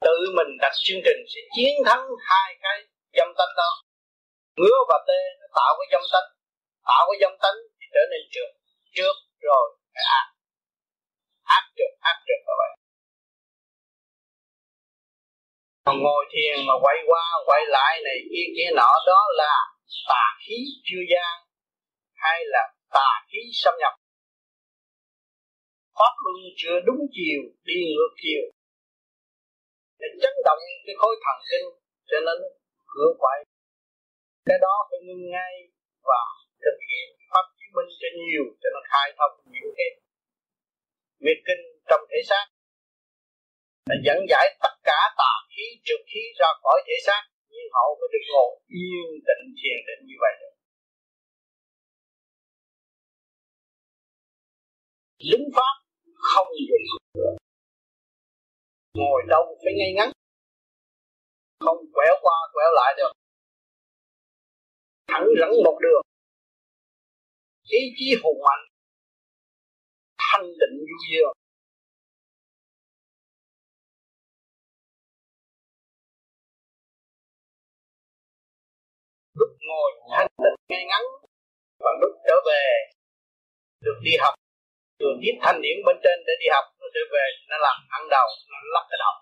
[0.00, 2.78] tự mình đặt chương trình sẽ chiến thắng hai cái
[3.16, 3.70] dâm tánh đó.
[4.56, 6.28] Ngứa và tê nó tạo cái dâm tánh,
[6.88, 8.50] tạo cái dâm tánh thì trở nên trượt
[8.94, 10.26] trượt rồi phải ác.
[11.56, 12.72] Ác trượt ác trượt như vậy.
[15.84, 19.54] Còn ngồi thiền mà quay qua quay lại này kia kia nọ, đó là
[20.08, 21.34] tà khí chưa gian
[22.14, 23.94] hay là tà khí xâm nhập.
[25.98, 28.44] Pháp luân chưa đúng chiều, đi ngược chiều.
[30.00, 31.66] Để chấn động cái khối thần kinh,
[32.10, 32.38] cho nên
[32.92, 33.38] cửa quậy.
[34.48, 35.54] Cái đó phải ngưng ngay
[36.10, 36.22] và
[36.64, 39.92] thực hiện pháp chứng minh cho nhiều, cho nó khai thông nhiều thêm
[41.24, 42.44] việc kinh trong thể xác.
[43.88, 47.90] Là dẫn giải tất cả tà khí trượt khí ra khỏi thể xác, nhưng hậu
[48.00, 50.34] mới được ngồi yên tĩnh thiền định như vậy.
[50.40, 50.53] được
[55.30, 55.74] lính pháp
[56.14, 56.84] không dùng
[58.94, 60.10] ngồi đâu phải ngay ngắn.
[61.60, 63.12] Không quẹo qua, quẹo lại được.
[65.06, 66.02] Thẳng dẫn một đường.
[67.62, 68.64] Ý chí hùng mạnh.
[70.18, 71.32] Thanh định du dương.
[79.34, 81.02] Lúc ngồi thanh định ngay ngắn
[81.78, 82.92] và lúc trở về,
[83.80, 84.43] được đi học
[84.98, 88.02] đường tiếp thanh điển bên trên để đi học, nó trở về, nó làm ăn
[88.10, 89.14] đầu, nó lắp cái đầu.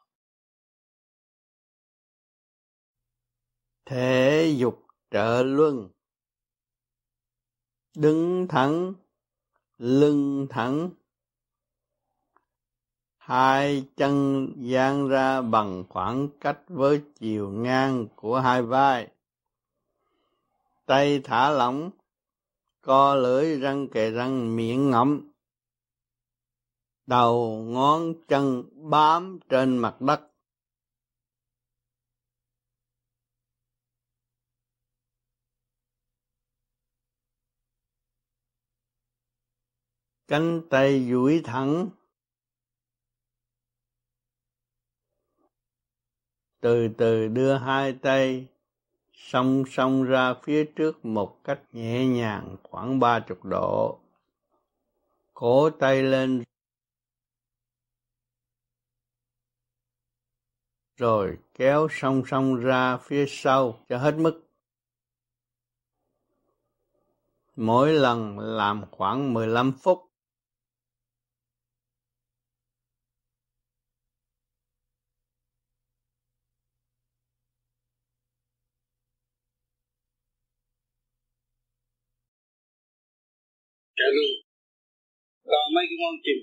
[3.85, 5.89] Thể dục trợ luân.
[7.97, 8.95] Đứng thẳng,
[9.79, 10.91] lưng thẳng.
[13.17, 19.09] Hai chân dang ra bằng khoảng cách với chiều ngang của hai vai.
[20.87, 21.91] Tay thả lỏng,
[22.81, 25.32] co lưỡi răng kề răng, miệng ngậm
[27.07, 30.21] đầu ngón chân bám trên mặt đất.
[40.29, 41.91] Cánh tay duỗi thẳng.
[46.61, 48.47] Từ từ đưa hai tay
[49.13, 53.99] song song ra phía trước một cách nhẹ nhàng khoảng ba chục độ.
[55.35, 56.43] Cổ tay lên
[61.03, 64.41] rồi kéo song song ra phía sau cho hết mức.
[67.57, 69.99] Mỗi lần làm khoảng 15 phút.
[83.97, 84.33] Trợ luôn.
[85.45, 86.39] Còn mấy cái món chìm.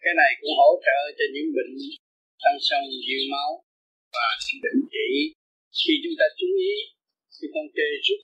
[0.00, 1.76] Cái này cũng hỗ trợ cho những bệnh
[2.46, 3.50] tăng sông nhiều máu
[4.14, 4.26] và
[4.64, 5.08] định chỉ.
[5.78, 6.72] Khi chúng ta chú ý,
[7.34, 8.20] khi con tê rút,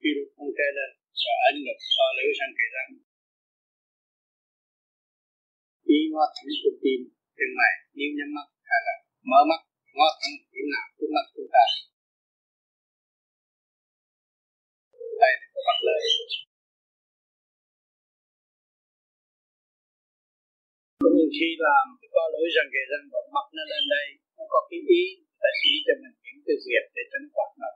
[0.00, 0.90] khi con tê lên
[1.22, 2.90] và ấn ngực to lưỡi sang kề răng
[5.94, 7.00] khi ngó thẳng xuống tim
[7.36, 8.94] chân mày nếu nhắm mắt, hay là
[9.30, 9.60] mở mắt,
[9.96, 11.64] ngó thẳng điểm nào, trước mắt chúng ta.
[15.22, 16.00] Đây là bắt lời
[21.02, 24.06] cũng như khi làm có lỗi rằng cái kề răng và mặt nó lên đây,
[24.36, 25.02] nó có cái ý
[25.42, 27.70] ta chỉ cho mình những cái việc để tránh quạt nó.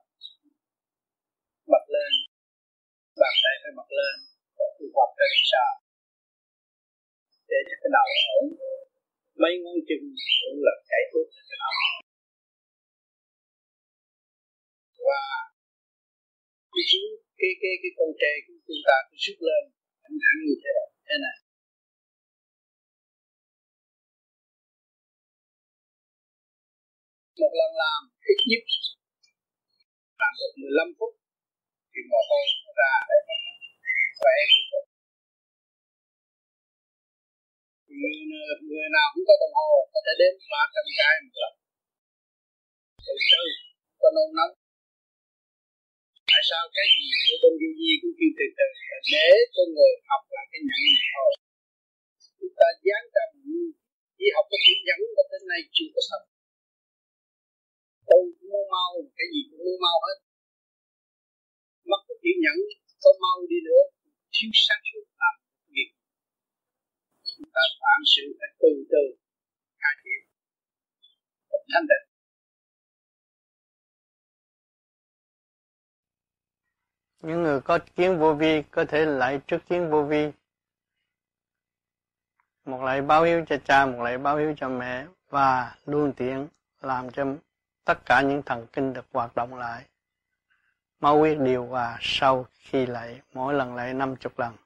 [1.73, 2.13] Mặt lên,
[3.21, 4.17] bàn tay phải mặt lên,
[4.59, 5.71] có cái quạt trên sao
[7.51, 8.45] để cho cái đầu ổn,
[9.43, 10.01] mấy ngón chân
[10.41, 11.75] cũng là chạy thuốc cho cái đầu
[15.07, 15.23] và
[16.73, 16.85] cái
[17.39, 19.63] cái cái cái con trai của chúng ta cứ sức lên
[20.03, 21.37] thẳng thẳng như thế này thế này.
[27.43, 28.01] Một lần làm
[28.33, 28.63] ít nhất
[30.21, 31.13] làm được 15 phút
[31.93, 33.19] thì mồ hôi nó ra để
[34.21, 34.37] khỏe.
[37.99, 38.15] Người,
[38.69, 41.53] người nào cũng có đồng hồ có thể đến ba trăm cái một lần.
[43.07, 43.43] Từ từ
[44.01, 44.55] có nôn nóng.
[46.31, 48.69] Tại sao cái gì của bên du di cũng kêu từ từ
[49.15, 50.83] để cho người học lại cái nhận
[51.15, 51.33] thôi.
[52.39, 53.29] Chúng ta dán trầm
[54.19, 56.25] chỉ học cái chữ nhẫn mà tới nay chưa có xong
[58.11, 60.19] tôi cũng mua mau, cái gì cũng mua mau hết.
[61.91, 62.59] Mất cái kiên nhẫn
[63.03, 63.83] có mau đi nữa,
[64.35, 65.35] thiếu sáng suốt làm
[65.75, 65.91] việc.
[67.29, 69.05] Chúng ta phạm sự phải từ từ
[69.83, 70.23] cải thiện.
[71.51, 72.07] Một thanh định.
[77.23, 80.31] Những người có kiến vô vi có thể lại trước kiến vô vi.
[82.65, 86.49] Một lại báo hiếu cho cha, một lại báo hiếu cho mẹ và luôn tiện
[86.81, 87.25] làm cho
[87.89, 89.85] tất cả những thần kinh được hoạt động lại.
[91.01, 94.57] Máu huyết điều hòa sau khi lại mỗi lần lại năm chục lần.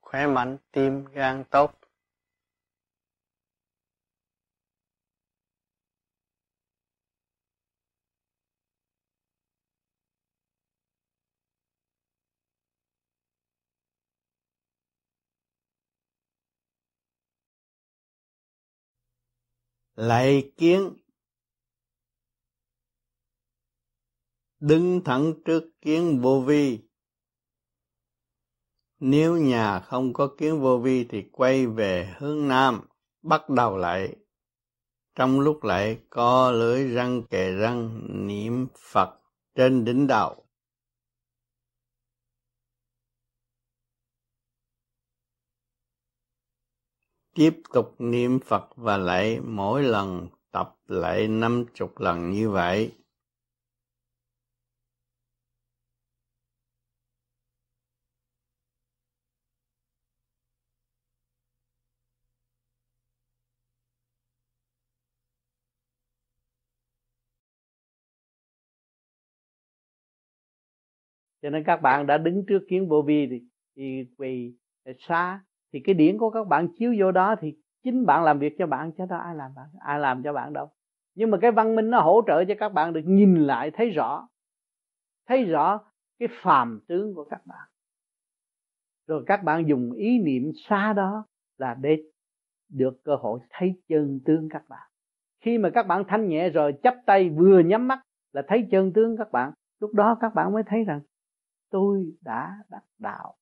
[0.00, 1.74] Khỏe mạnh, tim gan tốt
[20.02, 20.94] lạy kiến.
[24.60, 26.78] Đứng thẳng trước kiến vô vi.
[29.00, 32.80] Nếu nhà không có kiến vô vi thì quay về hướng nam,
[33.22, 34.16] bắt đầu lại
[35.14, 39.20] trong lúc lại co lưỡi răng kề răng, niệm phật
[39.54, 40.41] trên đỉnh đầu.
[47.34, 52.92] Tiếp tục niệm Phật và lại mỗi lần tập lại năm chục lần như vậy.
[71.42, 73.40] cho nên các bạn đã đứng trước kiến vô vi thì,
[73.76, 74.54] thì quỳ
[75.08, 75.40] xa
[75.72, 78.66] thì cái điển của các bạn chiếu vô đó thì chính bạn làm việc cho
[78.66, 80.70] bạn, chứ đó ai làm bạn, ai làm cho bạn đâu.
[81.14, 83.90] Nhưng mà cái văn minh nó hỗ trợ cho các bạn được nhìn lại, thấy
[83.90, 84.28] rõ
[85.28, 85.80] thấy rõ
[86.18, 87.68] cái phàm tướng của các bạn.
[89.06, 91.26] Rồi các bạn dùng ý niệm xa đó
[91.58, 92.02] là để
[92.68, 94.90] được cơ hội thấy chân tướng các bạn.
[95.40, 98.00] Khi mà các bạn thanh nhẹ rồi chấp tay vừa nhắm mắt
[98.32, 101.00] là thấy chân tướng các bạn, lúc đó các bạn mới thấy rằng,
[101.70, 103.34] tôi đã đắc đạo,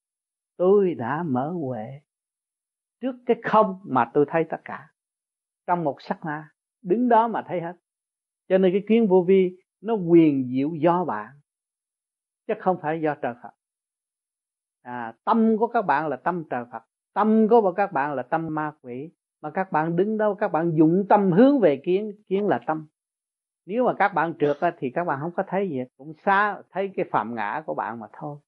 [0.57, 2.01] tôi đã mở huệ
[3.01, 4.89] trước cái không mà tôi thấy tất cả.
[5.67, 6.51] Trong một sắc na
[6.83, 7.77] đứng đó mà thấy hết.
[8.49, 11.29] Cho nên cái kiến vô vi nó quyền diệu do bạn
[12.47, 13.51] chứ không phải do trời Phật.
[14.83, 16.83] À, tâm của các bạn là tâm trời Phật
[17.13, 19.11] tâm của các bạn là tâm ma quỷ.
[19.43, 22.87] Mà các bạn đứng đâu các bạn dụng tâm hướng về kiến kiến là tâm.
[23.67, 26.91] Nếu mà các bạn trượt thì các bạn không có thấy gì cũng xa thấy
[26.97, 28.39] cái phạm ngã của bạn mà thôi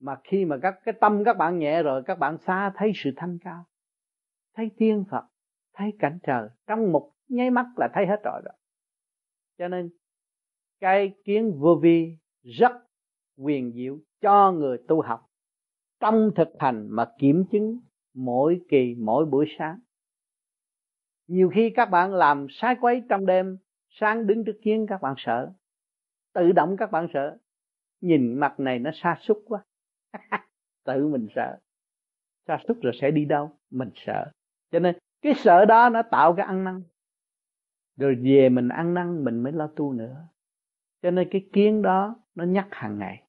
[0.00, 3.10] mà khi mà các cái tâm các bạn nhẹ rồi, các bạn xa thấy sự
[3.16, 3.64] thanh cao,
[4.54, 5.24] thấy tiên phật,
[5.74, 8.52] thấy cảnh trời, trong một nháy mắt là thấy hết rồi đó.
[9.58, 9.90] Cho nên,
[10.80, 12.72] cái kiến vô vi rất
[13.36, 15.26] quyền diệu cho người tu học.
[16.00, 17.80] Trong thực hành mà kiểm chứng
[18.14, 19.78] mỗi kỳ, mỗi buổi sáng.
[21.26, 25.14] Nhiều khi các bạn làm sai quấy trong đêm, sáng đứng trước kiến các bạn
[25.16, 25.52] sợ,
[26.34, 27.38] tự động các bạn sợ.
[28.00, 29.64] Nhìn mặt này nó xa xúc quá.
[30.84, 31.58] tự mình sợ.
[32.46, 33.50] Sa sút rồi sẽ đi đâu?
[33.70, 34.30] Mình sợ.
[34.72, 36.82] Cho nên, cái sợ đó nó tạo cái ăn năn.
[37.96, 40.16] Rồi về mình ăn năn, mình mới lo tu nữa.
[41.02, 43.22] Cho nên cái kiến đó nó nhắc hàng ngày.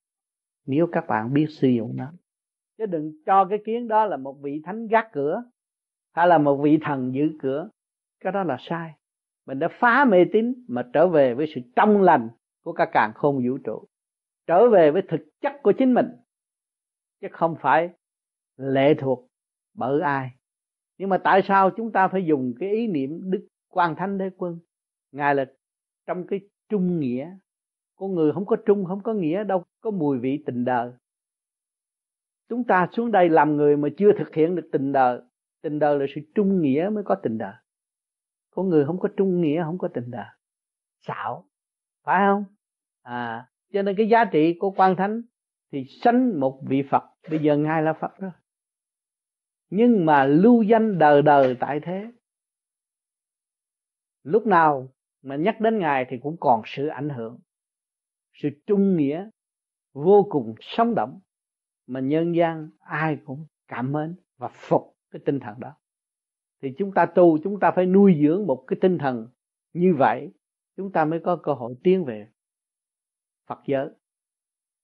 [0.66, 2.12] Nếu các bạn biết sử dụng nó.
[2.78, 5.44] Chứ đừng cho cái kiến đó là một vị thánh gác cửa,
[6.14, 7.70] hay là một vị thần giữ cửa.
[8.20, 8.94] Cái đó là sai.
[9.46, 12.30] Mình đã phá mê tín mà trở về với sự trong lành
[12.64, 13.88] của cả càng khôn vũ trụ.
[14.48, 16.08] Trở về với thực chất của chính mình
[17.22, 17.90] chứ không phải
[18.58, 19.28] lệ thuộc
[19.74, 20.32] bởi ai.
[20.98, 24.30] Nhưng mà tại sao chúng ta phải dùng cái ý niệm đức quan thánh đế
[24.38, 24.60] quân?
[25.12, 25.46] Ngài là
[26.08, 27.38] trong cái trung nghĩa.
[27.96, 30.92] Con người không có trung, không có nghĩa đâu, có mùi vị tình đời.
[32.50, 35.22] Chúng ta xuống đây làm người mà chưa thực hiện được tình đời.
[35.62, 37.54] Tình đời là sự trung nghĩa mới có tình đời.
[38.50, 40.26] Con người không có trung nghĩa, không có tình đời.
[41.08, 41.46] Xạo.
[42.04, 42.46] Phải không?
[43.02, 45.22] À cho nên cái giá trị của quan thánh
[45.72, 47.04] thì sanh một vị Phật.
[47.30, 48.32] Bây giờ ngài là Phật rồi.
[49.70, 52.12] Nhưng mà lưu danh đời đời tại thế.
[54.24, 54.90] Lúc nào
[55.22, 57.40] mà nhắc đến ngài thì cũng còn sự ảnh hưởng.
[58.34, 59.30] Sự trung nghĩa
[59.94, 61.20] vô cùng sống động
[61.88, 65.74] mà nhân gian ai cũng cảm mến và phục cái tinh thần đó.
[66.62, 69.28] Thì chúng ta tu, chúng ta phải nuôi dưỡng một cái tinh thần
[69.74, 70.32] như vậy,
[70.78, 72.28] chúng ta mới có cơ hội tiến về
[73.48, 73.90] Phật giới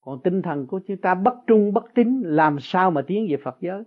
[0.07, 3.37] còn tinh thần của chúng ta bất trung, bất tín, làm sao mà tiến về
[3.43, 3.83] Phật giới?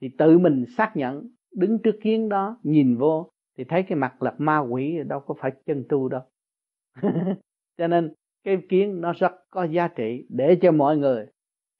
[0.00, 4.22] Thì tự mình xác nhận, đứng trước kiến đó, nhìn vô, thì thấy cái mặt
[4.22, 6.20] là ma quỷ, đâu có phải chân tu đâu.
[7.78, 8.12] Cho nên,
[8.44, 11.26] cái kiến nó rất có giá trị để cho mọi người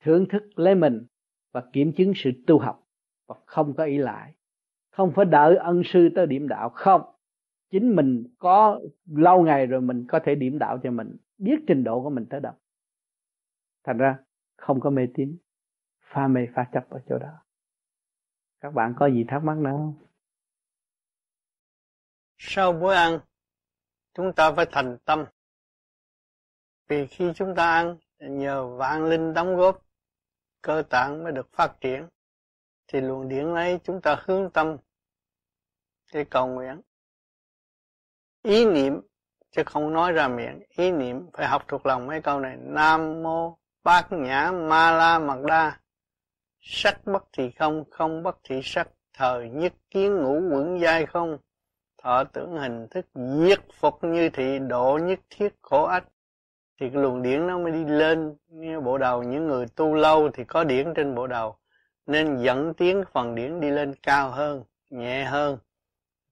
[0.04, 1.06] thưởng thức lấy mình
[1.52, 2.86] và kiểm chứng sự tu học
[3.28, 4.32] và không có ý lại.
[4.92, 7.02] Không phải đợi ân sư tới điểm đạo, không.
[7.70, 11.84] Chính mình có lâu ngày rồi mình có thể điểm đạo cho mình, biết trình
[11.84, 12.52] độ của mình tới đâu
[13.84, 14.18] thành ra
[14.56, 15.38] không có mê tín,
[16.00, 17.44] pha mê pha chấp ở chỗ đó.
[18.60, 20.06] Các bạn có gì thắc mắc nữa không?
[22.38, 23.18] Sau bữa ăn,
[24.14, 25.24] chúng ta phải thành tâm.
[26.88, 29.86] Vì khi chúng ta ăn, nhờ vạn linh đóng góp,
[30.62, 32.08] cơ tạng mới được phát triển,
[32.86, 34.76] thì luồng điển ấy chúng ta hướng tâm
[36.12, 36.80] để cầu nguyện.
[38.42, 39.00] Ý niệm,
[39.50, 42.56] chứ không nói ra miệng, ý niệm phải học thuộc lòng mấy câu này.
[42.56, 45.78] Nam mô bát nhã ma la mật đa
[46.66, 48.88] sắc bất thì không không bất thì sắc.
[49.14, 51.38] Thời nhất kiến ngũ quẩn giai không.
[52.02, 56.04] Thọ tưởng hình thức diệt phục như thị, độ nhất thiết khổ ách.
[56.80, 58.36] Thì cái luồng điển nó mới đi lên.
[58.48, 61.56] Như bộ đầu, những người tu lâu thì có điển trên bộ đầu.
[62.06, 65.58] Nên dẫn tiến phần điển đi lên cao hơn, nhẹ hơn.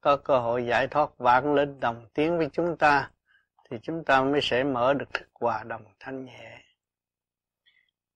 [0.01, 3.11] Có cơ hội giải thoát vạn lên đồng tiếng với chúng ta,
[3.71, 6.62] thì chúng ta mới sẽ mở được thức hòa đồng thanh nhẹ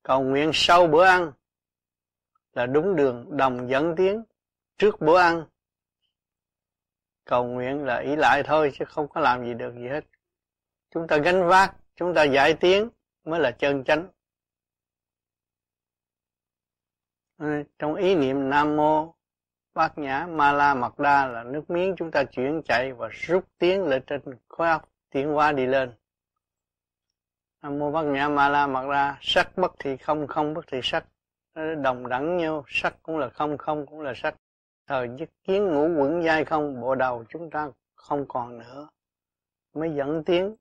[0.06, 1.32] cầu nguyện sau bữa ăn
[2.52, 4.24] là đúng đường đồng dẫn tiến
[4.78, 5.44] trước bữa ăn.
[7.24, 10.04] Cầu nguyện là ý lại thôi chứ không có làm gì được gì hết.
[10.90, 12.88] Chúng ta gánh vác, chúng ta giải tiến
[13.24, 14.08] mới là chân chánh.
[17.36, 17.46] Ờ,
[17.78, 19.14] trong ý niệm nam mô
[19.74, 23.44] bát nhã ma la mật đa là nước miếng chúng ta chuyển chạy và rút
[23.58, 25.92] tiến lên trên khoa óc tiến hóa đi lên
[27.70, 29.18] mô bát nhã ma la mật ra.
[29.20, 31.06] Sắc bất thì không không bất thì sắc.
[31.82, 32.64] Đồng đẳng nhau.
[32.68, 34.34] Sắc cũng là không không cũng là sắc.
[34.86, 38.88] Thời nhất kiến ngũ quẩn dai không, bộ đầu chúng ta không còn nữa.
[39.74, 40.56] Mới dẫn tiếng,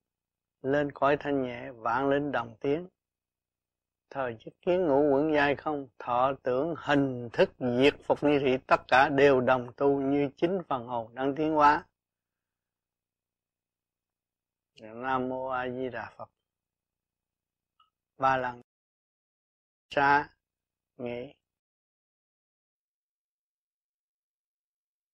[0.61, 2.87] lên cõi thanh nhẹ, vạn lên đồng tiếng.
[4.09, 8.57] Thời nhất kiến ngũ quẩn dai không, thọ tưởng, hình thức, diệt phục như thị
[8.67, 11.85] tất cả đều đồng tu như chính phần hồn đang tiến hóa.
[14.81, 16.29] Nam mô a di đà phật
[18.17, 18.61] ba lần.
[19.89, 20.29] Xa
[20.97, 21.33] nghĩ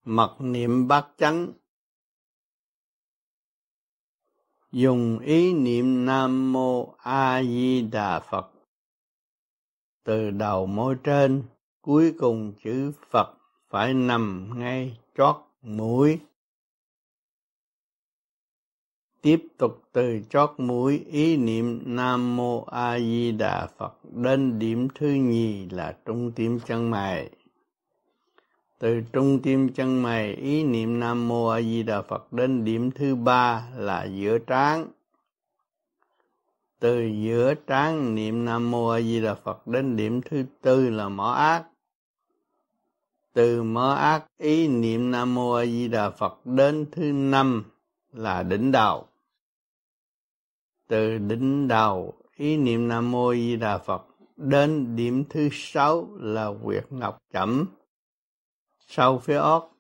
[0.04, 1.54] mật niệm bát chánh.
[4.72, 8.52] Dùng ý niệm nam mô a di đà phật.
[10.04, 11.43] Từ đầu môi trên,
[11.82, 13.38] cuối cùng chữ phật
[13.70, 16.20] phải nằm ngay chót mũi
[19.22, 24.88] tiếp tục từ chót mũi, ý niệm nam mô a di đà phật, đến điểm
[24.95, 27.30] thứ nhì là trung tim chân mày.
[28.80, 32.91] Từ trung tim chân mày, ý niệm nam mô a di đà phật, đến điểm
[32.91, 34.88] thứ ba là giữa trán.
[36.80, 41.10] Từ giữa trán, niệm nam mô a di đà phật, đến điểm thứ tư là
[41.10, 41.64] mỏ ác.
[43.34, 47.64] Từ mở ác, ý niệm nam mô a di đà phật, đến thứ năm
[48.14, 49.07] là đỉnh đầu
[50.91, 52.13] từ đỉnh đầu.
[52.35, 54.01] Ý niệm nam mô di đà phật.
[54.38, 57.65] Đến điểm thứ sáu là quyệt ngọc chẩm.
[58.88, 59.77] Sau phía óc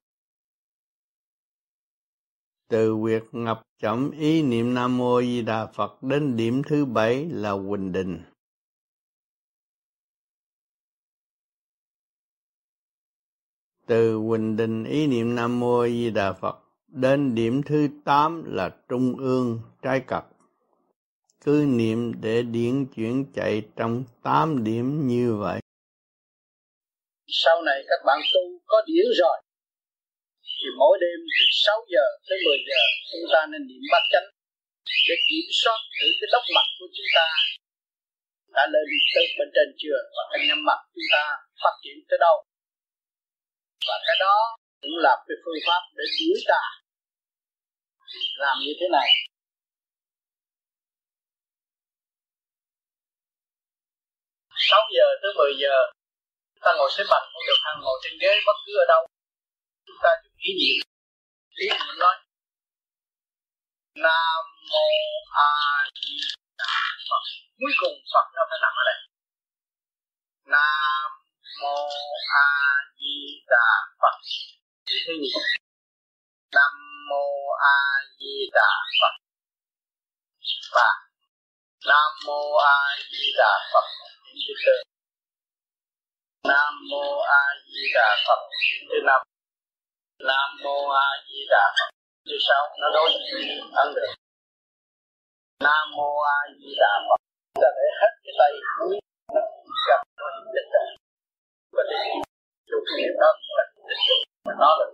[2.67, 7.25] từ quyệt ngập chậm ý niệm nam mô di đà phật đến điểm thứ bảy
[7.25, 8.21] là quỳnh đình.
[13.85, 18.75] Từ quỳnh đình, ý niệm nam mô di đà phật đến điểm thứ tám là
[18.89, 20.23] trung ương trái cật
[21.45, 25.59] cứ niệm để điển chuyển chạy trong tám điểm như vậy.
[27.27, 29.37] Sau này các bạn tu có điển rồi.
[30.57, 32.81] Thì mỗi đêm từ 6 giờ tới 10 giờ,
[33.11, 34.29] chúng ta nên niệm bát chánh
[35.07, 37.27] để kiểm soát thử cái đốc mặt của chúng ta.
[38.55, 38.85] Đã lên
[39.15, 39.99] tới bên trên chưa?
[40.15, 41.23] Và cái nhắm mặt chúng ta
[41.61, 42.35] phát triển tới đâu?
[43.87, 44.37] Và cái đó
[44.81, 46.63] cũng là cái phương pháp để điều tra
[48.43, 49.09] làm như thế này.
[54.69, 55.75] Sáu giờ tới 10 giờ
[56.63, 59.07] ta ngồi xếp bằng cũng được hàng ngồi trên ghế bất cứ ở đâu.
[59.85, 60.79] Chúng ta dùng ý niệm.
[61.63, 62.15] Ý niệm nói,
[63.95, 64.87] nam mô
[65.31, 65.51] a
[66.01, 66.13] di
[66.57, 66.79] đà
[67.09, 67.23] phật.
[67.59, 68.99] Cuối cùng phật nó phải nằm ở đây.
[70.45, 71.11] Nam
[71.61, 71.77] mô
[72.43, 72.47] a
[72.99, 73.17] di
[73.47, 73.69] đà
[74.01, 74.15] phật.
[74.85, 75.31] Thứ gì?
[76.55, 76.73] Nam
[77.09, 77.27] mô
[77.75, 77.77] a
[78.19, 78.71] di đà
[79.01, 79.13] phật.
[80.73, 80.89] Và
[81.87, 82.77] nam mô a
[83.11, 83.85] di đà phật
[86.43, 87.41] nam mô a
[87.71, 88.41] di đà phật.
[88.89, 89.21] Thứ năm
[90.29, 91.89] nam mô a di đà phật.
[92.25, 94.13] Thứ sáu nó đối với ăn được.
[95.59, 97.19] Nam mô a di đà phật.
[97.61, 98.95] Ta để hết cái tay cuối
[99.33, 99.41] nó
[99.89, 100.25] gặp nó
[100.55, 100.91] định định
[101.75, 101.99] và để
[102.69, 104.05] chụp niệm đó là định
[104.45, 104.85] mà nó là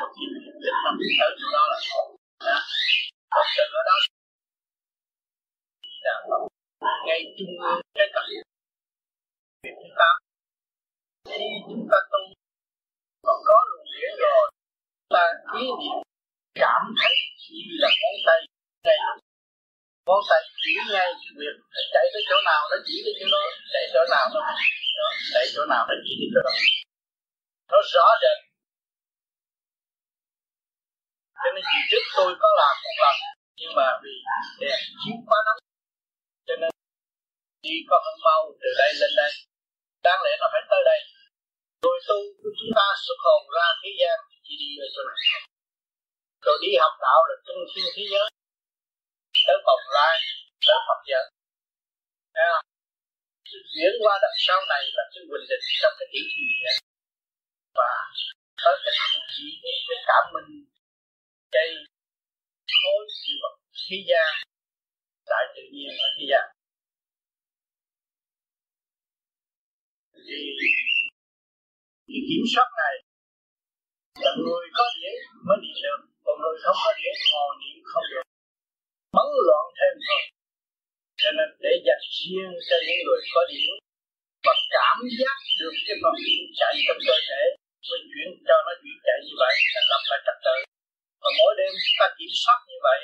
[0.00, 0.26] một cái
[0.64, 0.94] định tâm
[1.26, 1.78] ở chỗ đó là
[3.30, 3.96] còn từ ở đó
[7.06, 8.28] ngay trung ương cái cạnh
[9.62, 10.08] việc chúng ta
[11.28, 12.22] khi chúng ta tu
[13.26, 14.44] còn có luồng điển rồi.
[15.14, 15.24] Ta
[15.60, 15.98] ý niệm
[16.62, 18.40] cảm thấy chỉ là ngón tay
[18.84, 18.98] ngay
[20.06, 21.56] ngón tay chỉ ngay cái việc
[21.94, 23.42] chạy tới chỗ nào nó chỉ tới chỗ đó
[23.72, 24.40] chạy chỗ nào nó
[24.98, 26.52] đó, chạy chỗ nào nó chỉ tới chỗ đó.
[27.70, 28.38] Nó rõ rệt.
[31.42, 33.16] Cho nên trước tôi có làm một lần
[33.60, 34.14] nhưng mà vì
[34.60, 35.60] đèn chiếu quá nóng
[37.66, 39.32] đi có hơn mau từ đây lên đây,
[40.06, 41.00] đáng lẽ nó phải tới đây.
[41.82, 45.40] Rồi tu của chúng ta xuất hồn ra thế gian chỉ đi về chỗ này.
[46.44, 48.28] Rồi đi học đạo là trung thiên thế giới.
[49.46, 50.16] Tới vòng lai,
[50.66, 51.24] tới Phật giới
[52.34, 52.66] Thấy không?
[53.50, 56.72] Sự chuyển qua đằng sau này là cái quyền định trong cái tiểu thiên địa
[57.78, 57.92] và
[58.62, 59.46] tới cái thậm trí
[59.88, 60.50] cái cảm minh
[61.54, 61.68] cây
[62.80, 64.30] khối sự vật, thế gian
[65.30, 66.61] tại tự nhiên ở thế gian.
[70.26, 70.38] Thì
[72.08, 72.94] cái kiểm soát này,
[74.24, 75.12] là người có dễ
[75.46, 78.24] mới niệm được còn người không có dễ ngồi niệm không được.
[79.16, 80.22] Bấn loạn thêm thôi
[81.22, 83.72] cho nên để dành riêng cho những người có điển
[84.46, 87.42] và cảm giác được cái phần điển chạy trong cơ thể
[87.88, 90.56] mình chuyển cho nó chuyển chạy như vậy là lập lại trật tự
[91.22, 92.98] và mỗi đêm ta kiểm soát như vậy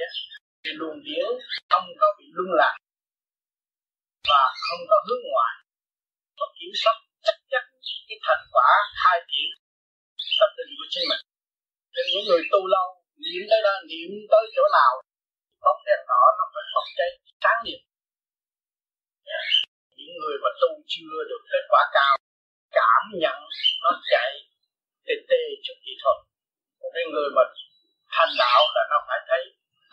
[0.62, 1.28] thì luồng điển
[1.70, 2.74] không có bị lung lạc
[4.30, 5.54] và không có hướng ngoài
[6.38, 6.96] và kiểm soát
[7.26, 7.64] chắc chắn
[8.08, 8.70] cái thành quả
[9.00, 9.50] khai triển
[10.40, 11.22] tâm linh của chính mình.
[11.94, 12.86] Thì những người tu lâu,
[13.24, 14.92] niệm tới đó, niệm tới chỗ nào,
[15.64, 17.10] bóng đèn đỏ nó phải bóng cháy
[17.42, 17.80] sáng niệm.
[19.98, 22.14] Những người mà tu chưa được kết quả cao,
[22.78, 23.38] cảm nhận
[23.84, 24.30] nó chạy
[25.06, 26.16] tê tê chút gì thôi
[26.80, 27.42] một cái người mà
[28.14, 29.42] thành đạo là nó phải thấy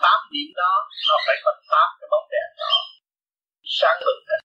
[0.04, 0.74] tám điểm đó,
[1.10, 2.74] nó phải có tám cái bóng đèn đó
[3.80, 4.42] sáng bừng lên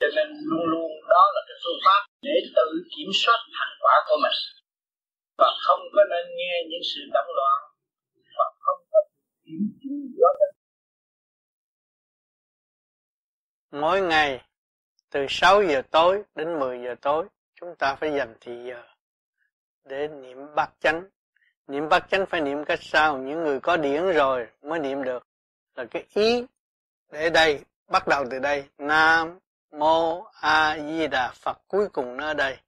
[0.00, 3.94] cho nên luôn luôn đó là cái phương pháp để tự kiểm soát thành quả
[4.08, 4.38] của mình.
[5.38, 7.58] Và không có nên nghe những sự động loạn,
[8.38, 8.98] và không có
[9.44, 10.28] kiểm chứng rõ
[13.70, 14.44] mỗi ngày,
[15.10, 17.26] từ 6 giờ tối đến 10 giờ tối,
[17.60, 18.82] chúng ta phải dành thì giờ
[19.84, 21.08] để niệm bát chánh.
[21.66, 25.26] Niệm bát chánh phải niệm cách sao những người có điển rồi mới niệm được.
[25.74, 26.44] Là cái ý
[27.12, 28.64] để đây, bắt đầu từ đây.
[28.78, 29.38] Nam
[29.70, 32.58] mô a di đà phật cuối cùng nó ở đây.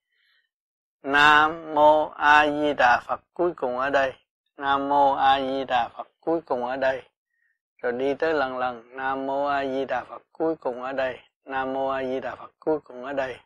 [1.02, 4.12] Nam mô a di đà phật cuối cùng ở đây.
[4.56, 7.02] Nam mô a di đà phật cuối cùng ở đây.
[7.82, 11.18] Rồi đi tới lần lần, nam mô a di đà phật cuối cùng ở đây.
[11.44, 13.36] Nam mô a di đà phật cuối cùng ở đây.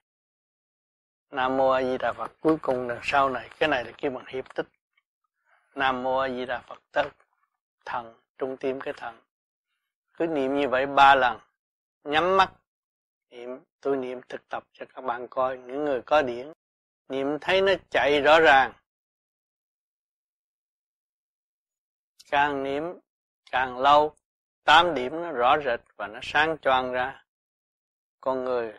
[1.30, 3.48] Nam mô a di đà phật cuối cùng đằng sau này.
[3.58, 4.66] Cái này là kêu bằng hiệp tích.
[5.74, 7.08] Nam mô a di đà phật tới
[7.84, 9.18] thần, trung tim cái thần.
[10.14, 11.38] Cứ niệm như vậy ba lần,
[12.04, 12.50] nhắm mắt
[13.34, 16.52] niệm, tôi niệm thực tập cho các bạn coi, những người có điển.
[17.08, 18.72] Niệm thấy nó chạy rõ ràng.
[22.30, 22.82] Càng niệm,
[23.50, 24.14] càng lâu,
[24.64, 27.24] tám điểm nó rõ rệt và nó sáng choang ra.
[28.20, 28.72] Con người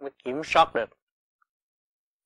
[0.00, 0.90] mới kiểm soát được.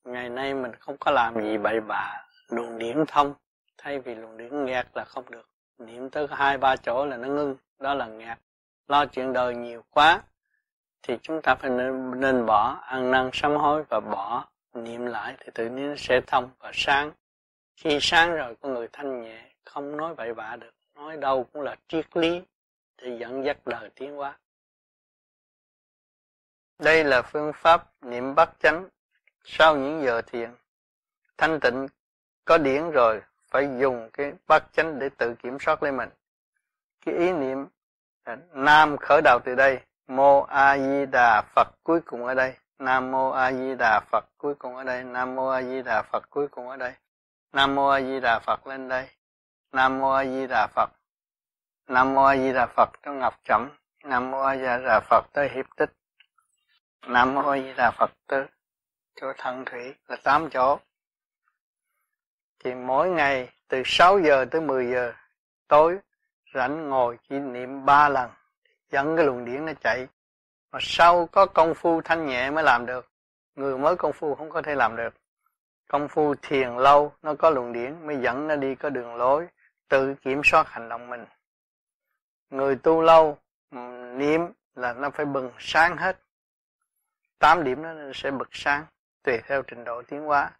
[0.03, 3.33] Ngày nay mình không có làm gì bậy bạ, luồng điển thông.
[3.77, 5.49] Thay vì luồng điển nghẹt là không được.
[5.77, 8.37] Niệm tới hai, ba chỗ là nó ngưng, đó là nghẹt.
[8.87, 10.21] Lo chuyện đời nhiều quá
[11.03, 15.35] thì chúng ta phải nên, nên bỏ ăn năn sám hối và bỏ niệm lại
[15.39, 17.11] thì tự nhiên nó sẽ thông và sáng.
[17.75, 21.61] Khi sáng rồi con người thanh nhẹ không nói bậy bạ được nói đâu cũng
[21.61, 22.41] là triết lý
[22.97, 24.39] để dẫn dắt đời tiến hóa.
[26.79, 28.89] Đây là phương pháp niệm bắt chánh.
[29.43, 30.49] Sau những giờ thiền
[31.37, 31.87] thanh tịnh
[32.45, 36.09] có điển rồi phải dùng cái bát chánh để tự kiểm soát lên mình.
[37.05, 37.67] Cái ý niệm
[38.23, 42.55] à, nam khởi đầu từ đây mô a di đà phật cuối cùng ở đây.
[42.79, 45.03] Nam mô a di đà phật cuối cùng ở đây.
[45.03, 46.93] Nam mô a di đà phật cuối cùng ở đây.
[47.53, 49.09] Nam mô a di đà phật lên đây.
[49.71, 50.89] Nam mô a di đà phật.
[51.87, 53.69] Nam mô a di đà phật trong ngọc chẩm
[54.03, 55.89] nam mô a di đà phật tới hiệp tích.
[57.07, 58.45] Nam mô a di đà phật tới
[59.15, 60.79] chỗ thân thủy là tám chỗ.
[62.63, 65.13] Thì mỗi ngày từ 6 giờ tới 10 giờ
[65.67, 65.97] tối,
[66.53, 68.29] rảnh ngồi chỉ niệm ba lần
[68.93, 70.07] dẫn cái luồng điển nó chạy.
[70.71, 73.11] Mà sau có công phu thanh nhẹ mới làm được.
[73.55, 75.13] Người mới công phu không có thể làm được.
[75.87, 79.47] Công phu thiền lâu, nó có luồng điển mới dẫn nó đi có đường lối,
[79.89, 81.25] tự kiểm soát hành động mình.
[82.49, 83.37] Người tu lâu,
[84.17, 84.41] niệm
[84.75, 86.19] là nó phải bừng sáng hết.
[87.39, 88.85] Tám điểm nó sẽ bực sáng,
[89.23, 90.51] tùy theo trình độ tiến hóa.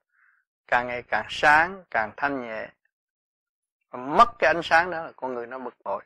[0.67, 2.69] Càng ngày càng sáng, càng thanh nhẹ.
[3.91, 6.03] Mất cái ánh sáng đó là con người nó bực bội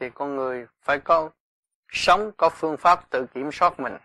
[0.00, 1.30] thì con người phải có,
[1.88, 3.96] sống có phương pháp tự kiểm soát mình.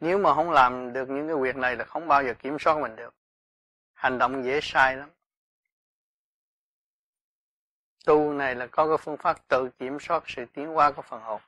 [0.00, 2.78] Nếu mà không làm được những cái việc này là không bao giờ kiểm soát
[2.78, 3.14] mình được.
[3.92, 5.10] Hành động dễ sai lắm.
[8.06, 11.20] Tu này là có cái phương pháp tự kiểm soát sự tiến hóa của phần
[11.20, 11.40] hồn.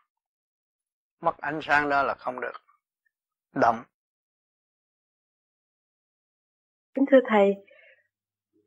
[1.20, 2.62] Mất ánh sáng đó là không được.
[3.52, 3.84] Động.
[6.94, 7.66] Kính thưa thầy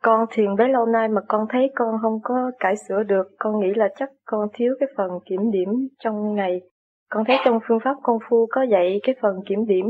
[0.08, 3.60] con thiền bấy lâu nay mà con thấy con không có cải sửa được con
[3.60, 5.70] nghĩ là chắc con thiếu cái phần kiểm điểm
[6.04, 6.62] trong ngày.
[7.10, 9.86] Con thấy trong phương pháp công phu có dạy cái phần kiểm điểm.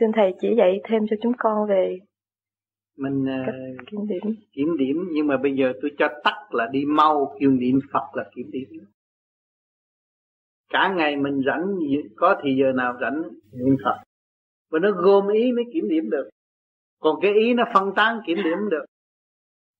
[0.00, 1.98] Xin thầy chỉ dạy thêm cho chúng con về
[2.98, 3.54] mình cách
[3.90, 4.34] kiểm điểm.
[4.52, 8.14] kiểm điểm nhưng mà bây giờ tôi cho tắt là đi mau kêu niệm Phật
[8.14, 8.68] là kiểm điểm.
[10.72, 11.66] Cả ngày mình rảnh
[12.16, 13.22] có thì giờ nào rảnh
[13.52, 13.96] niệm Phật.
[14.70, 16.28] Và nó gom ý mới kiểm điểm được.
[17.00, 18.84] Còn cái ý nó phân tán kiểm điểm được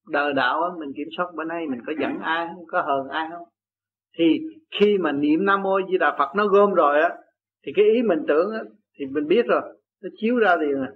[0.08, 3.28] đời đạo mình kiểm soát bữa nay mình có giận ai không, có hờn ai
[3.30, 3.48] không?
[4.18, 4.40] Thì
[4.80, 7.08] khi mà niệm nam mô di đà phật nó gom rồi á,
[7.66, 8.60] thì cái ý mình tưởng á,
[8.98, 9.62] thì mình biết rồi,
[10.02, 10.92] nó chiếu ra liền à.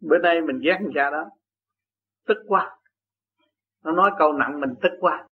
[0.00, 1.24] Bữa nay mình ghét người cha đó,
[2.26, 2.78] tức quá.
[3.84, 5.26] Nó nói câu nặng mình tức quá.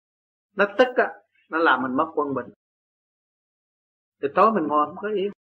[0.56, 1.08] Nó tức á,
[1.50, 2.46] nó làm mình mất quân bình.
[4.22, 5.32] Thì tối mình ngồi không có yên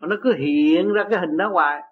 [0.00, 1.82] nó cứ hiện ra cái hình đó hoài.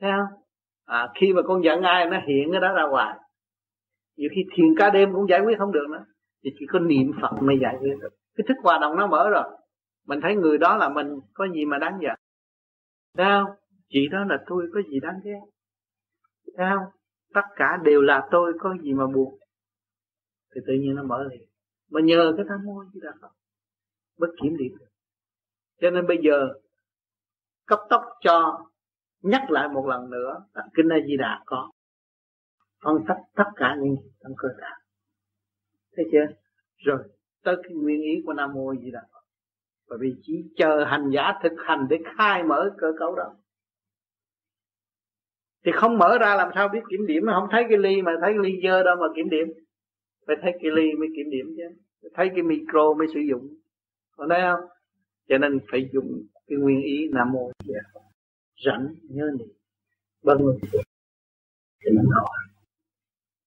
[0.00, 0.43] Thấy không?
[0.84, 3.18] À, khi mà con giận ai nó hiện cái đó ra hoài.
[4.16, 6.04] Nhiều khi thiền ca đêm cũng giải quyết không được nữa.
[6.44, 8.08] Thì chỉ có niệm phật mới giải quyết được.
[8.36, 9.44] Cái thức hòa đồng nó mở rồi.
[10.06, 12.16] Mình thấy người đó là mình có gì mà đáng giận?
[13.16, 13.56] Sao?
[13.88, 15.40] Chị đó là tôi có gì đáng ghét?
[16.56, 16.92] Sao?
[17.34, 19.38] Tất cả đều là tôi có gì mà buồn?
[20.54, 21.48] Thì tự nhiên nó mở liền.
[21.90, 23.28] Mà nhờ cái tham môi chứ là Phật
[24.18, 24.86] bất kiểm điểm được.
[25.80, 26.48] Cho nên bây giờ
[27.66, 28.66] cấp tốc cho
[29.24, 31.70] nhắc lại một lần nữa là kinh A Di Đà có
[32.84, 34.68] phân tích tất cả những gì trong cơ thể.
[35.96, 36.26] Thấy chưa?
[36.76, 36.98] Rồi,
[37.44, 39.00] tới cái nguyên ý của Nam Mô Di Đà.
[39.12, 39.24] Phật
[39.88, 43.34] bởi vì chỉ chờ hành giả thực hành để khai mở cơ cấu đó.
[45.64, 48.32] Thì không mở ra làm sao biết kiểm điểm không thấy cái ly mà thấy
[48.32, 49.48] cái ly dơ đâu mà kiểm điểm.
[50.26, 52.08] Phải thấy cái ly mới kiểm điểm chứ.
[52.14, 53.48] Thấy cái micro mới sử dụng.
[54.16, 54.68] Còn đây không?
[55.28, 58.00] Cho nên phải dùng cái nguyên ý nam mô di đà
[58.64, 59.48] rảnh nhớ niệm.
[60.22, 60.38] Vân
[61.84, 62.38] thì mình hỏi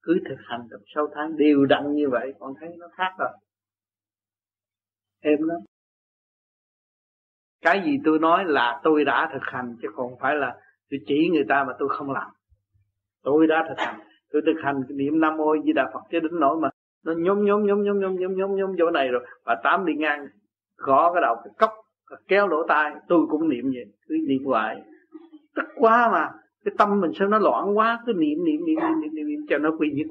[0.01, 3.29] cứ thực hành được sáu tháng đều đặn như vậy, con thấy nó khác rồi.
[5.21, 5.57] Em lắm
[7.61, 10.55] cái gì tôi nói là tôi đã thực hành, chứ không phải là
[10.89, 12.31] tôi chỉ người ta mà tôi không làm.
[13.23, 13.99] Tôi đã thực hành.
[14.31, 16.69] Tôi thực hành niệm nam mô di đà phật chứ đến nỗi mà
[17.05, 19.93] nó nhóm nhóm nhóm nhóm nhóm nhóm nhóm nhóm chỗ này rồi và tám đi
[19.95, 20.27] ngang,
[20.77, 21.71] gõ cái đầu, cái cốc
[22.27, 24.81] kéo lỗ tai, tôi cũng niệm vậy, cứ niệm hoài
[25.57, 26.29] tức quá mà.
[26.65, 29.39] Cái tâm mình sao nó loạn quá cứ niệm niệm niệm niệm niệm, niệm, niệm
[29.49, 30.07] cho nó quy nhất.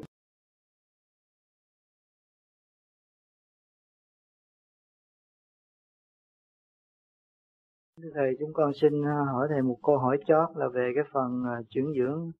[8.15, 11.45] Thầy chúng con xin à, hỏi thầy một câu hỏi chót là về cái phần
[11.47, 12.33] à, chuyển dưỡng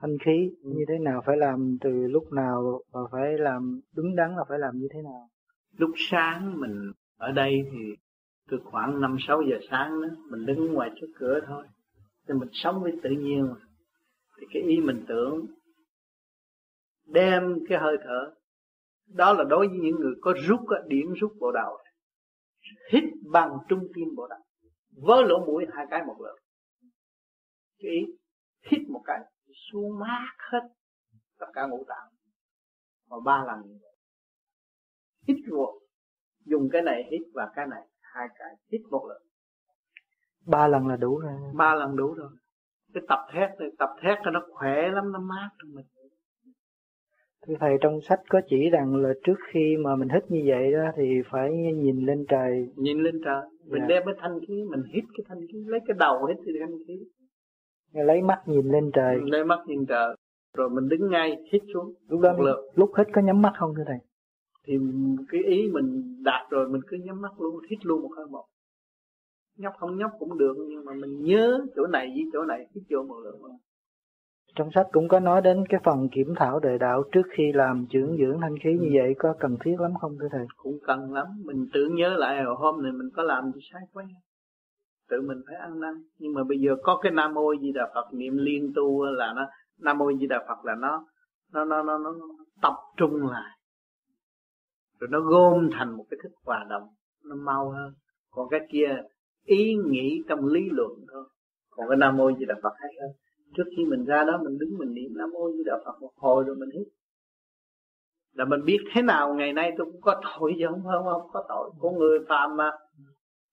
[0.00, 4.36] thanh khí như thế nào phải làm từ lúc nào và phải làm đúng đắn
[4.36, 5.28] là phải làm như thế nào?
[5.76, 7.78] Lúc sáng mình ở đây thì
[8.50, 11.64] từ khoảng năm sáu giờ sáng đó mình đứng ngoài trước cửa thôi
[12.30, 13.46] thì mình sống với tự nhiên.
[13.48, 13.56] Mà
[14.40, 15.46] thì cái ý mình tưởng,
[17.06, 18.34] đem cái hơi thở,
[19.06, 21.78] đó là đối với những người có rút điểm rút bộ đầu.
[22.92, 24.40] Hít bằng trung tim bộ đầu.
[24.96, 26.36] Với lỗ mũi hai cái một lượt
[27.78, 28.06] cái ý,
[28.70, 29.18] hít một cái,
[29.70, 30.68] xuống mát hết
[31.38, 32.08] tất cả ngũ tạng.
[33.08, 33.90] Mà ba lần như vậy
[35.28, 35.80] hít vô.
[36.44, 39.22] Dùng cái này hít và cái này hai cái, hít một lần
[40.46, 42.30] ba lần là đủ rồi ba lần đủ rồi
[42.94, 45.86] cái tập thét này tập thét nó khỏe lắm nó mát trong mình
[47.46, 50.72] Thưa Thầy trong sách có chỉ rằng là trước khi mà mình hít như vậy
[50.72, 52.68] đó thì phải nhìn lên trời.
[52.76, 53.42] Nhìn lên trời.
[53.66, 53.86] Mình dạ.
[53.88, 56.78] đem cái thanh khí, mình hít cái thanh khí, lấy cái đầu hít cái thanh
[56.86, 56.98] khí.
[57.92, 59.18] Lấy mắt nhìn lên trời.
[59.24, 60.16] Lấy mắt nhìn trời.
[60.56, 61.94] Rồi mình đứng ngay hít xuống.
[62.08, 62.70] Lúc đó lượt.
[62.74, 63.98] lúc hít có nhắm mắt không thưa Thầy?
[64.66, 64.78] Thì
[65.28, 68.44] cái ý mình đạt rồi mình cứ nhắm mắt luôn, hít luôn một hơi một.
[69.60, 72.84] Nhóc không nhóc cũng được nhưng mà mình nhớ chỗ này với chỗ này hít
[72.90, 73.40] vô một lượng
[74.56, 77.86] trong sách cũng có nói đến cái phần kiểm thảo đề đạo trước khi làm
[77.90, 80.46] trưởng dưỡng thanh khí như vậy có cần thiết lắm không thưa thầy?
[80.56, 83.82] Cũng cần lắm, mình tưởng nhớ lại hồi hôm này mình có làm gì sai
[83.92, 84.04] quá.
[85.08, 87.90] Tự mình phải ăn năn, nhưng mà bây giờ có cái Nam Mô Di Đà
[87.94, 89.46] Phật niệm liên tu là nó
[89.78, 91.06] Nam Mô Di Đà Phật là nó
[91.52, 92.14] nó nó nó, nó
[92.62, 93.58] tập trung lại.
[94.98, 96.88] Rồi nó gom thành một cái thức hòa đồng,
[97.24, 97.92] nó mau hơn.
[98.30, 98.88] Còn cái kia
[99.50, 101.24] ý nghĩ trong lý luận thôi.
[101.70, 103.10] Còn cái Nam Mô Di Đà Phật hay hơn.
[103.56, 106.12] Trước khi mình ra đó mình đứng mình niệm nam mô di đà phật một
[106.16, 106.88] hồi rồi mình hít.
[108.32, 111.30] Là mình biết thế nào ngày nay tôi cũng có tội chứ không không, không
[111.32, 111.70] có tội.
[111.78, 112.70] Của người phàm mà.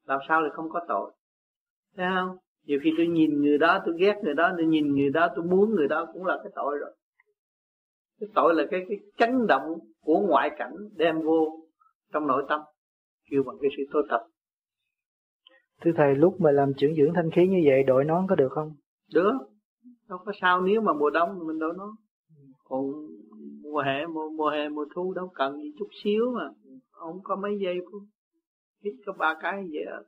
[0.06, 1.12] Làm sao lại không có tội?
[1.96, 2.38] Thấy không?
[2.64, 5.46] Nhiều khi tôi nhìn người đó tôi ghét người đó tôi nhìn người đó tôi
[5.46, 6.96] muốn người đó cũng là cái tội rồi.
[8.20, 9.64] Cái tội là cái cái chấn động
[10.02, 11.68] của ngoại cảnh đem vô
[12.14, 12.62] trong nội tâm.
[13.32, 14.22] Kêu bằng cái sự tôi tập
[15.82, 18.52] thưa thầy lúc mà làm trưởng dưỡng thanh khí như vậy đội nón có được
[18.52, 18.76] không?
[19.14, 19.34] Được.
[20.10, 21.90] Đâu có sao nếu mà mùa đông mình đội nón.
[22.64, 22.82] Còn
[23.64, 26.50] mùa hè mùa, mùa hè mùa thu đâu cần gì chút xíu mà.
[26.92, 27.76] Không có mấy giây
[28.84, 29.86] hít có ba cái vậy.
[29.86, 30.04] Đó.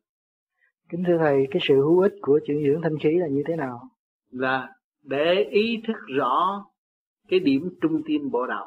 [0.89, 3.55] kính thưa thầy cái sự hữu ích của trưởng dưỡng thanh khí là như thế
[3.55, 3.79] nào?
[4.29, 4.69] Là
[5.03, 6.65] để ý thức rõ
[7.27, 8.65] cái điểm trung tâm bộ đầu.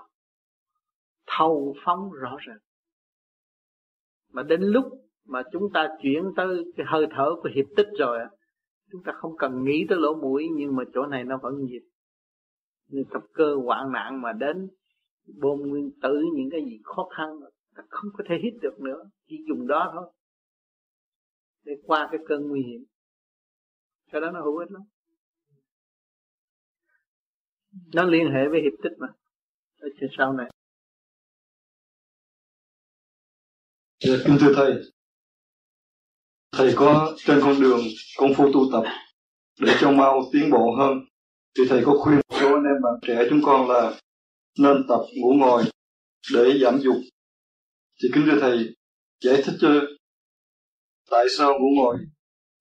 [1.26, 2.62] Thâu phóng rõ rệt.
[4.32, 4.84] Mà đến lúc
[5.24, 8.18] mà chúng ta chuyển tới cái hơi thở của hiệp tích rồi
[8.92, 11.82] chúng ta không cần nghĩ tới lỗ mũi nhưng mà chỗ này nó vẫn nhịp
[12.88, 14.68] như tập cơ hoạn nạn mà đến
[15.40, 17.40] bom nguyên tử những cái gì khó khăn
[17.74, 19.10] ta không có thể hít được nữa.
[19.28, 20.12] Chỉ dùng đó thôi
[21.64, 22.84] để qua cái cơn nguy hiểm.
[24.12, 24.82] Cái đó nó hữu ích lắm.
[27.94, 29.06] Nó liên hệ với hiệp tích mà.
[29.78, 30.50] Ở trên sau này.
[34.00, 34.72] Dạ, kính thưa thầy
[36.52, 37.80] thầy có trên con đường
[38.16, 38.82] công phu tu tập
[39.60, 40.98] để cho mau tiến bộ hơn.
[41.58, 44.00] Thì thầy có khuyên một số anh em bạn trẻ chúng con là
[44.58, 45.64] nên tập ngủ ngồi
[46.34, 46.96] để giảm dục.
[48.02, 48.74] Thì kính thưa thầy,
[49.24, 49.68] giải thích cho
[51.10, 51.96] tại sao ngủ ngồi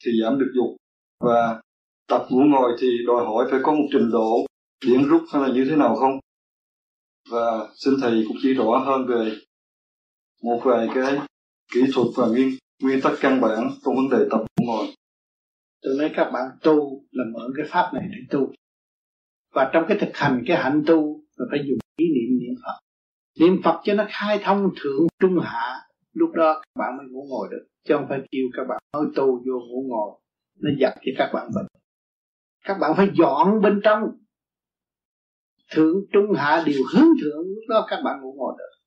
[0.05, 0.75] thì giảm được dục.
[1.19, 1.61] Và
[2.07, 4.45] tập ngủ ngồi thì đòi hỏi phải có một trình độ
[4.85, 6.19] điển rút hay là như thế nào không?
[7.29, 9.35] Và xin thầy cũng chỉ rõ hơn về
[10.43, 11.19] một vài cái
[11.73, 14.87] kỹ thuật và nguyên nguyên tắc căn bản trong vấn đề tập ngủ ngồi
[15.81, 18.53] tôi nói các bạn tu là mở cái pháp này để tu.
[19.53, 22.79] Và trong cái thực hành cái hạnh tu là phải dùng ý niệm niệm phật.
[23.39, 25.79] Niệm phật cho nó khai thông thượng trung hạ,
[26.13, 27.67] lúc đó các bạn mới ngủ ngồi được.
[27.87, 30.19] Chứ không phải kêu các bạn mới tu vô ngủ ngồi,
[30.59, 31.65] nó dập cho các bạn bệnh.
[32.65, 34.03] Các bạn phải dọn bên trong.
[35.71, 38.77] Thượng trung hạ đều hướng thượng, lúc đó các bạn ngủ ngồi được.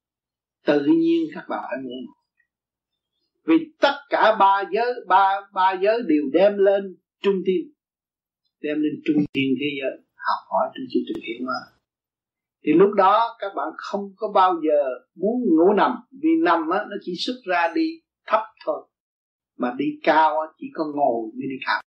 [0.66, 2.23] Tự nhiên các bạn phải ngủ ngồi
[3.46, 7.72] vì tất cả ba giới, ba ba giới đều đem lên trung thiên.
[8.60, 11.74] Đem lên trung thiên thế giới, học hỏi trong chương trình hiện mà
[12.66, 14.84] thì lúc đó, các bạn không có bao giờ
[15.14, 15.90] muốn ngủ nằm,
[16.22, 18.88] vì nằm á, nó chỉ xuất ra đi thấp thôi.
[19.58, 21.82] Mà đi cao á, chỉ có ngồi mới đi cao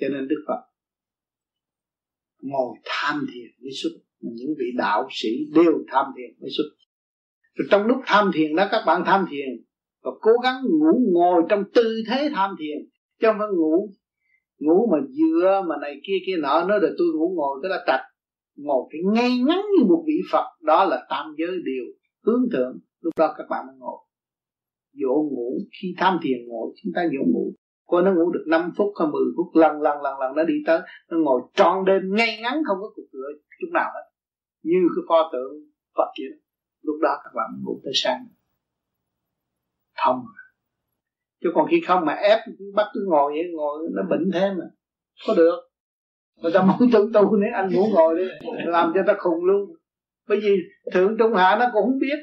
[0.00, 0.62] cho nên đức phật
[2.42, 3.90] ngồi tham thiền mới xuất.
[4.20, 6.64] Những vị đạo sĩ đều tham thiền mới xuất.
[7.54, 9.64] Rồi trong lúc tham thiền đó, các bạn tham thiền
[10.02, 12.88] và cố gắng ngủ ngồi trong tư thế tham thiền,
[13.20, 13.88] chứ không phải ngủ
[14.62, 16.64] ngủ mà dựa mà này kia kia nọ.
[16.64, 18.04] Nói là tôi ngủ ngồi cái là trạch
[18.56, 20.46] ngồi cái ngay ngắn như một vị Phật.
[20.60, 21.84] Đó là tam giới điều
[22.26, 22.78] hướng thượng.
[23.00, 23.98] Lúc đó các bạn mới ngồi.
[24.92, 25.58] Dỗ ngủ.
[25.80, 27.52] Khi tham thiền ngồi, chúng ta dỗ ngủ.
[27.86, 30.54] Có nó ngủ được 5 phút hay 10 phút, lần lần lần lần nó đi
[30.66, 30.80] tới.
[31.10, 33.28] Nó ngồi tròn đêm ngay ngắn, không có cục cửa
[33.60, 34.04] chút nào hết.
[34.62, 35.52] Như cái pho tượng
[35.96, 36.30] Phật kia.
[36.82, 38.26] lúc đó các bạn ngủ tới sáng
[40.04, 40.24] thông
[41.42, 42.38] chứ còn khi không mà ép
[42.74, 44.64] bắt cứ ngồi vậy ngồi nó bệnh thêm mà.
[45.26, 45.60] Có được.
[46.42, 48.24] Người ta muốn tu tu nếu anh ngủ ngồi đi.
[48.66, 49.70] Làm cho ta khùng luôn.
[50.28, 50.56] Bởi vì
[50.92, 52.16] thượng trung hạ nó cũng không biết.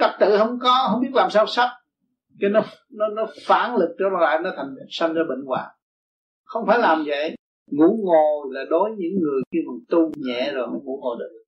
[0.00, 1.68] Trật tự không có không biết làm sao sắp.
[2.40, 5.70] Cái nó nó nó phản lực trở lại nó thành sanh ra bệnh hoạn.
[6.44, 7.36] Không phải làm vậy.
[7.70, 11.44] Ngủ ngồi là đối những người khi mà tu nhẹ rồi mới ngủ ngồi được.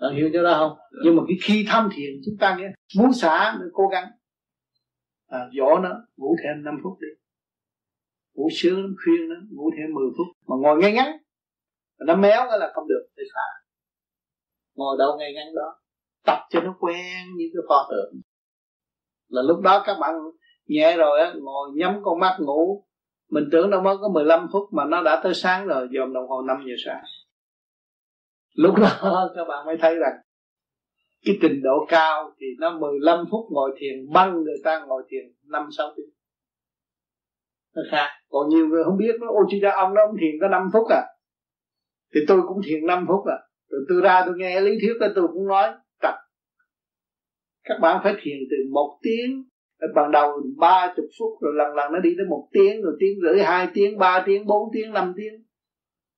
[0.00, 0.78] Bạn hiểu cho đó không?
[1.04, 4.04] Nhưng mà cái khi tham thiền chúng ta nghe muốn xả mới cố gắng
[5.26, 7.08] à, dỗ nó ngủ thêm 5 phút đi.
[8.34, 10.26] Ngủ sướng khuyên nó ngủ thêm 10 phút.
[10.46, 11.16] Mà ngồi ngay ngắn.
[11.98, 13.66] Nó méo cái là không được phải xả
[14.76, 15.78] ngồi đâu ngay ngắn đó.
[16.24, 18.20] Tập cho nó quen những cái pho tượng.
[19.28, 20.14] Là lúc đó các bạn
[20.66, 22.84] nhẹ rồi á ngồi nhắm con mắt ngủ.
[23.30, 26.28] Mình tưởng nó mới có 15 phút mà nó đã tới sáng rồi dòm đồng
[26.28, 27.02] hồ 5 giờ sáng.
[28.54, 30.12] Lúc đó các bạn mới thấy rằng
[31.24, 35.32] cái trình độ cao thì nó 15 phút ngồi thiền, băng người ta ngồi thiền
[35.44, 36.10] 5 6 tiếng.
[37.74, 38.08] Nó khác.
[38.28, 40.70] Còn nhiều người không biết, nó ô chi ra ông đó ông thiền có 5
[40.72, 41.02] phút à?
[42.14, 43.38] Thì tôi cũng thiền 5 phút à.
[43.68, 46.14] Rồi tôi ra tôi nghe lý thuyết đó, tôi cũng nói, tập.
[47.64, 49.44] Các bạn phải thiền từ một tiếng
[49.94, 53.18] ban đầu ba chục phút, rồi lần lần nó đi tới một tiếng, rồi tiếng
[53.22, 55.34] rưỡi, hai tiếng, ba tiếng, bốn tiếng, năm tiếng.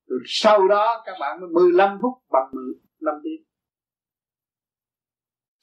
[0.07, 3.48] Rồi sau đó các bạn mới 15 phút bằng 15 tiếng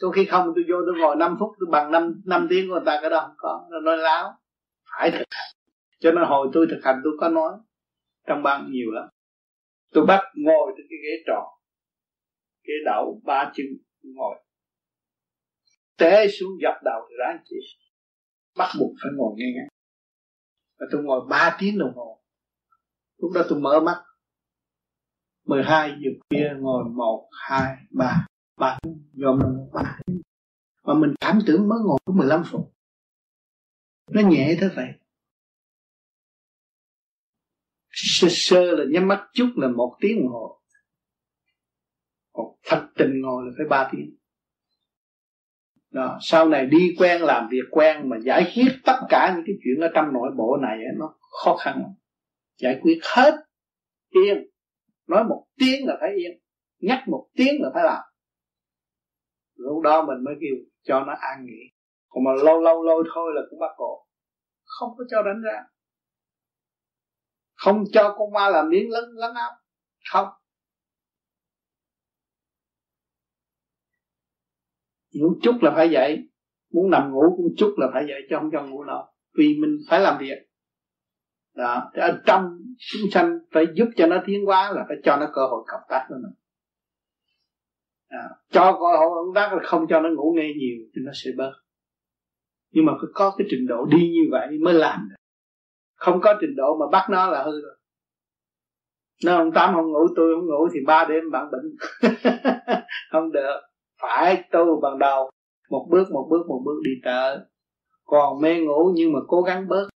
[0.01, 2.73] có khi không tôi vô tôi ngồi 5 phút tôi bằng 5, 5 tiếng của
[2.73, 4.33] người ta cái đó không có nó nói láo.
[4.85, 5.55] Phải thực hành.
[5.99, 7.53] Cho nên hồi tôi thực hành tôi có nói
[8.27, 9.09] trong băng nhiều lắm.
[9.91, 11.45] Tôi bắt ngồi trên cái ghế tròn.
[12.63, 13.65] Ghế đậu ba chân
[14.03, 14.35] ngồi.
[15.97, 17.55] Té xuống dập đầu thì ra chị
[18.57, 19.67] bắt buộc phải ngồi nghe ngắn.
[20.79, 22.21] Và tôi ngồi 3 tiếng đồng hồ.
[23.17, 24.03] Lúc đó tôi mở mắt.
[25.45, 28.25] 12 giờ kia ngồi 1, 2, 3
[28.57, 28.79] bạn
[29.13, 30.01] rồi mình bạn
[30.83, 32.73] mà mình cảm tưởng mới ngồi có 15 phút.
[34.09, 34.87] Nó nhẹ thế vậy.
[37.91, 40.59] Sơ sơ là nhắm mắt chút là một tiếng ngồi,
[42.33, 44.15] hồ thật tình ngồi là phải ba tiếng.
[45.91, 49.55] Đó, sau này đi quen làm việc quen mà giải quyết tất cả những cái
[49.63, 51.83] chuyện ở trong nội bộ này ấy, nó khó khăn
[52.57, 53.35] giải quyết hết.
[54.09, 54.47] Yên.
[55.07, 56.39] Nói một tiếng là phải yên.
[56.79, 58.03] Nhắc một tiếng là phải làm
[59.55, 61.61] lúc đó mình mới kêu, cho nó an nghỉ
[62.09, 64.05] còn mà lâu lâu lâu thôi là cũng bắt cổ.
[64.65, 65.63] Không có cho đánh ra
[67.55, 69.51] không cho con ma làm miếng lấn lấn áp
[70.11, 70.27] không.
[75.21, 76.29] Muốn chút là phải dậy
[76.73, 79.03] muốn nằm ngủ cũng chút là phải dậy chứ không cho ngủ đâu
[79.37, 80.37] vì mình phải làm việc.
[81.55, 81.91] Đó.
[81.93, 85.25] Thì ở trong chúng sanh phải giúp cho nó tiến hóa là phải cho nó
[85.33, 86.33] cơ hội cộng tác với mình
[88.15, 91.11] à, cho cơ hội ứng tác là không cho nó ngủ nghe nhiều thì nó
[91.15, 91.53] sẽ bớt.
[92.71, 95.15] Nhưng mà phải có cái trình độ đi như vậy mới làm được.
[95.95, 97.77] Không có trình độ mà bắt nó là hư rồi.
[99.25, 101.75] Nó ông tám không ngủ tôi không ngủ thì ba đêm bạn bệnh.
[103.11, 103.61] Không được.
[104.01, 105.29] Phải tu bằng đầu.
[105.69, 107.37] Một bước một bước một bước đi tới.
[108.03, 109.87] Còn mê ngủ nhưng mà cố gắng bớt.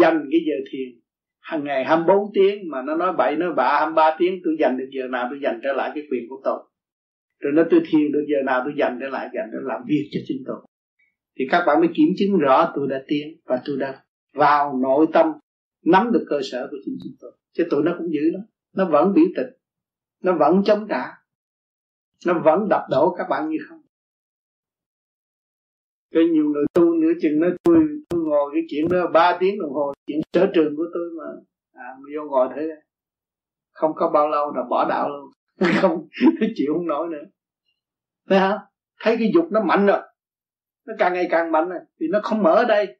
[0.00, 1.03] Dành cái giờ thiền
[1.44, 4.88] hàng ngày 24 tiếng mà nó nói bậy, nói bạ 23 tiếng, tôi dành được
[4.90, 6.62] giờ nào tôi dành trở lại cái quyền của tôi.
[7.40, 10.08] Rồi nó tôi thiền được giờ nào tôi dành trở lại, dành để làm việc
[10.12, 10.56] cho chính tôi.
[11.38, 14.02] Thì các bạn mới kiểm chứng rõ tôi đã tiến và tôi đã
[14.34, 15.26] vào nội tâm,
[15.84, 17.32] nắm được cơ sở của chính chúng tôi.
[17.52, 18.40] Chứ tụi nó cũng giữ đó
[18.74, 19.46] nó vẫn biểu tình.
[20.22, 21.04] Nó vẫn chống trả.
[22.26, 23.80] Nó vẫn đập đổ các bạn như không.
[26.14, 27.76] Cho nhiều người tu nữa chừng nói, tôi
[28.24, 31.24] tôi ngồi cái chuyện đó, ba tiếng đồng hồ, chuyện sở trường của tôi mà.
[31.72, 32.68] À mà vô ngồi thế,
[33.72, 35.30] không có bao lâu là bỏ đạo luôn.
[35.80, 36.08] Không,
[36.54, 37.24] chịu không nổi nữa.
[38.28, 38.58] Thấy hả?
[39.00, 40.00] Thấy cái dục nó mạnh rồi.
[40.86, 42.98] Nó càng ngày càng mạnh rồi, thì nó không mở ở đây.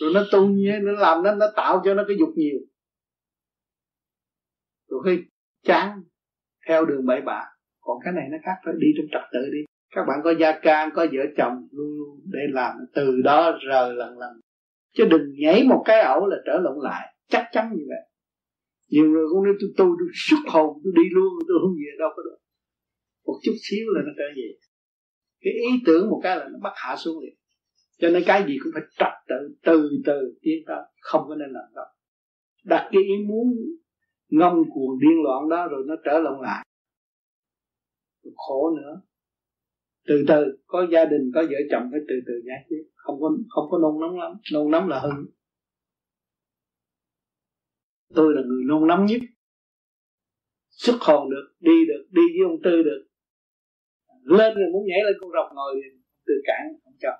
[0.00, 2.58] Rồi nó tu như nó làm nó nó tạo cho nó cái dục nhiều.
[4.88, 5.22] Rồi khi
[5.62, 6.02] chán,
[6.68, 7.44] theo đường bậy bạ.
[7.80, 9.65] Còn cái này nó khác phải đi trong trật tự đi
[9.96, 13.94] các bạn có gia can, có vợ chồng luôn luôn để làm, từ đó rời
[13.94, 14.40] lần lần.
[14.94, 17.14] Chứ đừng nhảy một cái ẩu là trở lộn lại.
[17.28, 18.10] Chắc chắn như vậy.
[18.90, 21.90] Nhiều người cũng nói, tôi tu tôi xuất hồn, tôi đi luôn, tôi không về
[21.98, 22.36] đâu có được.
[23.26, 24.48] Một chút xíu là nó trở về.
[25.40, 27.34] Cái ý tưởng một cái là nó bắt hạ xuống liền.
[27.98, 30.82] Cho nên cái gì cũng phải trật tự, từ từ, tiến tới.
[31.00, 31.84] Không có nên làm đâu.
[32.64, 33.54] Đặt cái ý muốn
[34.28, 36.66] ngông cuồng điên loạn đó rồi nó trở lộn lại.
[38.34, 39.00] Khổ nữa
[40.06, 43.36] từ từ, có gia đình, có vợ chồng phải từ từ giải quyết không có
[43.48, 44.32] không có nôn nóng lắm.
[44.52, 45.10] Nôn nóng là hư
[48.14, 49.20] tôi là người nôn nóng nhất.
[50.68, 53.06] Xuất hồn được, đi được, đi với ông tư được.
[54.22, 55.74] Lên rồi muốn nhảy lên con rồng ngồi
[56.26, 57.10] từ cản không cho.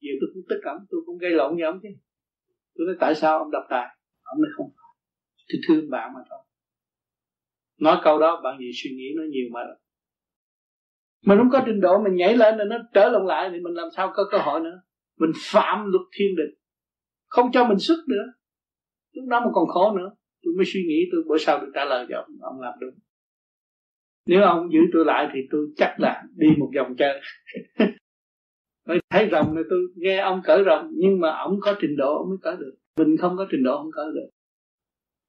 [0.00, 1.88] Giờ tôi cũng tức ẩm tôi cũng gây lộn với ông chứ.
[2.74, 3.96] Tôi nói, tại sao ông đập tài?
[4.22, 4.70] Ông nói, không
[5.48, 6.38] tôi thương bạn mà thôi.
[7.80, 9.60] Nói câu đó bạn gì suy nghĩ nó nhiều mà
[11.26, 13.74] mình không có trình độ mình nhảy lên rồi nó trở lộn lại thì mình
[13.74, 14.82] làm sao có cơ hội nữa.
[15.18, 16.54] Mình phạm luật thiên định.
[17.28, 18.24] Không cho mình xuất nữa.
[19.12, 20.10] Lúc đó mà còn khó nữa.
[20.42, 22.94] Tôi mới suy nghĩ tôi bữa sau tôi trả lời cho ông ông làm đúng.
[24.26, 27.20] Nếu ông giữ tôi lại thì tôi chắc là đi một vòng chơi.
[29.10, 32.28] Thấy rồng này tôi nghe ông cởi rồng nhưng mà ông có trình độ ông
[32.28, 32.74] mới cởi được.
[32.96, 34.30] Mình không có trình độ không cởi được.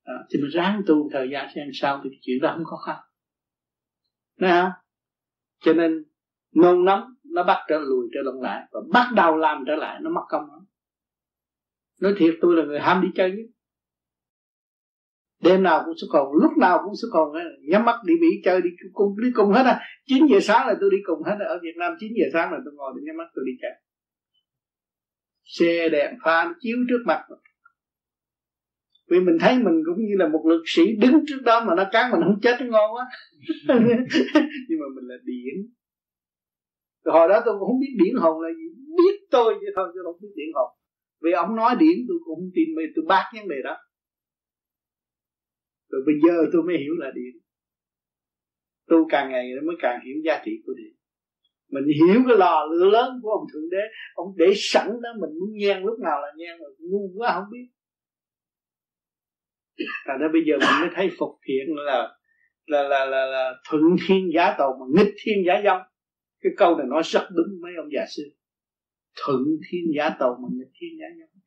[0.04, 2.96] À, thì mình ráng tu thời gian xem sao thì chuyện đó không khó khăn.
[4.40, 4.72] Đấy không?
[5.62, 6.04] Cho nên
[6.56, 10.00] nôn nóng nó bắt trở lùi trở lộn lại và bắt đầu làm trở lại,
[10.02, 10.60] nó mất công lắm.
[12.02, 13.46] Nói thiệt, tôi là người ham đi chơi nhất.
[15.44, 17.34] Đêm nào cũng xuất còn lúc nào cũng xuất còn
[17.70, 20.74] nhắm mắt đi bị chơi, đi cùng đi cùng hết à chín giờ sáng là
[20.82, 23.18] tôi đi cùng hết ở Việt Nam 9 giờ sáng là tôi ngồi để nhắm
[23.18, 23.72] mắt tôi đi chơi.
[25.44, 27.26] Xe đèn pha chiếu trước mặt
[29.12, 31.84] vì mình thấy mình cũng như là một lực sĩ đứng trước đó mà nó
[31.92, 33.06] cán mình không chết nó ngon quá.
[34.68, 35.56] Nhưng mà mình là điển.
[37.04, 38.68] Rồi hồi đó tôi cũng không biết điển hồn là gì.
[38.98, 40.70] Biết tôi chứ thôi chứ không biết điển hồn.
[41.24, 43.78] Vì ông nói điển, tôi cũng không tin mê, tôi bác vấn đề đó.
[45.90, 47.34] Rồi bây giờ tôi mới hiểu là điển.
[48.88, 50.94] Tôi càng ngày mới càng hiểu giá trị của điển.
[51.70, 53.84] Mình hiểu cái lò lửa lớn của ông thượng đế.
[54.14, 57.50] Ông để sẵn đó, mình muốn nhen lúc nào là nhen rồi ngu quá không
[57.52, 57.68] biết
[60.08, 62.18] thành ra bây giờ mình mới thấy phục thiện là
[62.66, 65.82] là là là, là thuận thiên giá tàu mà nghịch thiên giá dông
[66.42, 68.30] cái câu này nói rất đúng mấy ông già xưa.
[69.16, 69.40] Thuận
[69.70, 71.42] thiên giá tàu mà nghịch thiên giá dông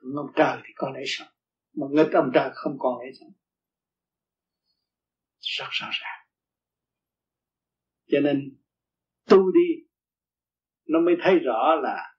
[0.00, 1.28] thuận ông trời thì có lẽ sao?
[1.72, 3.32] Mà nghịch ông trời không còn lẽ sống
[5.40, 6.26] rất rõ ràng.
[8.06, 8.56] Cho nên
[9.28, 9.84] tu đi
[10.86, 12.16] nó mới thấy rõ là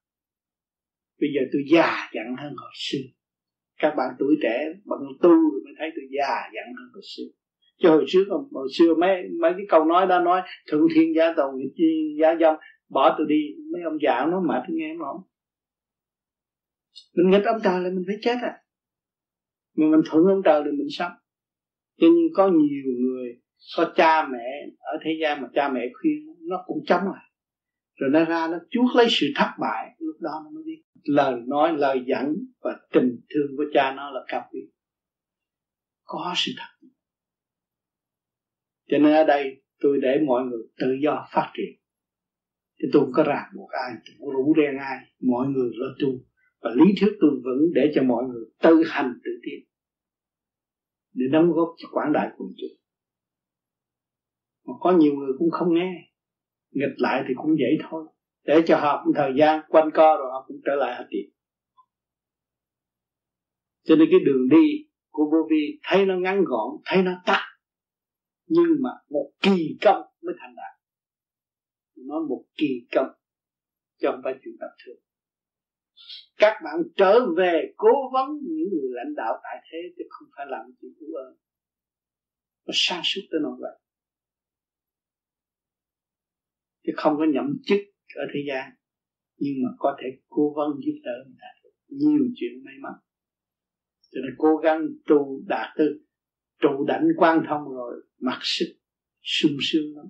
[1.19, 3.20] bây giờ tôi già dặn hơn hồi xưa
[3.81, 7.29] các bạn tuổi trẻ bằng tu rồi mới thấy tôi già dặn hơn hồi xưa.
[7.81, 10.41] Chứ hồi trước hồi xưa mấy mấy cái câu nói đó nói,
[10.71, 12.55] thượng thiên gia tồn thiên gia dâm
[12.89, 13.41] bỏ tôi đi.
[13.73, 15.21] Mấy ông già nó mệt tôi nghe không.
[17.15, 18.53] Mình nghịch ông trời là mình phải chết à.
[19.77, 21.11] Mà mình thuận ông trời thì mình sống.
[22.01, 23.41] Cho nên có nhiều người,
[23.77, 27.25] có cha mẹ, ở thế gian mà cha mẹ khuyên, nó cũng chống lại.
[27.95, 31.41] Rồi nó ra, nó chuốc lấy sự thất bại, lúc đó nó mới biết lời
[31.47, 34.59] nói, lời dẫn và tình thương của cha nó là cao quý.
[36.03, 36.87] Có sự thật.
[38.87, 41.81] Cho nên ở đây tôi để mọi người tự do phát triển.
[42.79, 44.97] Thì tôi không có ràng buộc ai, tôi không rủ rèn ai.
[45.19, 46.07] Mọi người lo tu.
[46.61, 49.71] Và lý thuyết tôi vẫn để cho mọi người tự hành tự tiến
[51.13, 52.81] để đóng góp cho quảng đại quần chúng
[54.67, 56.07] mà có nhiều người cũng không nghe.
[56.71, 58.07] Nghịch lại thì cũng vậy thôi
[58.43, 61.31] để cho họ cũng thời gian, quanh co rồi họ cũng trở lại họ tìm
[63.83, 67.41] cho nên cái đường đi của vô vi, thấy nó ngắn gọn, thấy nó tắt,
[68.45, 70.81] nhưng mà một kỳ công mới thành đạt.
[71.95, 73.07] Nói một kỳ công,
[73.99, 74.99] chứ không phải chuyện tập thường.
[76.37, 80.45] Các bạn trở về cố vấn những người lãnh đạo tại thế, chứ không phải
[80.49, 81.37] làm chuyện cứu ơn.
[82.65, 83.79] Nó sang suốt tới nỗi vậy.
[86.83, 87.79] Chứ không có nhậm chức
[88.15, 88.71] ở thế gian.
[89.37, 91.47] Nhưng mà có thể cố vấn giúp đỡ người ta
[91.87, 92.93] nhiều chuyện may mắn.
[94.11, 96.05] Cho nên cố gắng tu đạt tư
[96.59, 98.77] trụ đảnh quan thông rồi mặc sức
[99.21, 100.05] sung sướng lắm.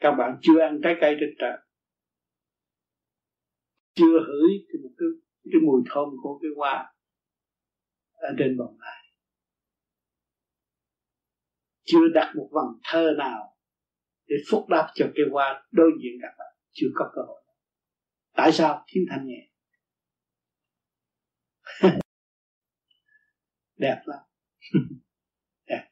[0.00, 1.58] Các bạn chưa ăn trái cây trên trời.
[3.94, 5.08] Chưa hửi cái một cái,
[5.44, 6.94] cái mùi thơm của cái hoa
[8.12, 9.02] ở trên bồng này
[11.84, 13.51] chưa đặt một vòng thơ nào
[14.32, 16.48] để phúc đáp cho cái hoa đối diện gặp bạn.
[16.72, 17.42] Chưa có cơ hội.
[18.36, 18.84] Tại sao?
[18.88, 19.48] Thiếu thanh nhẹ.
[23.76, 24.18] Đẹp lắm.
[25.66, 25.88] Đẹp.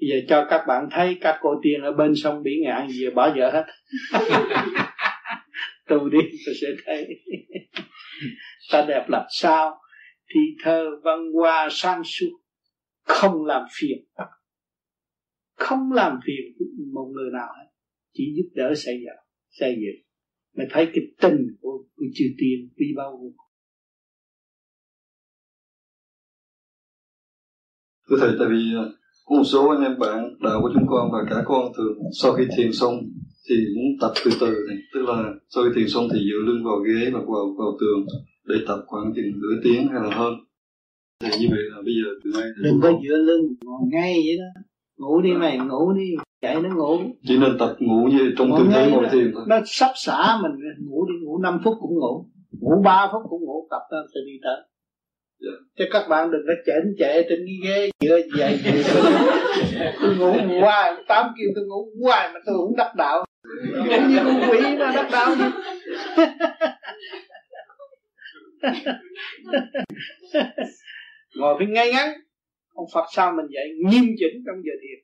[0.00, 3.10] Bây giờ cho các bạn thấy các cô tiên ở bên sông biển ngạn gì,
[3.10, 3.66] bỏ vợ hết.
[5.88, 7.06] Tu đi, tôi sẽ thấy.
[8.72, 9.80] Ta đẹp làm sao?
[10.34, 12.38] Thì thơ văn hoa sang suốt,
[13.04, 14.04] không làm phiền
[15.54, 17.68] không làm phiền một người nào hết
[18.12, 20.02] chỉ giúp đỡ xây dựng xây dựng.
[20.56, 23.32] Mà thấy cái tình của, của chư tiên quý bao vô
[28.12, 28.84] thưa thầy tại vì à,
[29.24, 32.32] có một số anh em bạn đạo của chúng con và cả con thường sau
[32.32, 32.94] khi thiền xong
[33.48, 34.76] thì cũng tập từ từ này.
[34.94, 38.06] Tức là sau khi thiền xong thì dựa lưng vào ghế và vào vào tường
[38.44, 40.34] để tập khoảng chừng nửa tiếng hay là hơn.
[41.20, 44.36] Thì như vậy là bây giờ từ nay đừng có dựa lưng ngồi ngay vậy
[44.38, 44.60] đó
[45.02, 46.14] ngủ đi mày ngủ đi.
[46.42, 46.98] Chạy nó ngủ.
[47.28, 49.44] Chỉ nên tập ngủ như trong tư thế ngồi thiền thôi.
[49.48, 50.52] nó sắp xả mình
[50.88, 52.26] ngủ đi ngủ 5 phút cũng ngủ.
[52.60, 53.66] Ngủ 3 phút cũng ngủ.
[53.70, 54.56] Tập nó sẽ đi tới.
[55.44, 55.58] Yeah.
[55.78, 58.60] chứ các bạn đừng có chảnh chạy trên cái ghế dựa vậy
[60.02, 63.24] tôi ngủ hoài tám kêu tôi ngủ hoài mà tôi cũng đắc đạo.
[63.76, 65.34] Cũng như con quỷ mà đắc đạo.
[71.36, 72.12] Ngồi phải ngay ngắn
[72.72, 74.98] ông Phật sao mình dạy nghiêm chỉnh trong giờ thiền.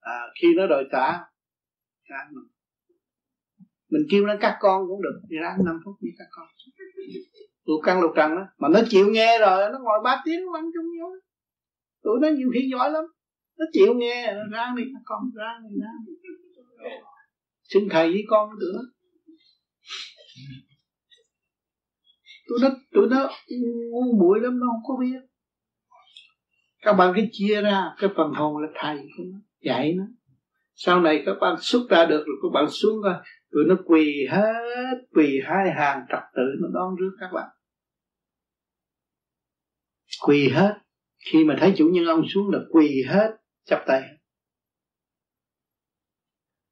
[0.00, 1.12] À, khi nó đòi trả
[2.08, 2.16] trả
[3.88, 4.02] mình.
[4.10, 6.46] Kêu nó các con cũng được đi ra 5 phút với các con.
[7.66, 10.64] Tụi căn lục trần đó mà nó chịu nghe rồi nó ngồi ba tiếng ăn
[10.74, 11.10] chung nhau
[12.06, 13.04] tụi nó nhiều khi giỏi lắm.
[13.58, 16.12] Nó chịu nghe nó ra đi các con ra đi ra đi.
[17.62, 18.82] Xin thầy với con tụi nó
[22.48, 23.30] tụi nó tụi nó
[23.90, 25.20] ngu muội lắm nó không có biết
[26.86, 30.04] các bạn cứ chia ra cái phần hồn là thầy của nó dạy nó.
[30.74, 33.14] Sau này các bạn xuất ra được rồi các bạn xuống coi
[33.50, 37.48] tụi nó quỳ hết quỳ hai hàng trật tự nó đón rước các bạn.
[40.26, 40.78] Quỳ hết.
[41.32, 44.02] Khi mà thấy chủ nhân ông xuống là quỳ hết chắp tay.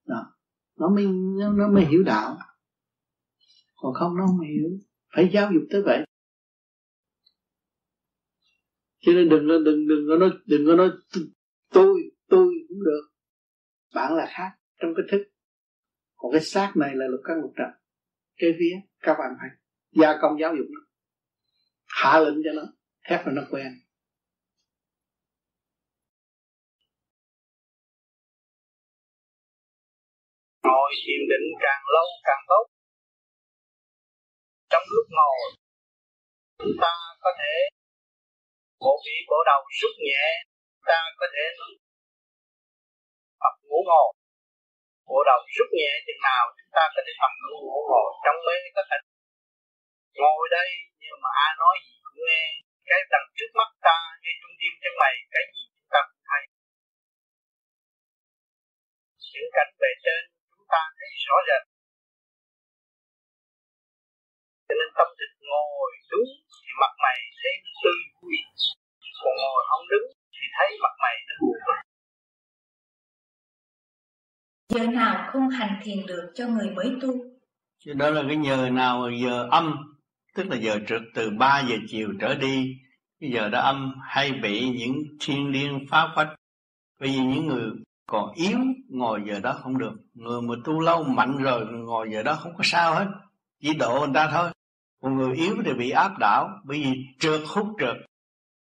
[0.06, 0.36] Đó.
[0.78, 1.06] Nó mới
[1.38, 2.36] nó, nó mới hiểu đạo.
[3.76, 4.68] Còn không nó không hiểu.
[5.14, 6.04] Phải giáo dục tới vậy
[9.04, 10.90] cho nên đừng đừng đừng có nói đừng có nói
[11.70, 11.94] tôi
[12.28, 13.10] tôi cũng được.
[13.94, 14.50] Bạn là khác
[14.80, 15.30] trong cái thức.
[16.16, 17.70] Còn cái xác này là lục căn lục trần.
[18.36, 19.48] Cái vía, các bạn phải
[19.92, 20.80] gia công giáo dục nó.
[21.86, 22.62] Hạ lệnh cho nó.
[23.08, 23.66] Thép là nó quen.
[30.62, 32.64] Ngồi thiền định càng lâu càng tốt.
[34.70, 35.56] Trong lúc ngồi,
[36.58, 37.73] chúng ta có thể
[38.84, 40.22] bộ vị bộ đầu rút nhẹ,
[40.88, 41.44] ta có thể
[43.42, 44.08] tập ngủ ngồi.
[45.10, 48.56] Bộ đầu rút nhẹ, chừng nào chúng ta có thể tập ngủ ngồi trong mê
[48.76, 48.98] có thể.
[50.22, 50.70] Ngồi đây,
[51.02, 52.44] nhưng mà ai nói gì cũng nghe.
[52.88, 56.22] Cái đằng trước mắt ta như trung tim chân mày, cái gì chúng ta cũng
[56.28, 56.42] thấy.
[59.32, 61.62] Những cảnh về trên, chúng ta thấy rõ rệt.
[64.66, 66.30] Cho nên tâm thức ngồi đúng
[66.80, 67.52] mặt mày thấy
[67.84, 68.36] tươi vui.
[69.24, 71.56] Còn ngồi không đứng thì thấy mặt mày nó buồn
[74.68, 77.10] giờ nào không hành thiền được cho người mới tu?
[77.94, 79.76] Đó là cái giờ nào giờ âm
[80.34, 82.76] tức là giờ trực từ 3 giờ chiều trở đi
[83.20, 86.34] cái giờ đó âm hay bị những thiên liên phá phách
[87.00, 87.70] bởi vì những người
[88.06, 89.92] còn yếu ngồi giờ đó không được.
[90.14, 93.06] Người mà tu lâu mạnh rồi ngồi giờ đó không có sao hết.
[93.62, 94.50] Chỉ độ người ta thôi
[95.04, 97.96] còn người yếu thì bị áp đảo bởi vì trượt hút trượt.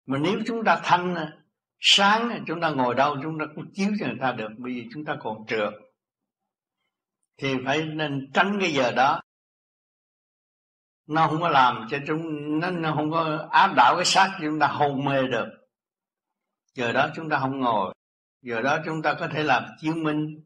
[0.06, 1.16] Mà nếu chúng ta thanh
[1.80, 4.88] sáng chúng ta ngồi đâu chúng ta cũng chiếu cho người ta được bởi vì
[4.92, 5.72] chúng ta còn trượt.
[7.38, 9.20] Thì phải nên tránh cái giờ đó.
[11.06, 12.22] Nó không có làm cho chúng
[12.60, 15.48] nó, nó không có áp đảo cái xác chúng ta hôn mê được.
[16.74, 17.94] Giờ đó chúng ta không ngồi.
[18.42, 20.44] Giờ đó chúng ta có thể làm chiếu minh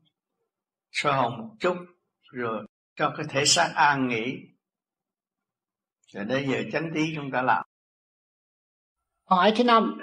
[0.93, 1.77] soi hồng một chút
[2.33, 2.67] rồi
[2.97, 4.54] cho cái thể xác an nghỉ
[6.15, 7.65] rồi đến giờ chánh tí chúng ta làm.
[9.25, 10.01] Hỏi thứ năm.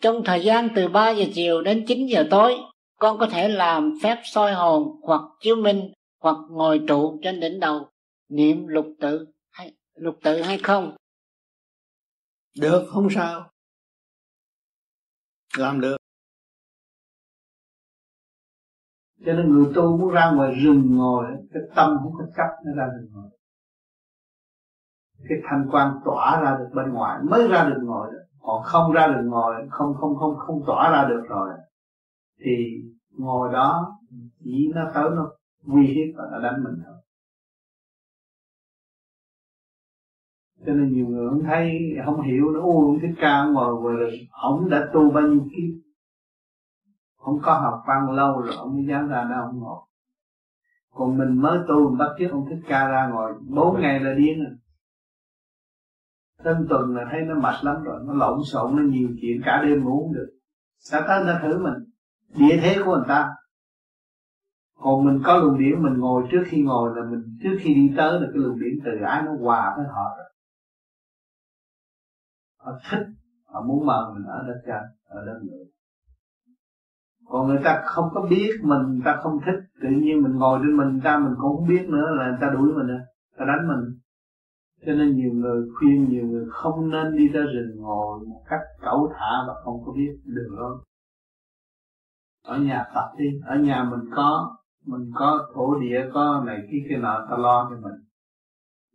[0.00, 2.54] Trong thời gian từ 3 giờ chiều đến 9 giờ tối
[2.98, 7.60] con có thể làm phép soi hồn hoặc chiếu minh hoặc ngồi trụ trên đỉnh
[7.60, 7.90] đầu
[8.28, 10.96] niệm lục tự hay lục tự hay không?
[12.58, 13.50] Được không sao.
[15.56, 15.96] Làm được.
[19.26, 22.72] Cho nên người tu muốn ra ngoài rừng ngồi cái tâm không có chấp nó
[22.76, 23.30] ra rừng ngồi
[25.28, 28.18] cái thanh quan tỏa ra được bên ngoài mới ra được ngồi đó.
[28.40, 31.48] Còn không ra được ngồi không không không không tỏa ra được rồi
[32.44, 32.82] thì
[33.18, 33.98] ngồi đó
[34.44, 35.30] chỉ nó tới nó
[35.66, 36.94] uy hiếp và nó đánh mình thôi.
[40.66, 43.96] Cho nên nhiều người không thấy không hiểu nó u không thích ca ngồi ngồi
[43.96, 45.84] rồi ông đã tu bao nhiêu kiếp?
[47.16, 49.80] Không có học văn lâu rồi ông mới dám ra đó ông ngồi.
[50.94, 54.44] Còn mình mới tu bắt chước ông thích ca ra ngồi bốn ngày là điên
[54.44, 54.52] rồi
[56.44, 59.62] Tên tuần là thấy nó mệt lắm rồi Nó lộn xộn, nó nhiều chuyện cả
[59.64, 60.30] đêm ngủ không được.
[60.78, 61.74] Sao ta người ta thử mình?
[62.34, 63.30] Địa thế của người ta.
[64.80, 67.94] Còn mình có luồng điển Mình ngồi trước khi ngồi là mình Trước khi đi
[67.96, 70.26] tới là cái luồng điển từ ái nó hòa với họ rồi.
[72.58, 73.06] Họ thích
[73.46, 75.64] Họ muốn mời mình ở đất trên Ở đất người
[77.28, 79.60] còn người ta không có biết mình người ta không thích.
[79.82, 82.50] Tự nhiên mình ngồi trên mình ta mình cũng không biết nữa là người ta
[82.50, 83.04] đuổi mình à, nữa
[83.38, 83.98] ta đánh mình
[84.86, 88.60] cho nên nhiều người khuyên nhiều người không nên đi ra rừng ngồi một cách
[88.80, 90.84] cẩu thả và không có biết đường lối.
[92.44, 94.56] Ở nhà tập đi ở nhà mình có
[94.86, 98.00] mình có thổ địa có này kia kia nọ ta lo cho mình.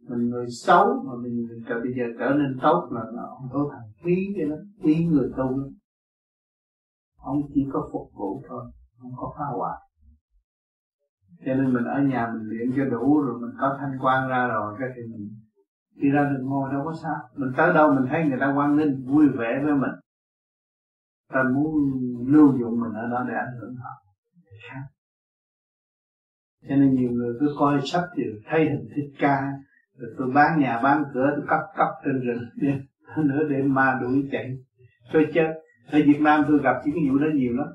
[0.10, 3.50] Mình người xấu mà mình, mình trở bây giờ trở nên tốt là nó không
[3.54, 5.70] có thằng quý cho nó quý người tu lắm
[7.22, 8.64] ông chỉ có phục vụ thôi
[9.02, 9.78] không có phá hoại.
[11.46, 14.48] Cho nên mình ở nhà mình luyện cho đủ rồi mình có thanh quan ra
[14.48, 15.30] rồi cái thì mình
[16.00, 17.16] đi ra đường ngồi đâu có sao.
[17.36, 19.92] Mình tới đâu mình thấy người ta quan nghênh vui vẻ với mình.
[21.34, 21.74] Ta muốn
[22.28, 23.92] lưu dụng mình ở đó để ảnh hưởng họ.
[24.70, 24.82] Khác
[26.68, 29.42] cho nên nhiều người cứ coi sách thì thấy hình thích ca.
[29.98, 32.44] Rồi tôi bán nhà, bán cửa, tôi cấp cấp trên rừng.
[33.28, 34.58] Nữa để ma đuổi chạy.
[35.14, 35.54] Tôi chết.
[35.92, 37.68] Ở Việt Nam tôi gặp những cái vụ đó nhiều lắm.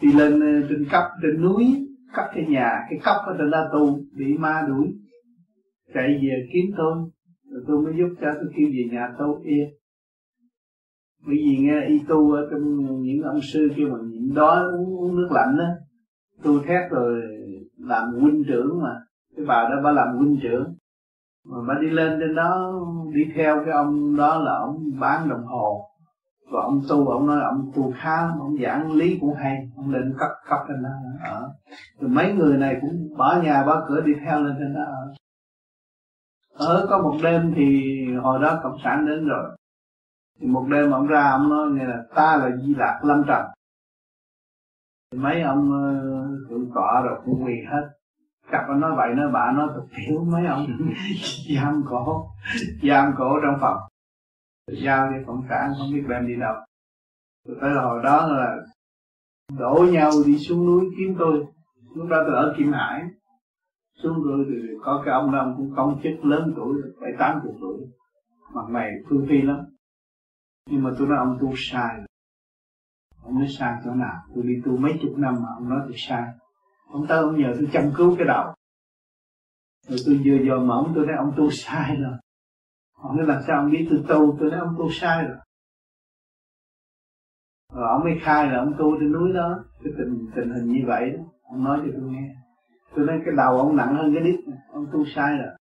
[0.00, 3.68] Đi lên ờ, trên cấp trên núi cấp cái nhà, cái cấp ở trên đó
[3.72, 4.86] tu, bị ma đuổi.
[5.94, 7.10] Chạy về kiếm tôi
[7.56, 9.68] rồi tôi mới giúp cho tôi kêu về nhà tu yên
[11.26, 12.62] bởi vì nghe y tu ở trong
[13.02, 15.70] những ông sư kêu mà nhịn đói uống, uống nước lạnh á
[16.42, 17.22] tu thét rồi
[17.78, 19.00] làm huynh trưởng mà.
[19.36, 20.74] Cái bà đó bà làm huynh trưởng.
[21.44, 22.72] Mà bà đi lên trên đó
[23.14, 25.90] đi theo cái ông đó là ông bán đồng hồ.
[26.52, 29.68] Và ông tu ông nói ông tu khá ông giảng lý cũng hay.
[29.76, 30.90] Ông lên cấp cấp lên đó
[31.30, 31.52] ở.
[32.00, 35.14] Rồi mấy người này cũng bỏ nhà bỏ cửa đi theo lên trên đó ở
[36.58, 39.56] ở có một đêm thì hồi đó cộng sản đến rồi.
[40.40, 43.46] Thì một đêm ông ra ông nói, nghe là ta là di lạc lâm trần.
[45.12, 47.88] Thì mấy ông cũng thượng tọa rồi cũng quỳ hết.
[48.50, 50.66] Cặp ông nói vậy nói bà, nói thật thiếu mấy ông.
[51.56, 52.30] Giam cổ
[52.82, 53.78] giam cổ trong phòng.
[54.82, 56.54] Giao cho cộng sản, không biết đem đi đâu.
[57.48, 58.56] Rồi tới hồi đó là
[59.58, 61.46] đổ nhau đi xuống núi kiếm tôi.
[61.94, 63.02] Lúc đó tôi ở kim hải
[64.02, 67.54] xuống rồi thì có cái ông năm cũng công chức lớn tuổi, bảy, tám chục
[67.60, 67.76] tuổi.
[68.54, 69.58] Mặt mày phương phi lắm.
[70.70, 72.00] Nhưng mà tôi nói, ông tu sai.
[73.22, 74.22] Ông nói, sai chỗ nào?
[74.34, 76.24] Tôi đi tu mấy chục năm mà ông nói tôi sai.
[76.88, 78.54] Ông tới ông nhờ tôi chăm cứu cái đầu.
[79.88, 82.14] Rồi tôi vừa vừa mà ông tôi nói, ông tu sai rồi.
[82.94, 84.36] Ông nói, làm sao ông biết tôi tu?
[84.40, 85.36] Tôi nói, ông tu sai rồi.
[87.74, 89.64] Rồi ông mới khai là ông tu trên núi đó.
[89.84, 91.22] Cái tình tình hình như vậy đó.
[91.42, 92.34] Ông nói cho tôi nghe
[92.96, 94.40] tôi nói cái đầu ông nặng hơn cái đít
[94.72, 95.56] ông tu sai rồi.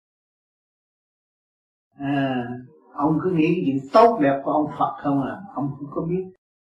[1.94, 2.46] À
[2.92, 5.36] ông cứ nghĩ cái chuyện tốt đẹp của ông Phật không à?
[5.54, 6.24] Ông không có biết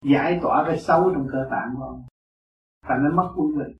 [0.05, 2.03] giải tỏa cái xấu trong cơ tạng của ông.
[2.83, 3.77] Thành nó mất quân bình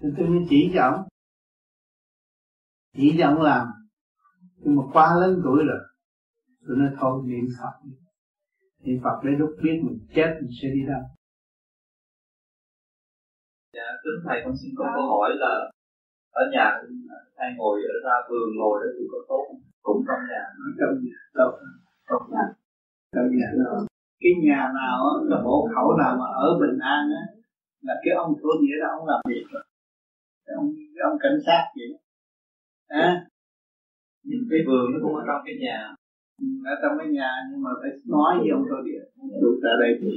[0.00, 1.08] thì tôi mới chỉ cho ông.
[2.96, 3.66] Chỉ cho ông làm.
[4.56, 5.80] Nhưng mà quá lớn tuổi rồi,
[6.68, 7.90] tôi nói thôi, niệm Phật
[8.82, 11.02] niệm Phật để lúc biết mình chết mình sẽ đi đâu
[14.06, 15.52] kính thầy con xin có câu hỏi là
[16.40, 16.66] ở nhà
[17.38, 19.44] hay ngồi ở ra vườn ngồi đó thì có tốt
[19.86, 20.42] cũng trong nhà.
[20.80, 21.50] Trong nhà đâu?
[22.08, 22.44] Trong nhà.
[23.14, 23.86] Trong nhà đâu
[24.20, 24.98] cái nhà nào
[25.30, 27.24] là bộ khẩu nào mà ở bình an á
[27.82, 29.64] là cái ông thua nghĩa là ông làm việc rồi.
[30.46, 31.98] Cái ông cái ông cảnh sát vậy
[32.88, 33.26] à
[34.24, 35.94] nhìn cái vườn nó cũng ở trong cái nhà.
[36.64, 39.02] Ở trong cái nhà nhưng mà phải nói với ông thua địa
[39.40, 40.10] tôi tại đây thì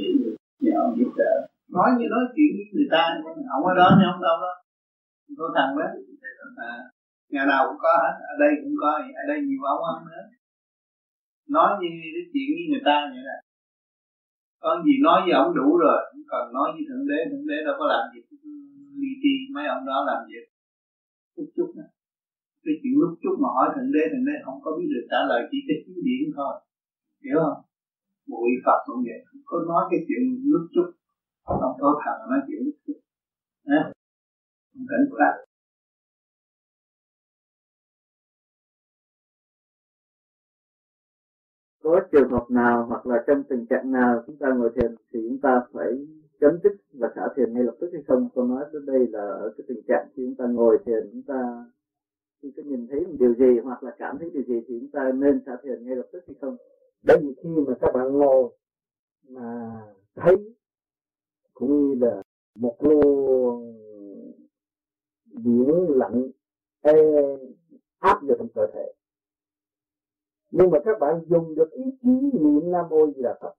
[0.60, 3.02] nhờ ông giúp đỡ nói như nói chuyện với người ta
[3.56, 4.54] ông ở đó nhưng ông đâu đó.
[5.40, 5.86] Có thằng đó
[6.72, 6.74] à,
[7.34, 8.90] nhà nào cũng có hết ở đây cũng có
[9.22, 10.24] ở đây nhiều ông ăn nữa.
[11.56, 13.38] Nói như cái chuyện với người ta vậy nè.
[14.64, 17.58] Có gì nói với ông đủ rồi không cần nói với thượng đế thượng đế
[17.66, 18.20] đâu có làm gì
[19.02, 20.46] ly ti mấy ông đó làm việc.
[21.36, 21.88] Chút chút đó
[22.64, 25.20] cái chuyện lúc chút mà hỏi thượng đế thượng đế không có biết được trả
[25.30, 26.54] lời chỉ cái chính điển thôi.
[27.26, 27.60] Hiểu không?
[28.32, 30.22] Bụi phật cũng vậy không có nói cái chuyện
[30.52, 30.88] lúc chút
[31.44, 33.00] ông có thần nói chuyện lúc chút
[33.66, 33.92] Nè.
[34.74, 35.46] cảnh sát
[41.84, 45.20] có trường hợp nào hoặc là trong tình trạng nào chúng ta ngồi thiền thì
[45.30, 45.88] chúng ta phải
[46.40, 48.30] chấm dứt và xả thiền ngay lập tức hay không?
[48.36, 51.24] Tôi nói đến đây là ở cái tình trạng khi chúng ta ngồi thiền chúng
[51.24, 51.66] ta
[52.42, 54.92] khi có nhìn thấy một điều gì hoặc là cảm thấy điều gì thì chúng
[54.92, 56.58] ta nên xả thiền ngay lập tức hay không?
[57.04, 58.50] Bởi vì khi mà các bạn ngồi
[59.30, 59.72] mà
[60.16, 60.36] thấy
[61.60, 62.24] cũng như là
[62.56, 63.76] một luồng
[65.26, 66.32] biển lạnh
[66.82, 66.94] ê,
[68.00, 68.94] áp vào trong cơ thể.
[70.52, 73.54] Nhưng mà các bạn dùng được ý chí niệm nam mô di đà phật.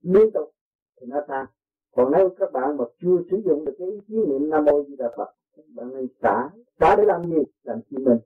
[0.00, 0.54] Liên tục
[1.00, 1.46] thì nó tan.
[1.92, 4.84] Còn nếu các bạn mà chưa sử dụng được cái ý chí niệm nam mô
[4.84, 6.50] di đà phật các bạn nên xả.
[6.80, 7.42] Xả để làm gì?
[7.62, 8.18] Làm chi mình.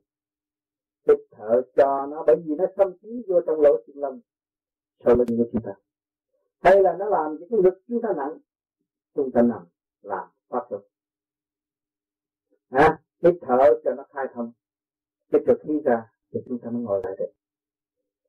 [1.08, 4.20] Hít thở cho nó bởi vì nó xâm chiếm vô trong lỗ chân lông
[5.04, 5.72] sau lưng của chúng ta
[6.62, 8.38] hay là nó làm cho cái lực chúng ta nặng.
[9.14, 9.66] Chúng ta nằm
[10.02, 10.82] làm phát luật.
[12.68, 14.52] À, hít thở cho nó khai thông.
[15.32, 17.32] Cái cực khí ra thì chúng ta mới ngồi lại được.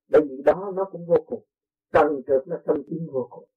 [0.10, 1.44] Bởi vì đó nó cũng vô cùng.
[1.92, 3.48] Trần trượt nó xâm chiếm vô cùng.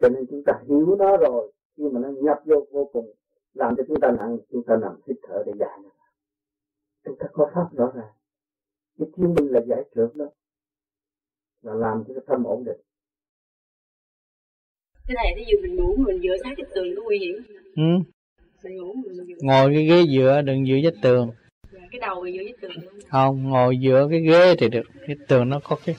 [0.00, 1.52] Cho nên chúng ta hiểu nó rồi.
[1.76, 3.14] Khi mà nó nhập vô vô cùng
[3.54, 5.90] làm cho chúng ta nặng chúng ta nằm hít thở để giải nó.
[7.04, 8.12] Chúng ta có pháp rõ ràng.
[8.98, 10.26] Cái thiên minh là giải trượt đó
[11.62, 12.80] là làm cho cái tâm ổn định
[15.06, 17.34] cái này ví dụ mình ngủ mình dựa sát cái tường có nguy hiểm.
[17.76, 18.04] Ừ.
[18.62, 21.30] mình ngủ mình dựa ngồi cái ghế dựa đừng dựa vách tường.
[21.90, 22.72] Cái đầu dựa vách tường
[23.08, 23.42] không?
[23.42, 24.86] Ngồi dựa cái ghế thì được.
[25.06, 25.96] Cái tường nó có cái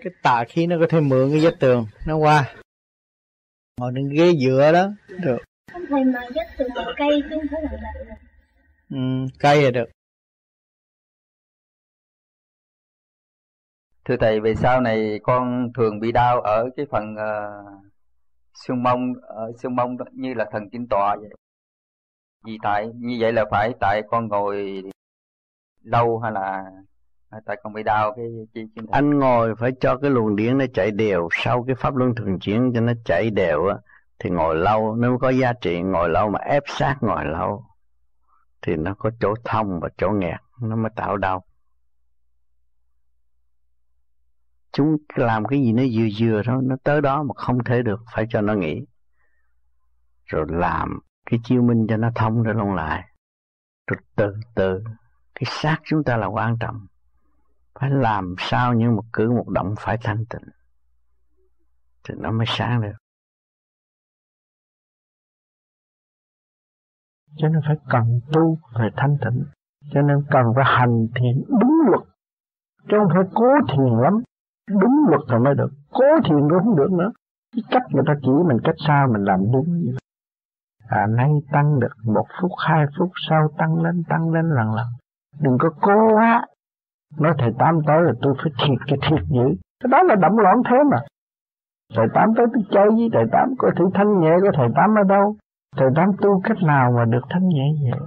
[0.00, 2.54] cái tà khí nó có thể mượn cái vách tường nó qua.
[3.80, 5.38] Ngồi trên ghế dựa đó được.
[5.88, 8.18] Thầy mà vách tường bằng cây chứ không phải bằng gạch
[8.90, 8.96] ừ,
[9.38, 9.90] cây là được.
[14.04, 17.89] Thưa thầy về sau này con thường bị đau ở cái phần uh,
[18.66, 21.30] xương mông ở xương mông đó, như là thần kinh tọa vậy
[22.44, 24.82] vì tại như vậy là phải tại con ngồi
[25.82, 26.64] lâu hay là
[27.30, 30.58] à, tại con bị đau cái chi chân anh ngồi phải cho cái luồng điển
[30.58, 33.76] nó chạy đều sau cái pháp luân thường chuyển cho nó chạy đều á
[34.18, 37.64] thì ngồi lâu nếu có giá trị ngồi lâu mà ép sát ngồi lâu
[38.62, 41.44] thì nó có chỗ thông và chỗ nghẹt nó mới tạo đau.
[44.72, 48.00] Chúng làm cái gì nó vừa vừa thôi, nó tới đó mà không thể được,
[48.14, 48.80] phải cho nó nghỉ.
[50.24, 53.04] Rồi làm cái chiêu minh cho nó thông rồi luôn lại.
[53.86, 54.84] Rồi từ từ,
[55.34, 56.86] cái xác chúng ta là quan trọng.
[57.80, 60.48] Phải làm sao những một cử một động phải thanh tịnh,
[62.04, 62.92] thì nó mới sáng được.
[67.36, 69.44] Cho nên phải cần tu phải thanh tịnh.
[69.92, 72.02] Cho nên cần phải hành thiện đúng luật.
[72.88, 74.14] Chứ không phải cố thiền lắm
[74.80, 75.70] đúng luật rồi mới được.
[75.92, 77.10] Cố thiền cũng không được nữa.
[77.54, 79.94] Cái cách người ta chỉ mình, cách sao mình làm đúng
[80.90, 84.86] à nay tăng được một phút, hai phút, sau tăng lên tăng lên lần lần.
[85.40, 86.46] Đừng có cố quá.
[87.18, 89.54] Nói thầy tám tới là tôi phải thiệt cái thiệt dữ.
[89.80, 90.98] Cái đó là động loạn thế mà.
[91.94, 94.94] Thầy tám tới tôi chơi với thầy tám, có thử thanh nhẹ của thầy tám
[94.94, 95.36] ở đâu?
[95.76, 98.00] Thầy tám tu cách nào mà được thanh nhẹ vậy?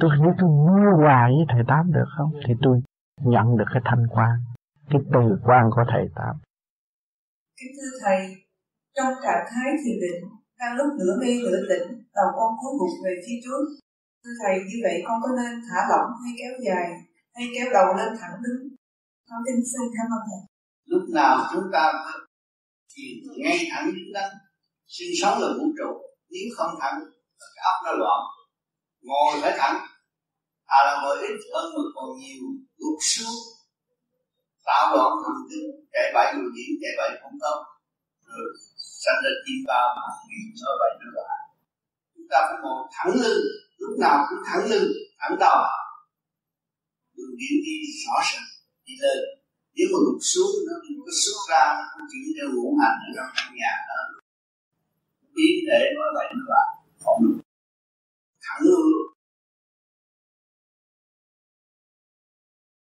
[0.00, 2.30] Tôi nghĩ tôi mua quà với thầy tám được không?
[2.46, 2.80] Thì tôi
[3.22, 4.36] nhận được cái thanh quan
[4.90, 6.34] cái từ quan của thầy tám.
[7.58, 8.20] Kính thưa thầy
[8.96, 10.20] trong trạng thái thiền định
[10.58, 11.86] đang lúc nửa mê nửa tỉnh
[12.16, 13.62] đầu con cúi gục về phía trước.
[14.24, 16.86] Thưa thầy như vậy con có nên thả lỏng hay kéo dài
[17.34, 18.60] hay kéo đầu lên thẳng đứng?
[19.28, 20.40] Con tin xin cảm ơn thầy.
[20.92, 21.92] Lúc nào chúng ta
[22.92, 23.02] thì
[23.44, 24.30] ngay thẳng đứng đắn
[24.86, 25.90] sinh sống là vũ trụ
[26.30, 26.98] nếu không thẳng
[27.38, 28.20] cái óc nó loạn.
[29.02, 29.76] Ngồi phải thẳng
[30.66, 32.42] à là ngồi ít hơn mà còn nhiều
[32.76, 33.57] gục xuống
[34.68, 37.34] tạo loạn thần kinh chạy bậy người diễn chạy bậy không.
[37.42, 37.58] Tốt
[38.28, 38.46] rồi,
[39.02, 41.38] sanh ra chim bao mà nghĩ nói bậy nói bạ
[42.14, 43.44] chúng ta phải ngồi thẳng lưng,
[43.80, 44.88] lúc nào cũng thẳng lưng,
[45.20, 45.58] thẳng đầu.
[47.16, 48.48] Đường điện đi rõ ràng
[48.86, 49.20] đi lên.
[49.74, 52.96] Nếu mà gục xuống, nó không có xuất ra, nó không chuyển theo ngũ hành
[53.06, 54.00] ở trong căn nhà đó.
[55.34, 56.64] Biến để nói bậy nói bạ
[57.04, 57.38] không được
[58.44, 58.92] thẳng lưng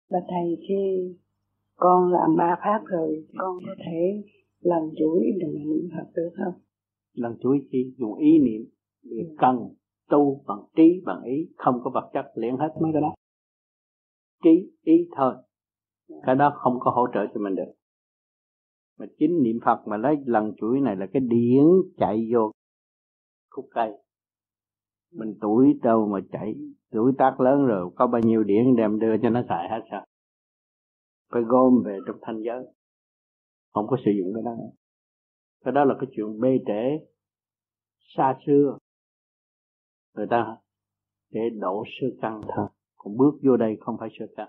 [0.08, 0.82] là thầy, khi
[1.82, 4.22] con làm ba pháp rồi con có thể
[4.60, 6.60] làm chuỗi đừng niệm Phật được không?
[7.14, 7.94] Làm chuỗi chi?
[7.98, 8.62] Dùng ý niệm.
[9.02, 9.34] Việc ừ.
[9.38, 9.56] cần
[10.10, 11.48] tu bằng trí, bằng ý.
[11.56, 13.14] Không có vật chất luyện hết mấy cái đó.
[14.44, 15.34] Trí, ý thôi.
[16.22, 17.72] Cái đó không có hỗ trợ cho mình được.
[18.98, 21.64] Mà chính niệm Phật mà lấy lần chuỗi này là cái điển
[21.96, 22.50] chạy vô
[23.50, 23.92] khúc cây.
[25.12, 26.54] Mình tuổi đâu mà chạy,
[26.90, 30.06] tuổi tác lớn rồi, có bao nhiêu điển đem đưa cho nó xài hết sao?
[31.32, 32.64] Phải gom về trong thanh giới.
[33.72, 34.52] Không có sử dụng cái đó.
[35.64, 37.06] Cái đó là cái chuyện bê trễ,
[38.16, 38.78] xa xưa.
[40.14, 40.56] Người ta
[41.30, 44.48] để đổ sơ căn thôi còn bước vô đây không phải sơ căn.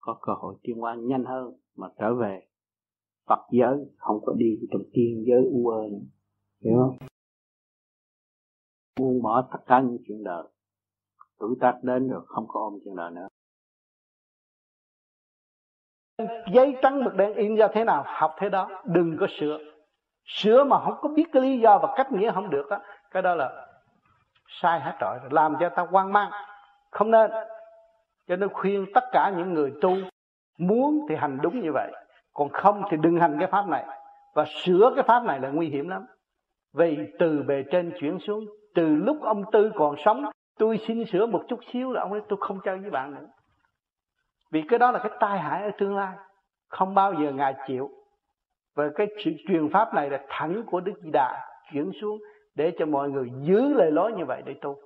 [0.00, 2.46] Có cơ hội tiến hóa nhanh hơn mà trở về
[3.26, 3.76] Phật giới.
[3.96, 5.82] Không có đi trong tiên giới u ơ
[6.64, 6.96] hiểu không?
[9.00, 10.44] Buông bỏ tất cả những chuyện đời.
[11.38, 13.28] Tuổi tác đến rồi không có ôm chuyện đời nữa
[16.52, 18.68] giấy trắng mực đen in ra thế nào, học thế đó.
[18.84, 19.58] Đừng có sửa.
[20.24, 22.78] Sửa mà không có biết cái lý do và cách nghĩa không được đó
[23.10, 23.66] cái đó là
[24.48, 26.30] sai hết trọi làm cho ta hoang mang.
[26.90, 27.30] Không nên.
[28.28, 29.96] Cho nên khuyên tất cả những người tu,
[30.58, 31.92] muốn thì hành đúng như vậy,
[32.34, 33.84] còn không thì đừng hành cái pháp này.
[34.34, 36.06] Và sửa cái pháp này là nguy hiểm lắm.
[36.74, 38.44] Vì từ bề trên chuyển xuống,
[38.74, 40.24] từ lúc ông tư còn sống,
[40.58, 43.26] tôi xin sửa một chút xíu là ông ấy, tôi không chơi với bạn nữa
[44.50, 46.16] vì cái đó là cái tai hại ở tương lai.
[46.68, 47.90] Không bao giờ ngài chịu.
[48.74, 49.06] Và cái
[49.48, 52.18] truyền pháp này là thẳng của đức di đà chuyển xuống
[52.54, 54.76] để cho mọi người giữ lời lối như vậy để tu.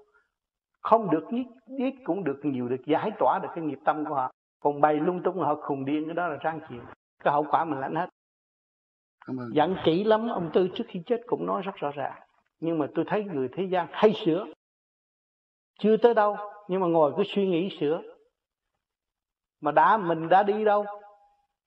[0.83, 1.47] Không được ít,
[1.79, 4.31] ít cũng được nhiều được giải tỏa được cái nghiệp tâm của họ.
[4.61, 6.81] Còn bày lung tung họ khùng điên cái đó là răng chịu.
[7.25, 8.09] Cái hậu quả mình lãnh hết.
[9.53, 12.21] Dặn kỹ lắm ông tư trước khi chết cũng nói rất rõ ràng.
[12.61, 14.47] Nhưng mà tôi thấy người thế gian hay sửa.
[15.79, 16.37] Chưa tới đâu
[16.69, 18.03] nhưng mà ngồi cứ suy nghĩ sửa
[19.61, 20.85] mà đã, mình đã đi đâu?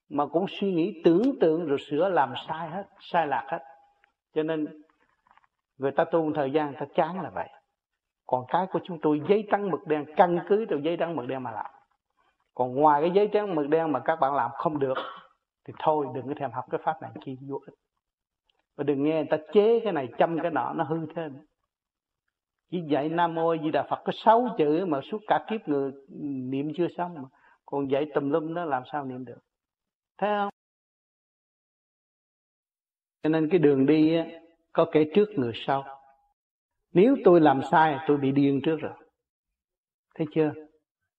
[0.09, 3.59] Mà cũng suy nghĩ, tưởng tượng rồi sửa làm sai hết, sai lạc hết.
[4.35, 4.81] Cho nên,
[5.77, 7.49] người ta tu một thời gian, người ta chán là vậy.
[8.27, 11.27] Còn cái của chúng tôi giấy trắng mực đen, căn cứ từ giấy trắng mực
[11.27, 11.71] đen mà làm.
[12.53, 14.97] Còn ngoài cái giấy trắng mực đen mà các bạn làm không được,
[15.67, 17.75] thì thôi, đừng có thèm học cái pháp này chi vô ích.
[18.77, 21.45] Và đừng nghe người ta chế cái này, chăm cái nọ, nó hư thêm.
[22.71, 25.91] Chỉ dạy nam mô di đà phật có sáu chữ mà suốt cả kiếp người
[26.49, 27.29] niệm chưa xong mà
[27.65, 29.39] còn dạy tùm lum nó làm sao niệm được?
[30.17, 30.49] Thấy không?
[33.23, 34.25] Cho nên cái đường đi á,
[34.73, 35.83] có kẻ trước người sau.
[36.93, 38.93] Nếu tôi làm sai tôi bị điên trước rồi.
[40.15, 40.53] Thấy chưa?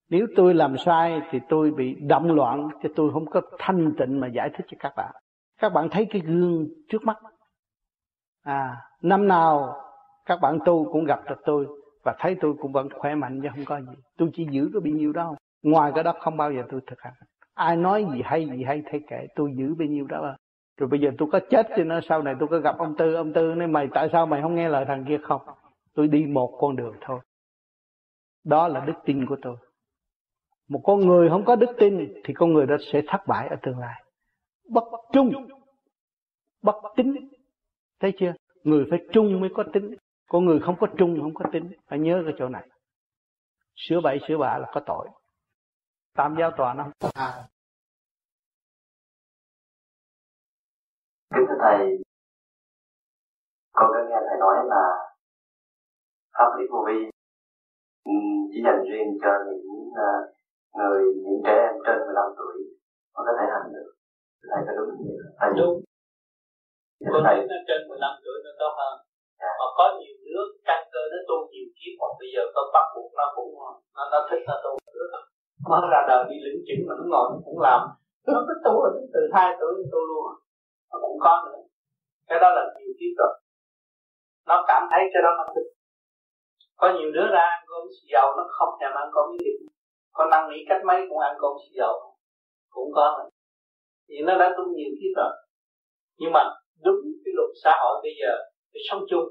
[0.09, 4.19] Nếu tôi làm sai thì tôi bị động loạn cho tôi không có thanh tịnh
[4.19, 5.15] mà giải thích cho các bạn.
[5.57, 7.17] Các bạn thấy cái gương trước mắt.
[8.41, 9.81] À năm nào
[10.25, 11.67] các bạn tu cũng gặp được tôi
[12.03, 14.01] và thấy tôi cũng vẫn khỏe mạnh chứ không có gì.
[14.17, 15.35] Tôi chỉ giữ có bị nhiêu đâu
[15.65, 17.13] ngoài cái đó không bao giờ tôi thực hành.
[17.53, 20.37] Ai nói gì hay gì hay thế kệ, tôi giữ bao nhiêu đó.
[20.77, 23.13] Rồi bây giờ tôi có chết cho nó sau này tôi có gặp ông tư
[23.13, 25.17] ông tư nói, mày, tại sao mày không nghe lời thằng kia?
[25.23, 25.41] Không,
[25.93, 27.19] tôi đi một con đường thôi.
[28.43, 29.55] Đó là đức tin của tôi.
[30.69, 33.55] Một con người không có đức tin thì con người đó sẽ thất bại ở
[33.61, 34.03] tương lai.
[34.69, 34.83] Bất
[35.13, 35.31] trung.
[36.61, 37.15] Bất tính
[37.99, 38.33] thấy chưa?
[38.63, 39.95] Người phải trung mới có tính
[40.29, 42.67] con người không có trung, không có tính phải nhớ cái chỗ này.
[43.75, 45.07] Sửa bậy sửa bạ là có tội
[46.15, 46.91] tam giáo tòa nó không?
[46.99, 47.29] Có tha
[51.47, 51.77] thưa thầy
[53.73, 54.83] con có nghe thầy nói là
[56.37, 56.99] pháp lý vô vi
[58.11, 58.15] ừ,
[58.51, 60.11] chỉ dành riêng cho những à,
[60.77, 62.55] người những trẻ em trên 15 tuổi
[63.13, 63.89] có thể hành được.
[64.51, 65.75] Thầy có đúng như vậy đúng.
[67.13, 68.95] con thấy nó trên 15 tuổi nó tốt hơn.
[69.47, 69.51] À.
[69.59, 72.85] mà có nhiều đứa căn cơ nó tu nhiều kiếp mà bây giờ tôi bắt
[72.95, 73.51] buộc nó cũng
[73.95, 74.71] nó nó thích nó tu.
[74.95, 75.34] nữa
[75.69, 77.81] mới ra đời đi lĩnh chứng mà nó ngồi nó cũng làm.
[78.27, 80.25] Nó cứ tu rồi từ hai tuổi tu luôn
[80.91, 81.61] nó cũng có nữa.
[82.27, 83.33] Cái đó là nhiều tiếp rồi
[84.49, 85.67] nó cảm thấy cái đó nó thích.
[86.75, 89.57] Có nhiều đứa ra ăn cơm xì dầu, nó không thèm ăn cơm với thịt
[90.17, 91.93] có năn nỉ cách mấy cũng ăn cơm xì dầu.
[92.69, 93.29] Cũng có nữa.
[94.07, 95.33] Thì nó đã tu nhiều kiếp rồi
[96.19, 96.43] nhưng mà
[96.83, 98.31] đúng cái luật xã hội bây giờ
[98.73, 99.27] để sống chung.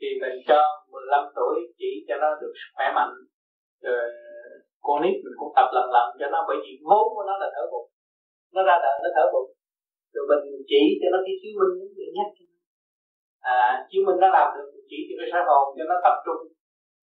[0.00, 0.60] Thì mình cho
[0.90, 3.14] 15 tuổi chỉ cho nó được khỏe mạnh.
[3.82, 4.02] Rồi
[4.88, 7.48] con nít mình cũng tập lần lần cho nó bởi vì vốn của nó là
[7.54, 7.88] thở bụng.
[8.54, 9.48] Nó ra đời nó thở bụng.
[10.14, 12.44] Rồi mình chỉ cho nó cái chứng minh để nhắc cho
[13.54, 13.58] à
[13.90, 16.42] chứng minh nó làm được chỉ cho cái xã hồn cho nó tập trung.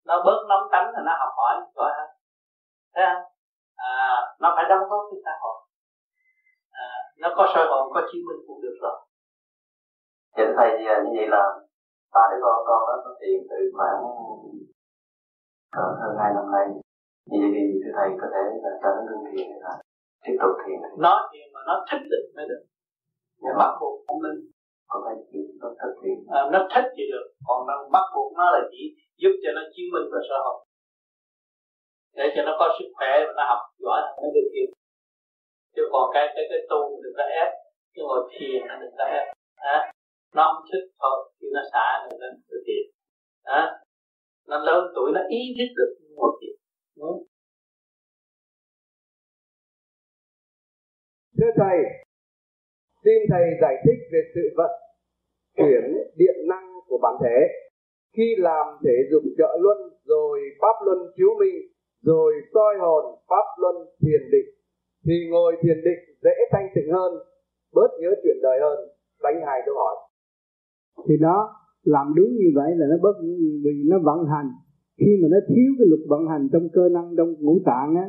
[0.09, 2.11] Nó bớt nóng tánh là nó học hỏi giỏi hơn.
[2.95, 3.23] Thấy không?
[3.77, 3.99] À,
[4.43, 5.59] nó phải đóng góp cái xã hội.
[6.71, 6.89] À,
[7.23, 8.97] nó có soi hồn có chứng minh cũng được rồi.
[10.37, 11.43] Chính thầy à, như vậy là
[12.15, 14.01] ba đứa con con đó có tiền từ khoảng
[15.75, 16.67] cỡ hơn hai năm nay
[17.29, 19.73] vậy thì thưa thầy có thể là cho nó ngưng thiền là
[20.25, 22.63] tiếp tục thiền nó thiền mà nó thích định mới được.
[23.43, 23.53] Dạ.
[23.61, 24.37] bắt buộc không nên.
[24.91, 25.15] Có phải
[25.61, 26.17] nó thích thiền?
[26.39, 27.27] À, nó thích thì được.
[27.47, 28.83] Còn nó bắt buộc nó là chỉ
[29.23, 30.59] giúp cho nó chứng minh và sơ học
[32.19, 34.69] để cho nó có sức khỏe và nó học giỏi nó được thiền
[35.75, 37.49] chứ còn cái cái cái tu đừng có ép.
[37.95, 39.27] Cái ngồi thiền nó đừng có ép.
[39.75, 39.93] À,
[40.35, 41.17] nó không thích thôi.
[41.41, 42.85] Thì nó xả rồi nó thực hiện
[43.43, 43.61] à,
[44.49, 46.57] nó lớn tuổi nó ý thức được một chuyện
[51.39, 51.79] thưa thầy,
[53.05, 54.71] xin thầy giải thích về sự vận
[55.57, 55.85] chuyển
[56.17, 57.37] điện năng của bản thể.
[58.17, 61.57] Khi làm thể dục trợ luân, rồi pháp luân chiếu minh,
[62.03, 64.51] rồi soi hồn, pháp luân thiền định,
[65.07, 67.13] thì ngồi thiền định dễ thanh tịnh hơn,
[67.73, 68.79] bớt nhớ chuyện đời hơn.
[69.23, 69.97] Đánh hài câu hỏi.
[71.09, 73.17] Thì đó, làm đúng như vậy là nó bớt
[73.65, 74.49] vì nó vận hành
[75.01, 78.07] khi mà nó thiếu cái luật vận hành trong cơ năng trong ngũ tạng á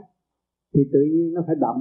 [0.73, 1.77] thì tự nhiên nó phải đậm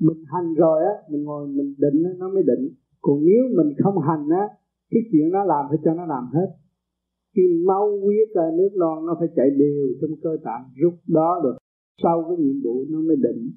[0.00, 2.74] mình hành rồi á mình ngồi mình định á, nó mới định.
[3.00, 4.44] Còn nếu mình không hành á
[4.90, 6.48] cái chuyện nó làm phải cho nó làm hết.
[7.36, 10.64] Khi máu huyết ra nước non nó phải chạy đều trong cơ tạng.
[10.82, 11.56] Rút đó được
[12.02, 13.50] sau cái nhiệm vụ nó mới định.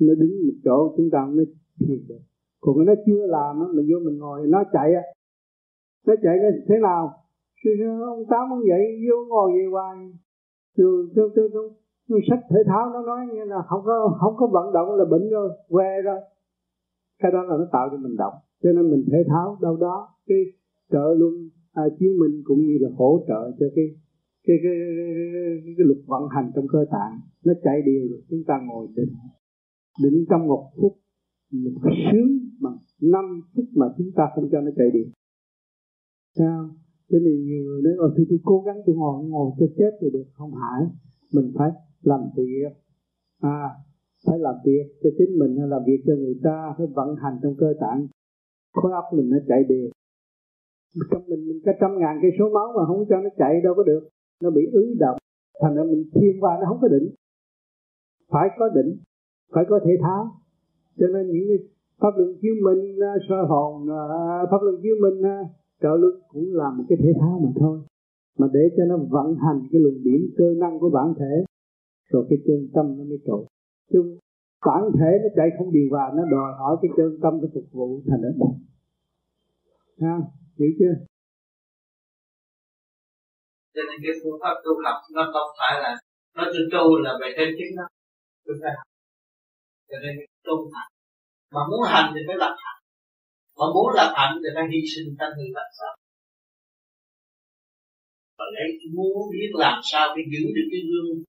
[0.00, 1.46] Nó đứng một chỗ chúng ta mới
[1.80, 2.22] thiền được.
[2.60, 5.02] Còn nó chưa làm á mình vô mình ngồi nó chạy á.
[6.06, 7.21] Nó chạy cái thế nào?
[8.14, 9.96] Ông tám ông dậy vô ngồi về hoài.
[10.76, 11.70] Rồi tôi tôi tôi
[12.08, 15.04] tôi sách thể thao nó nói như là không có không có vận động là
[15.10, 16.20] bệnh rồi que rồi.
[17.22, 18.34] Cái đó là nó tạo cho mình động.
[18.62, 20.38] Cho nên mình thể thao đâu đó cái
[20.92, 21.34] trợ luân
[21.72, 23.86] à, chiếu minh cũng như là hỗ trợ cho cái
[24.46, 25.16] cái cái, cái,
[25.64, 27.20] cái, cái luật vận hành trong cơ tạng.
[27.44, 29.14] Nó chạy đều rồi chúng ta ngồi định
[30.02, 30.92] định trong một phút
[31.52, 35.04] một sướng bằng năm phút mà chúng ta không cho nó chạy đều.
[36.38, 36.70] Sao?
[37.12, 39.92] Cho nên nhiều người nói ờ thì tôi cố gắng tôi ngồi ngồi cho chết
[40.00, 40.24] thì được.
[40.32, 40.80] Không phải,
[41.34, 41.70] mình phải
[42.02, 42.72] làm việc.
[43.40, 43.68] À
[44.26, 47.36] phải làm việc cho chính mình hay làm việc cho người ta, phải vận hành
[47.42, 48.06] trong cơ tạng.
[48.72, 49.88] Khối óc mình nó chạy đều.
[51.10, 53.74] Trong mình mình có trăm ngàn cây số máu mà không cho nó chạy, đâu
[53.76, 54.08] có được.
[54.42, 55.16] Nó bị ứ động.
[55.62, 57.08] Thành ra mình thiên qua nó không có đỉnh
[58.32, 58.96] phải có đỉnh
[59.54, 60.24] phải có thể tháo.
[60.98, 61.58] Cho nên những cái
[62.00, 64.02] pháp luận chiếu minh à, soi hồn à,
[64.50, 65.38] pháp luận chiếu minh à,
[65.82, 67.76] trợ lực cũng là một cái thể thao mà thôi,
[68.38, 71.34] mà để cho nó vận hành cái luồng điểm cơ năng của bản thể,
[72.10, 73.46] rồi cái chân tâm nó mới trụ
[73.92, 74.18] chứ
[74.66, 77.66] bản thể nó chạy không điều hòa, nó đòi hỏi cái chân tâm cái phục
[77.72, 78.58] vụ thành ở động
[80.00, 80.16] ha,
[80.58, 80.94] hiểu chưa?
[83.74, 85.92] Cho nên cái phương pháp tu học nó không phải là,
[86.36, 87.86] nó tu tu là về trên chính nó
[88.46, 88.72] chúng ta
[89.90, 90.12] cho nên
[90.46, 90.90] tu hành,
[91.54, 92.81] mà muốn hành thì phải lập hành
[93.58, 95.92] mà muốn lập hạnh thì phải hy sinh thân người làm sao?
[98.38, 101.24] Và lấy muốn biết làm sao để giữ được cái gương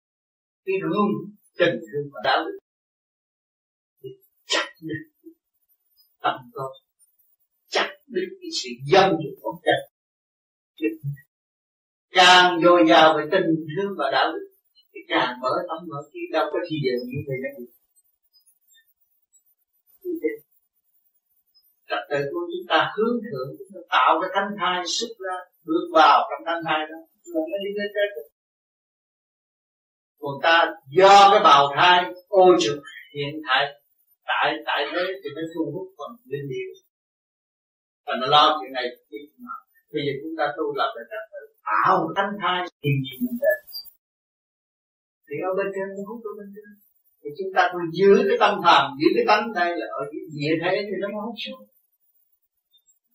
[0.66, 1.12] cái gương
[1.60, 2.58] tình thương và đạo đức.
[4.04, 4.10] Thì
[4.46, 5.04] chắc được
[6.22, 6.72] tâm con,
[7.68, 9.80] chắc được cái sự dân dụng của chân
[12.14, 14.48] càng dồi dào về tình thương và đạo đức
[14.94, 17.66] thì càng mở tâm mở trí đâu có gì giờ như vậy đâu?
[21.94, 25.38] Trật tự của chúng ta hướng thượng, chúng ta tạo cái thanh thai xuất ra,
[25.68, 27.00] bước vào trong thanh thai đó.
[27.24, 28.10] Chúng ta mới đi lên trên
[30.24, 30.58] còn ta
[30.98, 31.98] do cái bào thai
[32.28, 32.78] ô trực
[33.16, 33.64] hiện tại
[34.30, 36.72] tại tại thế thì nó thu hút phần linh điệu
[38.06, 39.60] và nó lo chuyện này, chuyện nào
[39.94, 43.38] bây giờ chúng ta tu lập được trật tự, tạo thanh thai thì gì mình
[43.44, 43.60] đến.
[45.28, 46.70] Thì ở bên trên cũng hút ở bên trên.
[47.22, 50.24] Thì chúng ta cứ giữ cái tâm thần, giữ cái tánh đây là ở dưới
[50.36, 51.62] địa thế thì nó không xuống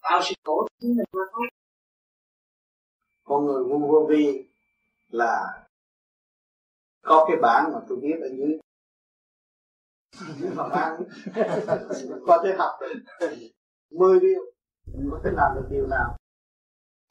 [0.02, 1.46] tạo sự khổ chính mình mà thôi.
[3.24, 4.48] Con người ngu vô vi
[5.08, 5.64] là
[7.02, 8.58] có cái bản mà tôi biết ở dưới.
[12.26, 12.94] Có thể học được
[13.90, 14.40] mười điều
[15.10, 16.16] có thể làm được điều nào?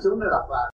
[0.03, 0.71] Xuống nó đọc lại.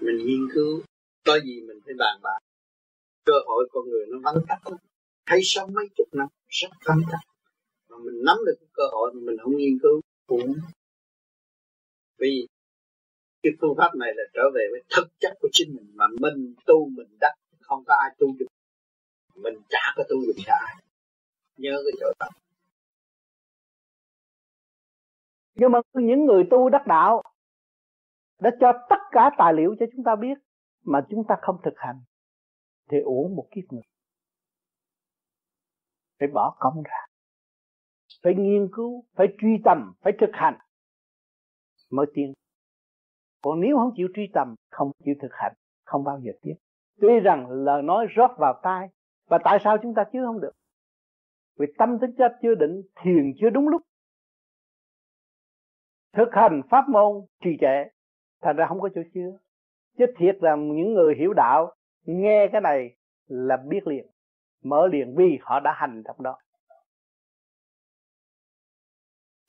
[0.00, 0.82] Mình nghiên cứu
[1.26, 2.38] có gì mình phải bàn bạc.
[3.24, 4.58] Cơ hội con người nó vắng tắt
[5.26, 7.20] thấy sống mấy chục năm rất vắng tắt
[8.04, 10.00] mình nắm được cơ hội mà mình không nghiên cứu.
[10.26, 10.52] Cũng
[12.18, 12.46] vì
[13.42, 16.54] cái phương pháp này là trở về với thực chất của chính mình mà mình
[16.66, 18.46] tu mình đắc không có ai tu được.
[19.34, 20.74] Mình chả có tu được cho ai.
[21.56, 22.28] Nhớ cái chỗ đó.
[25.54, 27.22] Nhưng mà những người tu đắc đạo
[28.40, 30.38] đã cho tất cả tài liệu cho chúng ta biết
[30.84, 32.00] mà chúng ta không thực hành
[32.90, 33.82] thì uổng một kiếp người
[36.18, 37.09] phải bỏ công ra
[38.22, 40.58] phải nghiên cứu, phải truy tầm, phải thực hành
[41.90, 42.32] mới tiến.
[43.42, 45.52] Còn nếu không chịu truy tầm, không chịu thực hành,
[45.84, 46.54] không bao giờ tiến.
[47.00, 48.88] Tuy rằng lời nói rót vào tai,
[49.28, 50.52] và tại sao chúng ta chứa không được?
[51.58, 53.82] Vì tâm tính chất chưa định, thiền chưa đúng lúc.
[56.12, 57.84] Thực hành pháp môn trì trệ,
[58.40, 59.38] thành ra không có chỗ chứa.
[59.98, 61.74] Chứ thiệt là những người hiểu đạo,
[62.04, 64.06] nghe cái này là biết liền,
[64.64, 66.38] mở liền vì họ đã hành trong đó.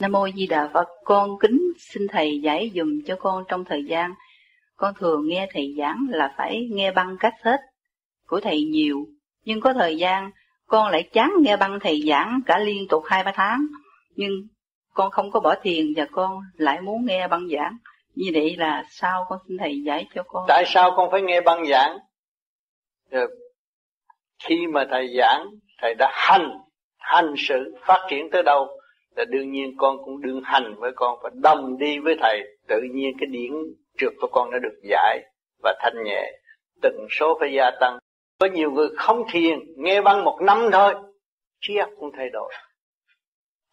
[0.02, 3.84] Nam mô Di Đà Phật, con kính xin thầy giải dùm cho con trong thời
[3.84, 4.14] gian
[4.76, 7.60] con thường nghe thầy giảng là phải nghe băng cách hết
[8.28, 9.06] của thầy nhiều,
[9.44, 10.32] nhưng có thời gian
[10.68, 13.66] con lại chán nghe băng thầy giảng cả liên tục hai ba tháng,
[14.16, 14.32] nhưng
[14.94, 17.78] con không có bỏ thiền và con lại muốn nghe băng giảng.
[18.16, 20.46] Như vậy là sao con xin thầy giải cho con?
[20.48, 21.98] Tại sao con phải nghe băng giảng?
[23.12, 23.30] Được.
[24.44, 25.46] Khi mà thầy giảng,
[25.82, 26.52] thầy đã hành,
[26.98, 28.81] hành sự phát triển tới đâu
[29.16, 32.42] là đương nhiên con cũng đương hành với con và đồng đi với thầy.
[32.68, 33.52] Tự nhiên cái điển
[33.98, 35.20] trượt của con đã được giải
[35.64, 36.32] và thanh nhẹ.
[36.82, 38.00] Tần số phải gia tăng.
[38.40, 40.94] Có nhiều người không thiền, nghe băng một năm thôi
[41.62, 42.54] trí óc cũng thay đổi.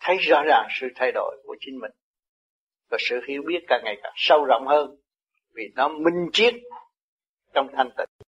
[0.01, 1.91] Thấy rõ ràng sự thay đổi của chính mình.
[2.91, 4.97] Và sự hiểu biết càng ngày càng sâu rộng hơn,
[5.55, 6.55] vì nó minh triết
[7.55, 8.27] trong thanh tịnh.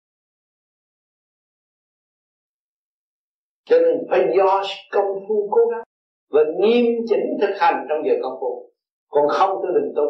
[3.64, 5.82] Cho nên phải do công phu cố gắng
[6.30, 8.70] và nghiêm chỉnh thực hành trong giờ công phu.
[9.08, 10.02] Còn không tôi đừng tu.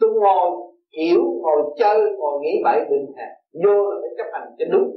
[0.00, 0.50] Tôi ngồi,
[0.98, 3.28] hiểu, ngồi chơi, ngồi nghĩ bậy, bình hà
[3.64, 4.96] vô là phải chấp hành cho đúng.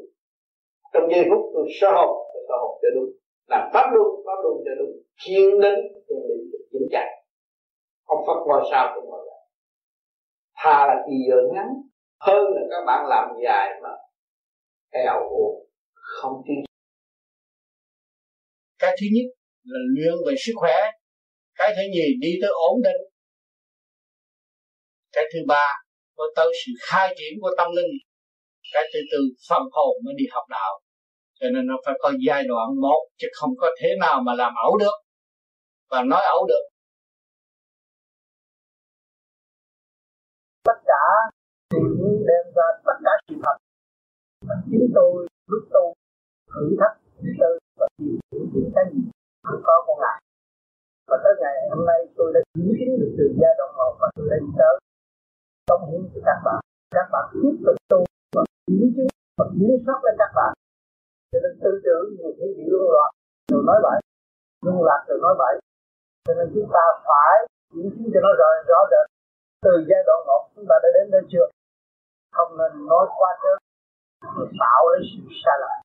[0.93, 3.09] Trong giây phút tôi sơ hồn, tôi sơ hồn cho đúng.
[3.47, 4.91] Làm pháp luôn pháp luôn cho đúng.
[5.25, 5.75] Thiên đến
[6.09, 7.07] thiên định chính chặt
[8.05, 9.41] không phát ngôi sao cũng ngồi lại.
[10.55, 11.67] Thà là kỳ giờ ngắn,
[12.19, 13.89] hơn là các bạn làm dài mà.
[14.91, 16.55] Eo uột không tin
[18.79, 19.34] cái thứ nhất
[19.65, 20.77] là luyện về sức khỏe.
[21.55, 23.01] Cái thứ nhì, đi tới ổn định.
[25.11, 25.67] Cái thứ ba,
[26.15, 27.91] có tới sự khai triển của tâm linh.
[28.73, 29.17] Cái thứ tư,
[29.49, 30.81] phần hồn mới đi học đạo.
[31.39, 34.53] Cho nên nó phải có giai đoạn một, chứ không có thế nào mà làm
[34.63, 34.97] ẩu được.
[35.89, 36.63] Và nói ẩu được.
[40.63, 41.05] Tất cả
[41.71, 41.79] thì
[42.27, 43.57] đem ra tất cả sự thật.
[44.47, 45.93] Và chính tôi, lúc tu
[46.47, 47.05] thử thách
[47.39, 49.14] tư và tìm hiểu những cái gì
[49.47, 50.17] không có con ngài
[51.09, 54.07] và tới ngày hôm nay tôi đã chứng kiến được từ giai đoạn một và
[54.15, 54.75] tôi đã đi tới.
[55.69, 56.59] Công hiến cho các bạn.
[56.95, 57.99] Các bạn tiếp tục tu
[58.35, 59.07] và chứng kiến
[59.37, 60.51] và kiểm soát lên các bạn.
[61.31, 63.09] Cho nên tư tưởng nhiều khi bị luân loạn
[63.51, 63.99] rồi nói bậy.
[64.65, 65.55] Luân lạc rồi nói bậy.
[66.25, 67.35] Cho nên chúng ta phải
[67.73, 69.05] chứng kiến cho nó rõ rõ rệt.
[69.65, 71.47] Từ giai đoạn một, chúng ta đã đến đây chưa?
[72.35, 73.57] Không nên nói qua trớn.
[74.61, 75.75] Tạo lấy sự sai lầm.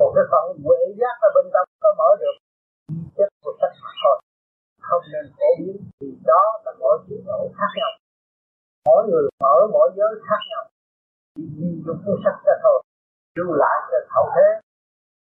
[0.00, 2.36] Một cái phần quệ giác ở bên trong có mở được
[3.16, 4.16] chất của tất cả thôi.
[4.88, 7.90] Không nên phổ biến vì đó là mỗi chuyện độ khác nhau.
[8.88, 10.62] Mỗi người mở mỗi giới khác nhau.
[11.36, 12.78] Chỉ ghi dụng cuốn sách ra thôi.
[13.36, 14.48] Lưu lại cho hậu thế.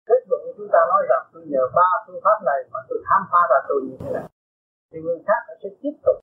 [0.09, 3.23] Kết luận chúng ta nói rằng tôi nhờ ba phương pháp này mà tôi khám
[3.31, 4.27] phá ra tôi như thế này.
[4.91, 6.17] Thì người khác họ sẽ tiếp tục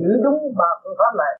[0.00, 1.34] giữ đúng ba phương pháp này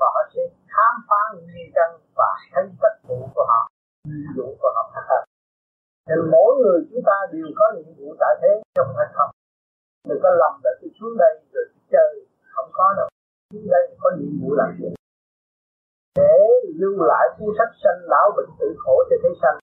[0.00, 0.42] và họ sẽ
[0.74, 3.68] khám phá nguyên căn và thấy tất vụ của họ
[4.08, 5.24] ví dụ của họ khác hơn
[6.06, 9.30] thì mỗi người chúng ta đều có nhiệm vụ tại thế trong phải không.
[10.08, 13.08] Đừng có lầm là tôi xuống đây rồi chơi không có đâu.
[13.52, 14.94] Xuống đây có nhiệm vụ làm việc.
[16.14, 16.38] Để
[16.80, 19.58] lưu lại cuốn sách sanh lão bệnh tử khổ cho thế sanh.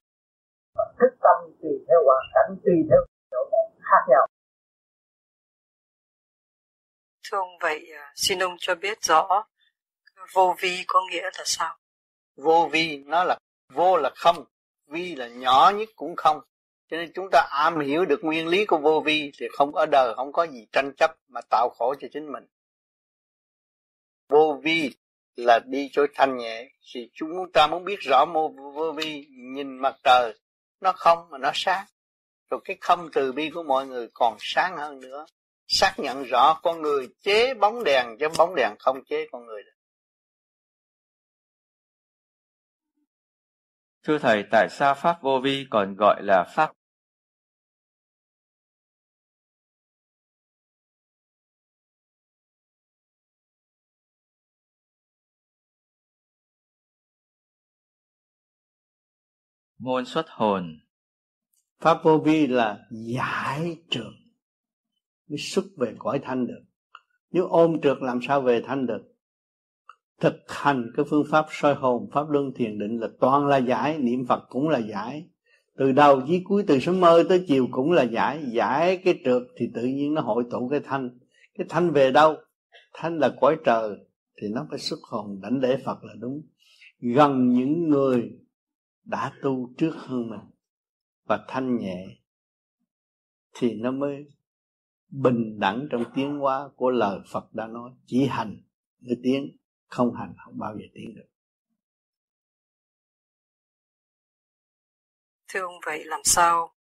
[0.76, 3.00] Và thức tâm tùy theo hoàn cảnh tùy theo
[3.30, 3.38] chỗ
[3.78, 4.26] khác nhau.
[7.30, 9.44] Thưa ông vậy à, xin ông cho biết rõ
[10.34, 11.76] vô vi có nghĩa là sao?
[12.36, 13.38] Vô vi nó là
[13.74, 14.36] vô là không,
[14.90, 16.40] vi là nhỏ nhất cũng không.
[16.90, 19.86] Cho nên chúng ta am hiểu được nguyên lý của vô vi thì không ở
[19.86, 22.46] đời, không có gì tranh chấp mà tạo khổ cho chính mình.
[24.28, 24.94] Vô vi
[25.36, 29.78] là đi chỗ thanh nhẹ thì chúng ta muốn biết rõ mô vô vi, nhìn
[29.78, 30.34] mặt trời,
[30.80, 31.84] nó không mà nó sáng
[32.50, 35.26] rồi cái không từ bi của mọi người còn sáng hơn nữa
[35.68, 39.62] xác nhận rõ con người chế bóng đèn, chứ bóng đèn không chế con người
[39.62, 39.72] được.
[44.02, 46.72] Thưa Thầy, tại sao Pháp vô vi còn gọi là Pháp
[59.78, 60.80] môn xuất hồn?
[61.80, 64.12] Pháp vô vi là giải trượt
[65.28, 66.62] mới xuất về cõi thanh được.
[67.30, 69.09] Nếu ôm trượt làm sao về thanh được?
[70.20, 73.98] Thực hành cái phương pháp soi hồn, pháp luân thiền định là toàn là giải,
[73.98, 75.28] niệm phật cũng là giải.
[75.76, 78.44] Từ đầu chí cuối, từ sớm mơ tới chiều cũng là giải.
[78.52, 81.18] Giải cái trượt thì tự nhiên nó hội tụ cái thanh.
[81.58, 82.36] Cái thanh về đâu?
[82.94, 83.90] Thanh là cõi trời,
[84.40, 86.42] thì nó phải xuất hồn đảnh lễ phật là đúng.
[87.00, 88.32] Gần những người
[89.04, 90.40] đã tu trước hơn mình
[91.26, 92.06] và thanh nhẹ
[93.54, 94.26] thì nó mới
[95.08, 97.90] bình đẳng trong tiến hóa của lời Phật đã nói.
[98.06, 98.62] Chỉ hành
[99.00, 99.56] mới tiếng
[99.90, 101.26] không hành không bao giờ tiến được.
[105.48, 106.74] Thưa ông vậy làm sao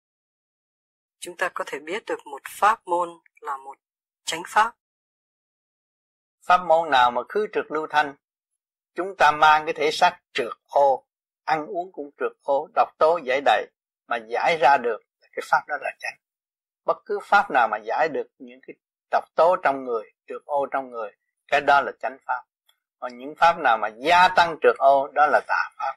[1.18, 3.08] chúng ta có thể biết được một pháp môn
[3.40, 3.78] là một
[4.24, 4.76] chánh pháp?
[6.46, 8.16] Pháp môn nào mà khứ trượt lưu thanh?
[8.94, 11.06] Chúng ta mang cái thể xác trượt ô
[11.44, 13.66] ăn uống cũng trượt ô độc tố giải đầy
[14.06, 16.18] mà giải ra được cái pháp đó là chánh.
[16.84, 18.76] Bất cứ pháp nào mà giải được những cái
[19.10, 21.10] độc tố trong người trượt ô trong người
[21.48, 22.47] cái đó là chánh pháp
[22.98, 25.96] còn những pháp nào mà gia tăng trượt ô đó là tà pháp.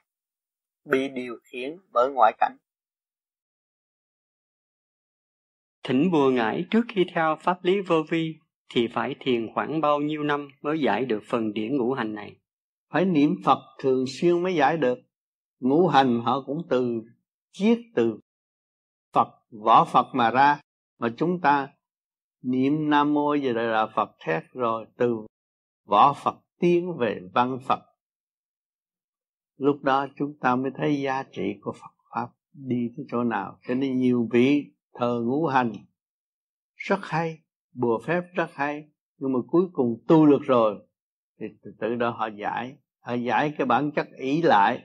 [0.84, 2.56] Bị điều khiển bởi ngoại cảnh.
[5.84, 8.34] Thỉnh bùa ngải trước khi theo pháp lý vô vi
[8.74, 12.36] thì phải thiền khoảng bao nhiêu năm mới giải được phần điển ngũ hành này?
[12.92, 14.98] Phải niệm phật thường xuyên mới giải được.
[15.60, 17.02] Ngũ hành họ cũng từ
[17.52, 18.18] chiết từ
[19.12, 20.60] Phật võ Phật mà ra.
[20.98, 21.68] Mà chúng ta
[22.42, 25.16] niệm Nam mô giờ là Phật thét rồi từ
[25.86, 27.80] võ Phật tiến về văn Phật.
[29.56, 33.58] Lúc đó chúng ta mới thấy giá trị của Phật pháp đi tới chỗ nào,
[33.68, 34.64] cho nên nhiều vị
[34.94, 35.72] thờ ngũ hành.
[36.74, 37.38] Rất hay,
[37.72, 40.86] bùa phép rất hay, nhưng mà cuối cùng tu được rồi,
[41.40, 44.82] thì từ từ đó họ giải họ giải cái bản chất ý lại.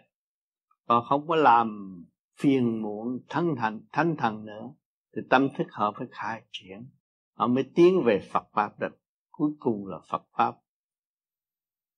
[0.87, 1.95] Còn không có làm
[2.39, 4.73] phiền muộn thân thành thanh thần nữa,
[5.15, 6.89] thì tâm thức họ phải khai triển.
[7.33, 8.99] Họ mới tiến về Phật pháp được.
[9.31, 10.55] Cuối cùng là Phật pháp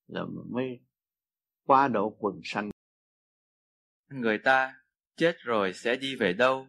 [0.09, 0.79] là mới
[1.65, 2.69] qua độ quần sanh.
[4.09, 4.75] Người ta
[5.15, 6.67] chết rồi sẽ đi về đâu?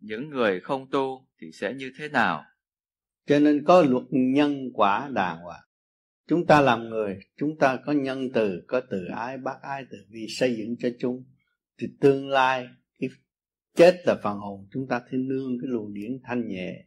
[0.00, 2.44] Những người không tu thì sẽ như thế nào?
[3.26, 5.64] Cho nên có luật nhân quả đàng hoàng.
[6.26, 9.98] Chúng ta làm người chúng ta có nhân từ có từ ái bác ái từ
[10.08, 11.24] vì xây dựng cho chúng.
[11.78, 12.68] Thì tương lai
[12.98, 13.10] cái
[13.74, 14.68] chết là phần hồn.
[14.72, 16.86] Chúng ta thấy nương cái luồng điển thanh nhẹ.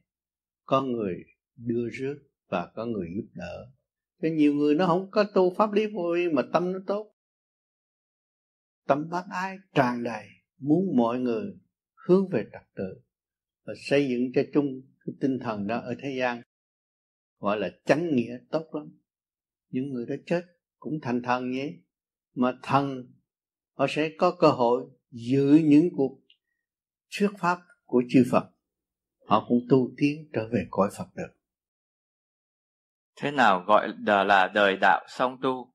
[0.66, 1.24] Có người
[1.56, 2.18] đưa rước
[2.50, 3.72] và có người giúp đỡ
[4.22, 7.16] cho nhiều người nó không có tu pháp lý vô vi mà tâm nó tốt.
[8.88, 10.28] Tâm bác ái, tràn đầy,
[10.58, 11.54] muốn mọi người
[12.08, 13.02] hướng về trật tự
[13.64, 16.42] và xây dựng cho chung cái tinh thần đó ở thế gian,
[17.40, 18.98] gọi là chánh nghĩa tốt lắm.
[19.70, 20.46] Những người đó chết
[20.80, 21.74] cũng thành thần nhé.
[22.34, 23.14] Mà thần,
[23.74, 26.22] họ sẽ có cơ hội giữ những cuộc
[27.18, 28.52] thuyết pháp của chư Phật.
[29.26, 31.35] Họ cũng tu tiến trở về cõi Phật được
[33.16, 35.74] thế nào gọi là đời đạo song tu?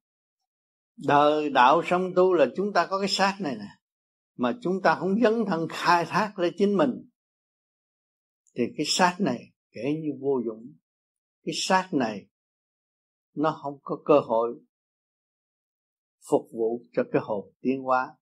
[1.07, 3.69] Đời đạo song tu là chúng ta có cái xác này nè,
[4.37, 6.91] mà chúng ta không dấn thân khai thác lên chính mình.
[8.57, 10.73] Thì cái xác này kể như vô dụng.
[11.45, 12.27] Cái xác này
[13.35, 14.61] nó không có cơ hội
[16.31, 18.17] phục vụ cho cái hồn tiến hóa.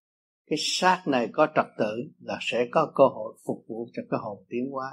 [0.47, 4.21] Cái xác này có trật tự là sẽ có cơ hội phục vụ cho cái
[4.23, 4.91] hồn tiến hóa.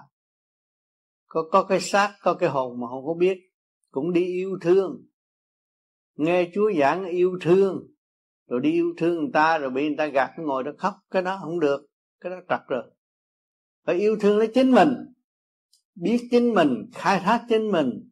[1.26, 3.38] Có có cái xác, có cái hồn mà không có biết
[3.96, 5.06] cũng đi yêu thương.
[6.16, 7.88] Nghe Chúa giảng yêu thương
[8.48, 11.22] rồi đi yêu thương người ta rồi bị người ta gạt ngồi đó khóc cái
[11.22, 11.88] đó không được
[12.20, 12.84] cái đó trật rồi.
[13.86, 14.90] Phải yêu thương lấy chính mình
[15.96, 18.10] biết chính mình khai thác chính mình.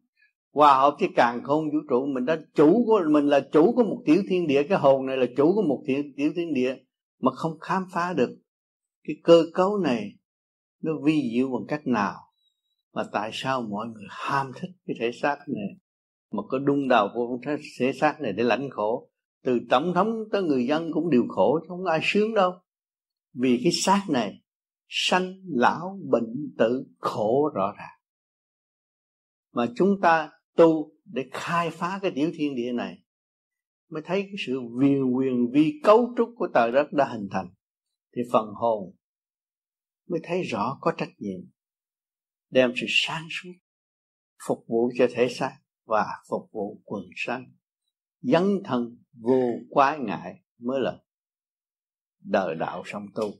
[0.52, 3.84] Hòa hợp với càng không vũ trụ mình đã chủ của mình là chủ của
[3.84, 6.76] một tiểu thiên địa cái hồn này là chủ của một tiểu, tiểu thiên địa
[7.20, 8.38] mà không khám phá được.
[9.04, 10.12] Cái cơ cấu này
[10.82, 12.14] nó vi diệu bằng cách nào?
[12.92, 15.73] Mà tại sao mọi người ham thích cái thể xác này?
[16.36, 17.40] Mà có đung đầu vô
[17.78, 19.10] thể xác này để lãnh khổ.
[19.44, 22.52] Từ tổng thống tới người dân cũng đều khổ, không ai sướng đâu.
[23.34, 24.42] Vì cái xác này,
[24.88, 27.98] sanh, lão, bệnh, tử, khổ rõ ràng.
[29.52, 32.98] Mà chúng ta tu để khai phá cái tiểu thiên địa này,
[33.90, 37.48] mới thấy cái sự viền quyền vi cấu trúc của trời đất đã hình thành.
[38.16, 38.94] Thì phần hồn
[40.08, 41.40] mới thấy rõ có trách nhiệm,
[42.50, 43.52] đem sự sáng suốt
[44.48, 47.52] phục vụ cho thể xác và phục vụ quần sanh
[48.20, 50.98] dấn thân vô quái ngại mới là
[52.20, 53.30] đời đạo song tu.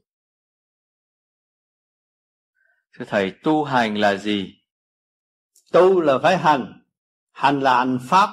[2.98, 4.54] Thưa thầy tu hành là gì?
[5.72, 6.82] Tu là phải hành.
[7.30, 8.28] Hành là hành pháp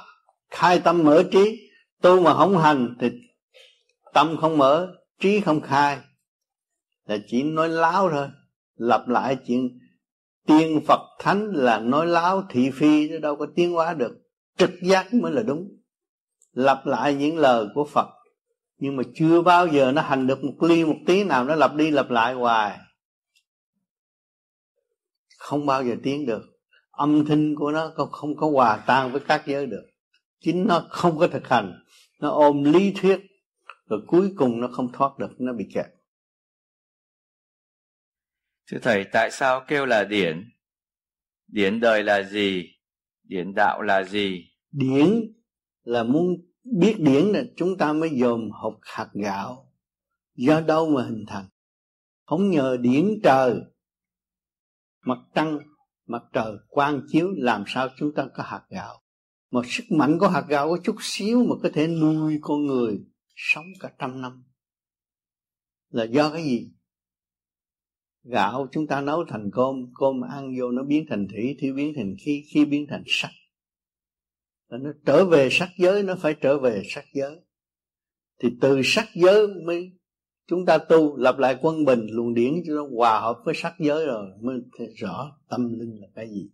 [0.50, 1.72] khai tâm mở trí.
[2.02, 3.10] Tu mà không hành thì
[4.14, 6.02] tâm không mở trí không khai.
[7.06, 8.30] Là chỉ nói láo thôi
[8.76, 9.80] lặp lại chuyện
[10.46, 14.18] tiên phật thánh là nói láo thị phi chứ đâu có tiến hóa được.
[14.58, 15.78] Trực giác mới là đúng.
[16.54, 18.08] Lặp lại những lời của phật.
[18.78, 21.76] Nhưng mà chưa bao giờ nó hành được một ly, một tí nào nó lặp
[21.76, 22.80] đi lặp lại hoài.
[25.38, 26.44] Không bao giờ tiến được.
[26.92, 29.84] Âm thanh của nó không có hòa tan với các giới được.
[30.40, 31.84] Chính nó không có thực hành.
[32.20, 33.20] Nó ôm lý thuyết.
[33.90, 35.86] Rồi cuối cùng nó không thoát được, nó bị kẹt
[38.72, 40.50] thưa thầy, tại sao kêu là điển?
[41.48, 42.66] Điển đời là gì?
[43.24, 44.46] Điển đạo là gì?
[44.72, 45.34] Điển
[45.84, 49.74] là muốn biết điển là chúng ta mới dòm học hạt gạo.
[50.36, 51.46] Do đâu mà hình thành?
[52.26, 53.56] Không nhờ điển trời.
[55.06, 55.60] Mặt trăng,
[56.06, 59.02] mặt trời quang chiếu làm sao chúng ta có hạt gạo?
[59.52, 63.00] Mà sức mạnh của hạt gạo có chút xíu mà có thể nuôi con người
[63.36, 64.44] sống cả trăm năm.
[65.90, 66.72] Là do cái gì?
[68.24, 71.94] Gạo, chúng ta nấu thành cơm cơm ăn vô nó biến thành thủy thủy biến
[71.96, 73.32] thành khí khí biến thành sắt
[74.78, 77.40] nó trở về sắc giới, nó phải trở về sắc giới.
[78.40, 79.92] Thì từ sắc giới mới,
[80.48, 83.74] chúng ta tu, lập lại quân bình, luồng điển cho nó hòa hợp với sắc
[83.80, 84.62] giới rồi, mới
[84.96, 86.50] rõ tâm linh là cái gì.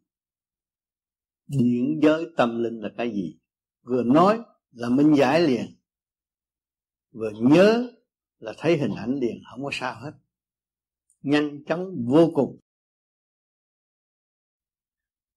[1.47, 3.39] Điển giới tâm linh là cái gì?
[3.83, 4.39] Vừa nói
[4.71, 5.65] là minh giải liền,
[7.11, 7.91] vừa nhớ
[8.39, 10.11] là thấy hình ảnh liền, không có sao hết
[11.21, 12.59] nhanh chóng vô cùng.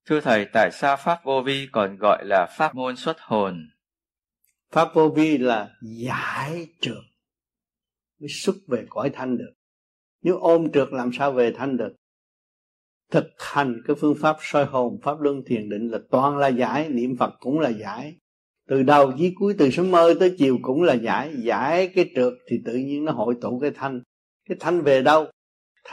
[0.06, 3.70] Thưa thầy tại sao pháp vô vi còn gọi là pháp môn xuất hồn?
[4.70, 7.04] Pháp vô vi là giải trượt
[8.20, 9.52] mới xuất về cõi thanh được.
[10.22, 11.92] Nếu ôm trượt làm sao về thanh được?
[13.10, 16.88] Thực hành cái phương pháp soi hồn pháp luân thiền định là toàn là giải
[16.88, 18.16] niệm phật cũng là giải.
[18.68, 21.34] Từ đầu chí cuối từ sớm mơ tới chiều cũng là giải.
[21.44, 24.02] Giải cái trượt thì tự nhiên nó hội tụ cái thanh.
[24.48, 25.26] Cái thanh về đâu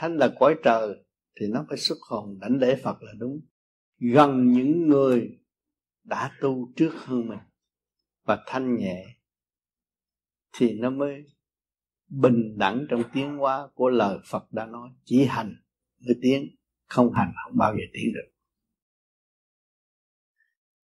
[0.00, 1.04] thanh là cõi trời
[1.40, 3.40] thì nó phải xuất hồn đảnh lễ phật là đúng.
[3.98, 5.38] Gần những người
[6.04, 7.38] đã tu trước hơn mình
[8.24, 9.06] và thanh nhẹ
[10.52, 11.24] thì nó mới
[12.08, 14.90] bình đẳng trong tiến hóa của lời Phật đã nói.
[15.04, 15.54] Chỉ hành
[16.06, 16.56] mới tiến
[16.86, 18.30] không hành không bao giờ tiến được.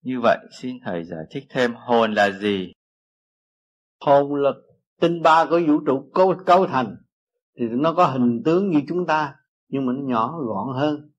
[0.02, 2.72] Như vậy xin thầy giải thích thêm hồn là gì?
[4.00, 4.50] Hồn là
[5.00, 6.96] tinh ba của vũ trụ cấu, cấu thành
[7.58, 9.36] thì nó có hình tướng như chúng ta,
[9.68, 11.10] nhưng mà nó nhỏ gọn hơn.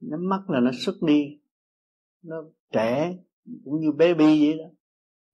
[0.00, 1.40] Nó mắt là nó xuất đi.
[2.22, 2.36] Nó
[2.72, 3.18] trẻ
[3.64, 4.64] cũng như baby vậy đó.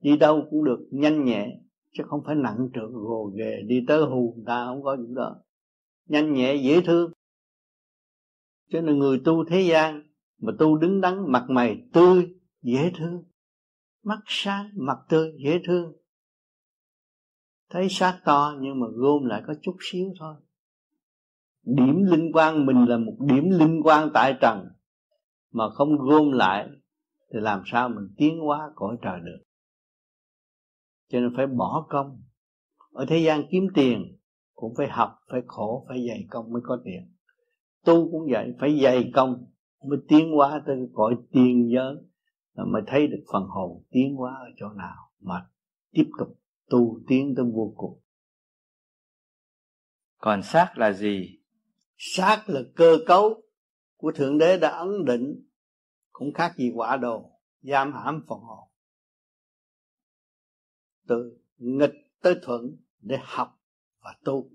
[0.00, 1.60] Đi đâu cũng được, nhanh nhẹ,
[1.92, 3.62] chứ không phải nặng trượt gồ ghề.
[3.66, 5.36] Đi tới hù người ta không có những đó.
[6.06, 7.12] Nhanh nhẹ, dễ thương.
[8.70, 10.02] Cho nên người tu thế gian
[10.38, 13.24] mà tu đứng đắn, mặt mày tươi, dễ thương.
[14.02, 15.92] Mắt sáng, mặt tươi, dễ thương
[17.70, 20.34] thấy xác to nhưng mà gom lại có chút xíu thôi.
[21.62, 24.68] Điểm linh quan mình là một điểm linh quan tại trần,
[25.52, 26.68] mà không gom lại
[27.32, 29.38] thì làm sao mình tiến hóa cõi trời được?
[31.08, 32.22] Cho nên phải bỏ công.
[32.92, 34.18] Ở thế gian kiếm tiền
[34.54, 37.12] cũng phải học, phải khổ, phải dày công mới có tiền.
[37.84, 39.46] Tu cũng vậy, phải dày công
[39.84, 41.96] mới tiến hóa tới cõi tiền giới
[42.66, 45.46] mới thấy được phần hồn tiến hóa ở chỗ nào mà
[45.90, 46.37] tiếp tục
[46.70, 48.00] tu tiến tới vô cùng.
[50.18, 51.38] Còn xác là gì?
[51.96, 53.42] Xác là cơ cấu
[53.96, 55.48] của thượng đế đã ấn định
[56.12, 57.30] cũng khác gì quả đồ
[57.62, 58.68] giam hãm phần hồn.
[61.06, 63.60] Từ nghịch tới thuận để học
[64.00, 64.50] và tu.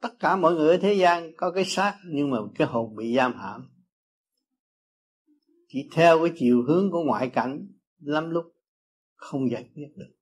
[0.00, 3.16] Tất cả mọi người ở thế gian có cái xác nhưng mà cái hồn bị
[3.16, 3.70] giam hãm.
[5.68, 8.44] Chỉ theo cái chiều hướng của ngoại cảnh lắm lúc
[9.14, 10.17] không giải quyết được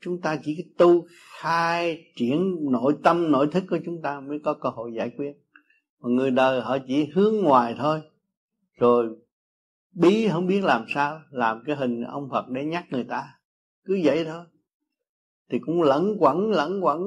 [0.00, 1.06] chúng ta chỉ tu
[1.40, 5.32] khai triển nội tâm, nội thức của chúng ta mới có cơ hội giải quyết.
[6.00, 8.00] Mà người đời họ chỉ hướng ngoài thôi.
[8.78, 9.08] Rồi
[9.94, 13.24] bí không biết làm sao, làm cái hình ông Phật để nhắc người ta.
[13.84, 14.44] Cứ vậy thôi.
[15.50, 17.00] Thì cũng lẫn quẩn lẫn quẩn,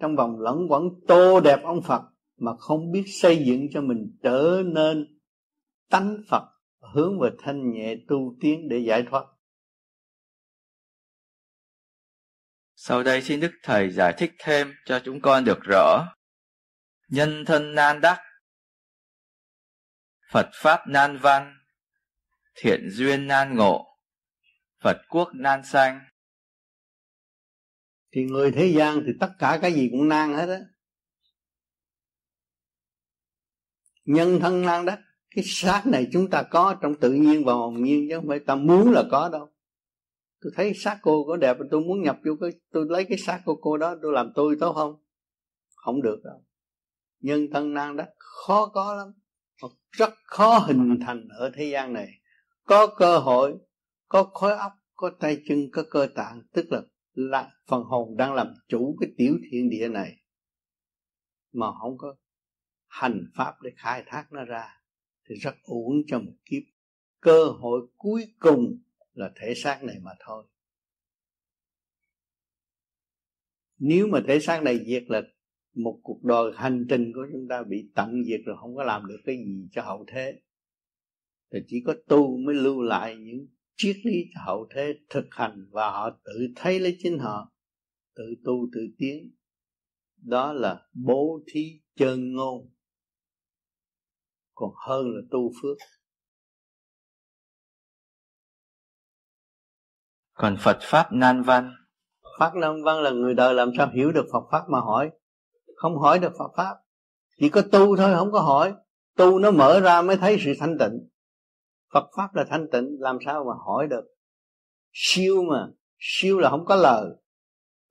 [0.00, 2.02] trong vòng lẫn quẩn tô đẹp ông Phật
[2.38, 5.18] mà không biết xây dựng cho mình trở nên
[5.90, 6.42] tánh Phật,
[6.94, 9.24] hướng về thanh nhẹ tu tiến để giải thoát.
[12.86, 16.14] Sau đây xin Đức Thầy giải thích thêm cho chúng con được rõ.
[17.08, 18.20] Nhân thân nan đắc,
[20.30, 21.56] Phật Pháp nan văn,
[22.54, 23.98] thiện duyên nan ngộ,
[24.80, 26.00] Phật quốc nan sanh.
[28.12, 30.60] Thì người thế gian thì tất cả cái gì cũng nan hết á.
[34.04, 35.00] Nhân thân nan đắc,
[35.30, 38.38] cái xác này chúng ta có trong tự nhiên và hồn nhiên chứ không phải
[38.46, 39.53] ta muốn là có đâu.
[40.44, 43.42] Tôi thấy xác cô có đẹp, tôi muốn nhập vô cái, tôi lấy cái xác
[43.44, 44.94] của cô đó, tôi làm tôi tốt không?
[45.74, 46.44] Không được đâu.
[47.20, 49.12] Nhân thân nan đắc, khó có lắm
[49.90, 52.08] rất khó hình thành ở thế gian này
[52.64, 53.58] có cơ hội,
[54.08, 58.34] có khối óc, có tay chân, có cơ tạng, tức là là phần hồn đang
[58.34, 60.16] làm chủ cái tiểu thiên địa này
[61.52, 62.14] mà không có
[62.86, 64.80] hành pháp để khai thác nó ra,
[65.28, 66.62] thì rất uổng cho một kiếp
[67.20, 68.78] cơ hội cuối cùng
[69.14, 70.44] là thể xác này mà thôi.
[73.78, 75.22] Nếu mà thể xác này diệt là
[75.74, 79.06] một cuộc đời hành trình của chúng ta bị tận diệt rồi không có làm
[79.06, 80.40] được cái gì cho hậu thế,
[81.52, 83.46] thì chỉ có tu mới lưu lại những
[83.76, 87.52] triết lý cho hậu thế thực hành và họ tự thấy lấy chính họ,
[88.14, 89.34] tự tu tự tiến.
[90.16, 92.70] Đó là bố thí chân ngôn.
[94.54, 95.76] Còn hơn là tu phước.
[100.34, 101.72] Còn Phật pháp nan văn.
[102.38, 105.10] Pháp nan văn là người đời làm sao hiểu được Phật pháp mà hỏi?
[105.76, 106.76] Không hỏi được Phật pháp.
[107.40, 108.74] Chỉ có tu thôi, không có hỏi.
[109.16, 111.08] Tu nó mở ra mới thấy sự thanh tịnh.
[111.94, 114.04] Phật pháp là thanh tịnh, làm sao mà hỏi được?
[114.92, 117.10] Siêu mà, siêu là không có lời.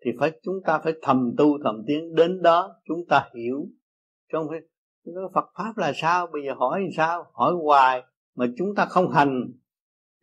[0.05, 2.15] Thì phải, chúng ta phải thầm tu, thầm tiến.
[2.15, 3.67] Đến đó chúng ta hiểu.
[4.31, 4.59] Chứ không phải
[5.33, 6.27] Phật pháp là sao?
[6.27, 7.25] Bây giờ hỏi thì sao?
[7.33, 8.03] Hỏi hoài
[8.35, 9.51] mà chúng ta không hành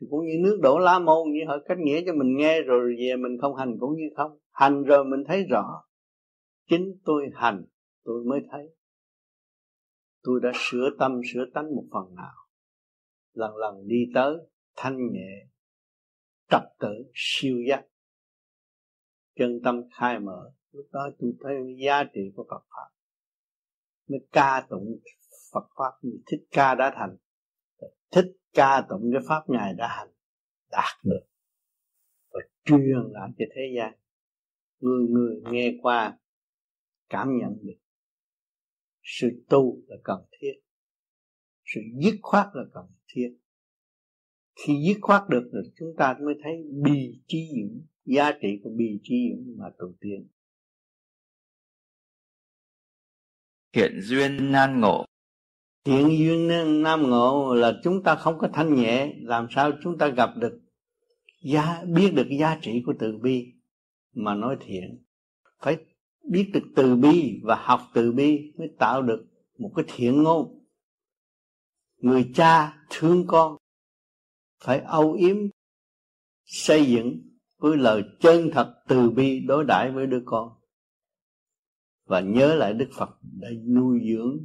[0.01, 2.95] thì cũng như nước đổ lá môn như họ cách nghĩa cho mình nghe rồi
[2.99, 4.39] về mình không hành cũng như không.
[4.51, 5.85] Hành rồi mình thấy rõ,
[6.69, 7.65] chính tôi hành,
[8.05, 8.75] tôi mới thấy.
[10.23, 12.35] Tôi đã sửa tâm, sửa tánh một phần nào.
[13.33, 14.37] Lần lần đi tới
[14.77, 15.47] thanh nhẹ,
[16.51, 17.87] trật tự, siêu giác.
[19.39, 21.55] Chân tâm khai mở, lúc đó tôi thấy
[21.87, 22.89] giá trị của Phật pháp.
[24.09, 24.99] Mới ca tụng
[25.53, 27.17] Phật pháp như thích ca đã thành
[28.11, 30.09] thích ca tụng cái pháp ngài đã hành,
[30.71, 31.27] đạt được,
[32.31, 33.95] và truyền lại cho thế gian.
[34.81, 36.19] Người người nghe qua,
[37.09, 37.79] cảm nhận được.
[39.03, 40.53] Sự tu là cần thiết,
[41.65, 43.37] sự dứt khoát là cần thiết.
[44.55, 46.53] Khi dứt khoát được rồi, chúng ta mới thấy
[46.85, 50.29] bì trí dũng, giá trị của bì trí dũng mà tu tiên
[53.73, 55.05] hiện duyên nan ngộ
[55.85, 56.49] thiện duyên
[56.83, 60.61] nam ngộ là chúng ta không có thanh nhẹ, làm sao chúng ta gặp được
[61.43, 63.53] giá, biết được giá trị của từ bi
[64.15, 65.05] mà nói thiện?
[65.61, 65.77] Phải
[66.31, 69.27] biết được từ bi và học từ bi mới tạo được
[69.59, 70.67] một cái thiện ngôn.
[71.97, 73.57] Người cha thương con
[74.65, 75.37] phải âu yếm,
[76.45, 77.21] xây dựng
[77.59, 80.53] với lời chân thật từ bi đối đãi với đứa con.
[82.05, 84.39] Và nhớ lại Đức Phật đã nuôi dưỡng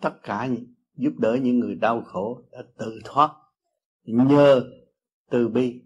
[0.00, 0.48] tất cả
[0.96, 3.30] giúp đỡ những người đau khổ đã tự thoát,
[4.04, 4.64] nhờ
[5.30, 5.80] từ bi.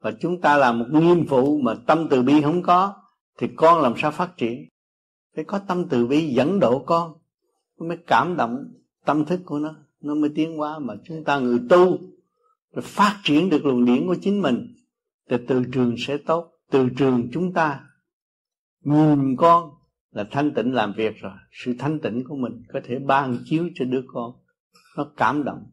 [0.00, 2.94] Và chúng ta là một nghiêm phụ mà tâm từ bi không có,
[3.38, 4.68] thì con làm sao phát triển?
[5.34, 7.14] Phải có tâm từ bi dẫn độ con,
[7.78, 8.72] nó mới cảm động
[9.04, 11.98] tâm thức của nó nó mới tiến hóa mà chúng ta người tu
[12.72, 14.74] rồi phát triển được luồng điển của chính mình,
[15.30, 16.52] thì từ trường sẽ tốt.
[16.70, 17.84] Từ trường chúng ta
[18.84, 19.70] nhìn con
[20.10, 21.32] là thanh tịnh làm việc rồi.
[21.52, 24.32] Sự thanh tịnh của mình có thể ban chiếu cho đứa con.
[24.96, 25.70] Nó cảm động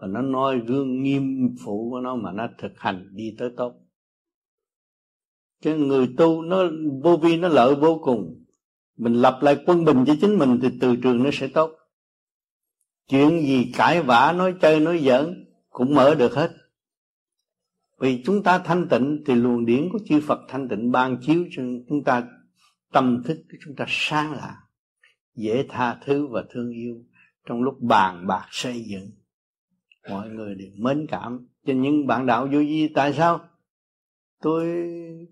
[0.00, 3.74] và nó noi gương nghiêm phụ của nó mà nó thực hành đi tới tốt.
[5.60, 6.64] Cho người tu nó,
[7.02, 8.44] vô vi nó lợi vô cùng.
[8.96, 11.70] Mình lập lại quân bình cho chính mình thì từ trường nó sẽ tốt.
[13.08, 16.50] Chuyện gì cãi vã, nói chơi, nói giỡn cũng mở được hết.
[18.00, 21.44] Vì chúng ta thanh tịnh thì luồng điển của chư Phật thanh tịnh ban chiếu
[21.50, 22.28] cho chúng ta
[22.92, 24.56] tâm thức của chúng ta sáng lạ,
[25.34, 27.04] dễ tha thứ và thương yêu
[27.46, 29.10] trong lúc bàn bạc xây dựng.
[30.10, 31.46] Mọi người đều mến cảm.
[31.66, 33.40] Cho những bạn đạo vô vi, tại sao?
[34.42, 34.66] Tôi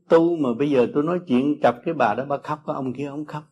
[0.09, 2.93] tu mà bây giờ tôi nói chuyện chập cái bà đó, bà khóc cái ông
[2.93, 3.45] kia ông khóc.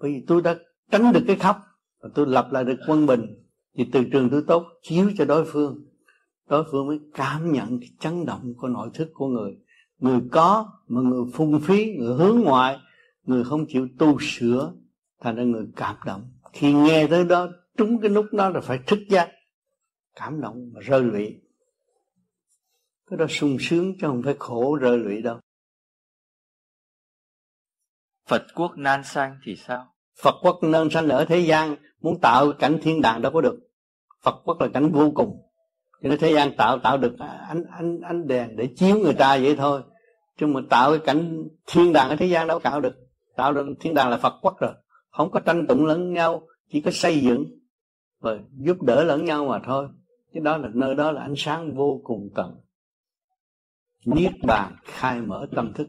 [0.00, 0.56] Bởi vì tôi đã
[0.90, 1.56] tránh được cái khóc
[2.00, 3.44] và tôi lập lại được quân bình.
[3.74, 5.84] Thì từ trường tôi tốt, chiếu cho đối phương.
[6.48, 9.58] Đối phương mới cảm nhận cái chấn động của nội thức của người
[9.98, 12.78] người có mà người phung phí người hướng ngoại
[13.22, 14.72] người không chịu tu sửa
[15.20, 18.78] thành ra người cảm động khi nghe tới đó trúng cái nút đó là phải
[18.86, 19.30] thức giác
[20.14, 21.40] cảm động và rơi lụy
[23.10, 25.40] cái đó sung sướng chứ không phải khổ rơi lụy đâu
[28.28, 29.94] Phật quốc nan sanh thì sao?
[30.22, 33.58] Phật quốc nan sanh ở thế gian muốn tạo cảnh thiên đàng đâu có được.
[34.22, 35.47] Phật quốc là cảnh vô cùng.
[36.02, 37.18] Cho nên thế gian tạo tạo được
[37.48, 39.82] ánh ánh ánh đèn để chiếu người ta vậy thôi.
[40.38, 42.94] Chứ mà tạo cái cảnh thiên đàng ở thế gian đâu tạo được.
[43.36, 44.72] Tạo được thiên đàng là Phật quốc rồi.
[45.10, 46.42] Không có tranh tụng lẫn nhau,
[46.72, 47.44] chỉ có xây dựng
[48.20, 49.88] và giúp đỡ lẫn nhau mà thôi.
[50.32, 52.54] Cái đó là nơi đó là ánh sáng vô cùng tận.
[54.06, 55.88] Niết bàn khai mở tâm thức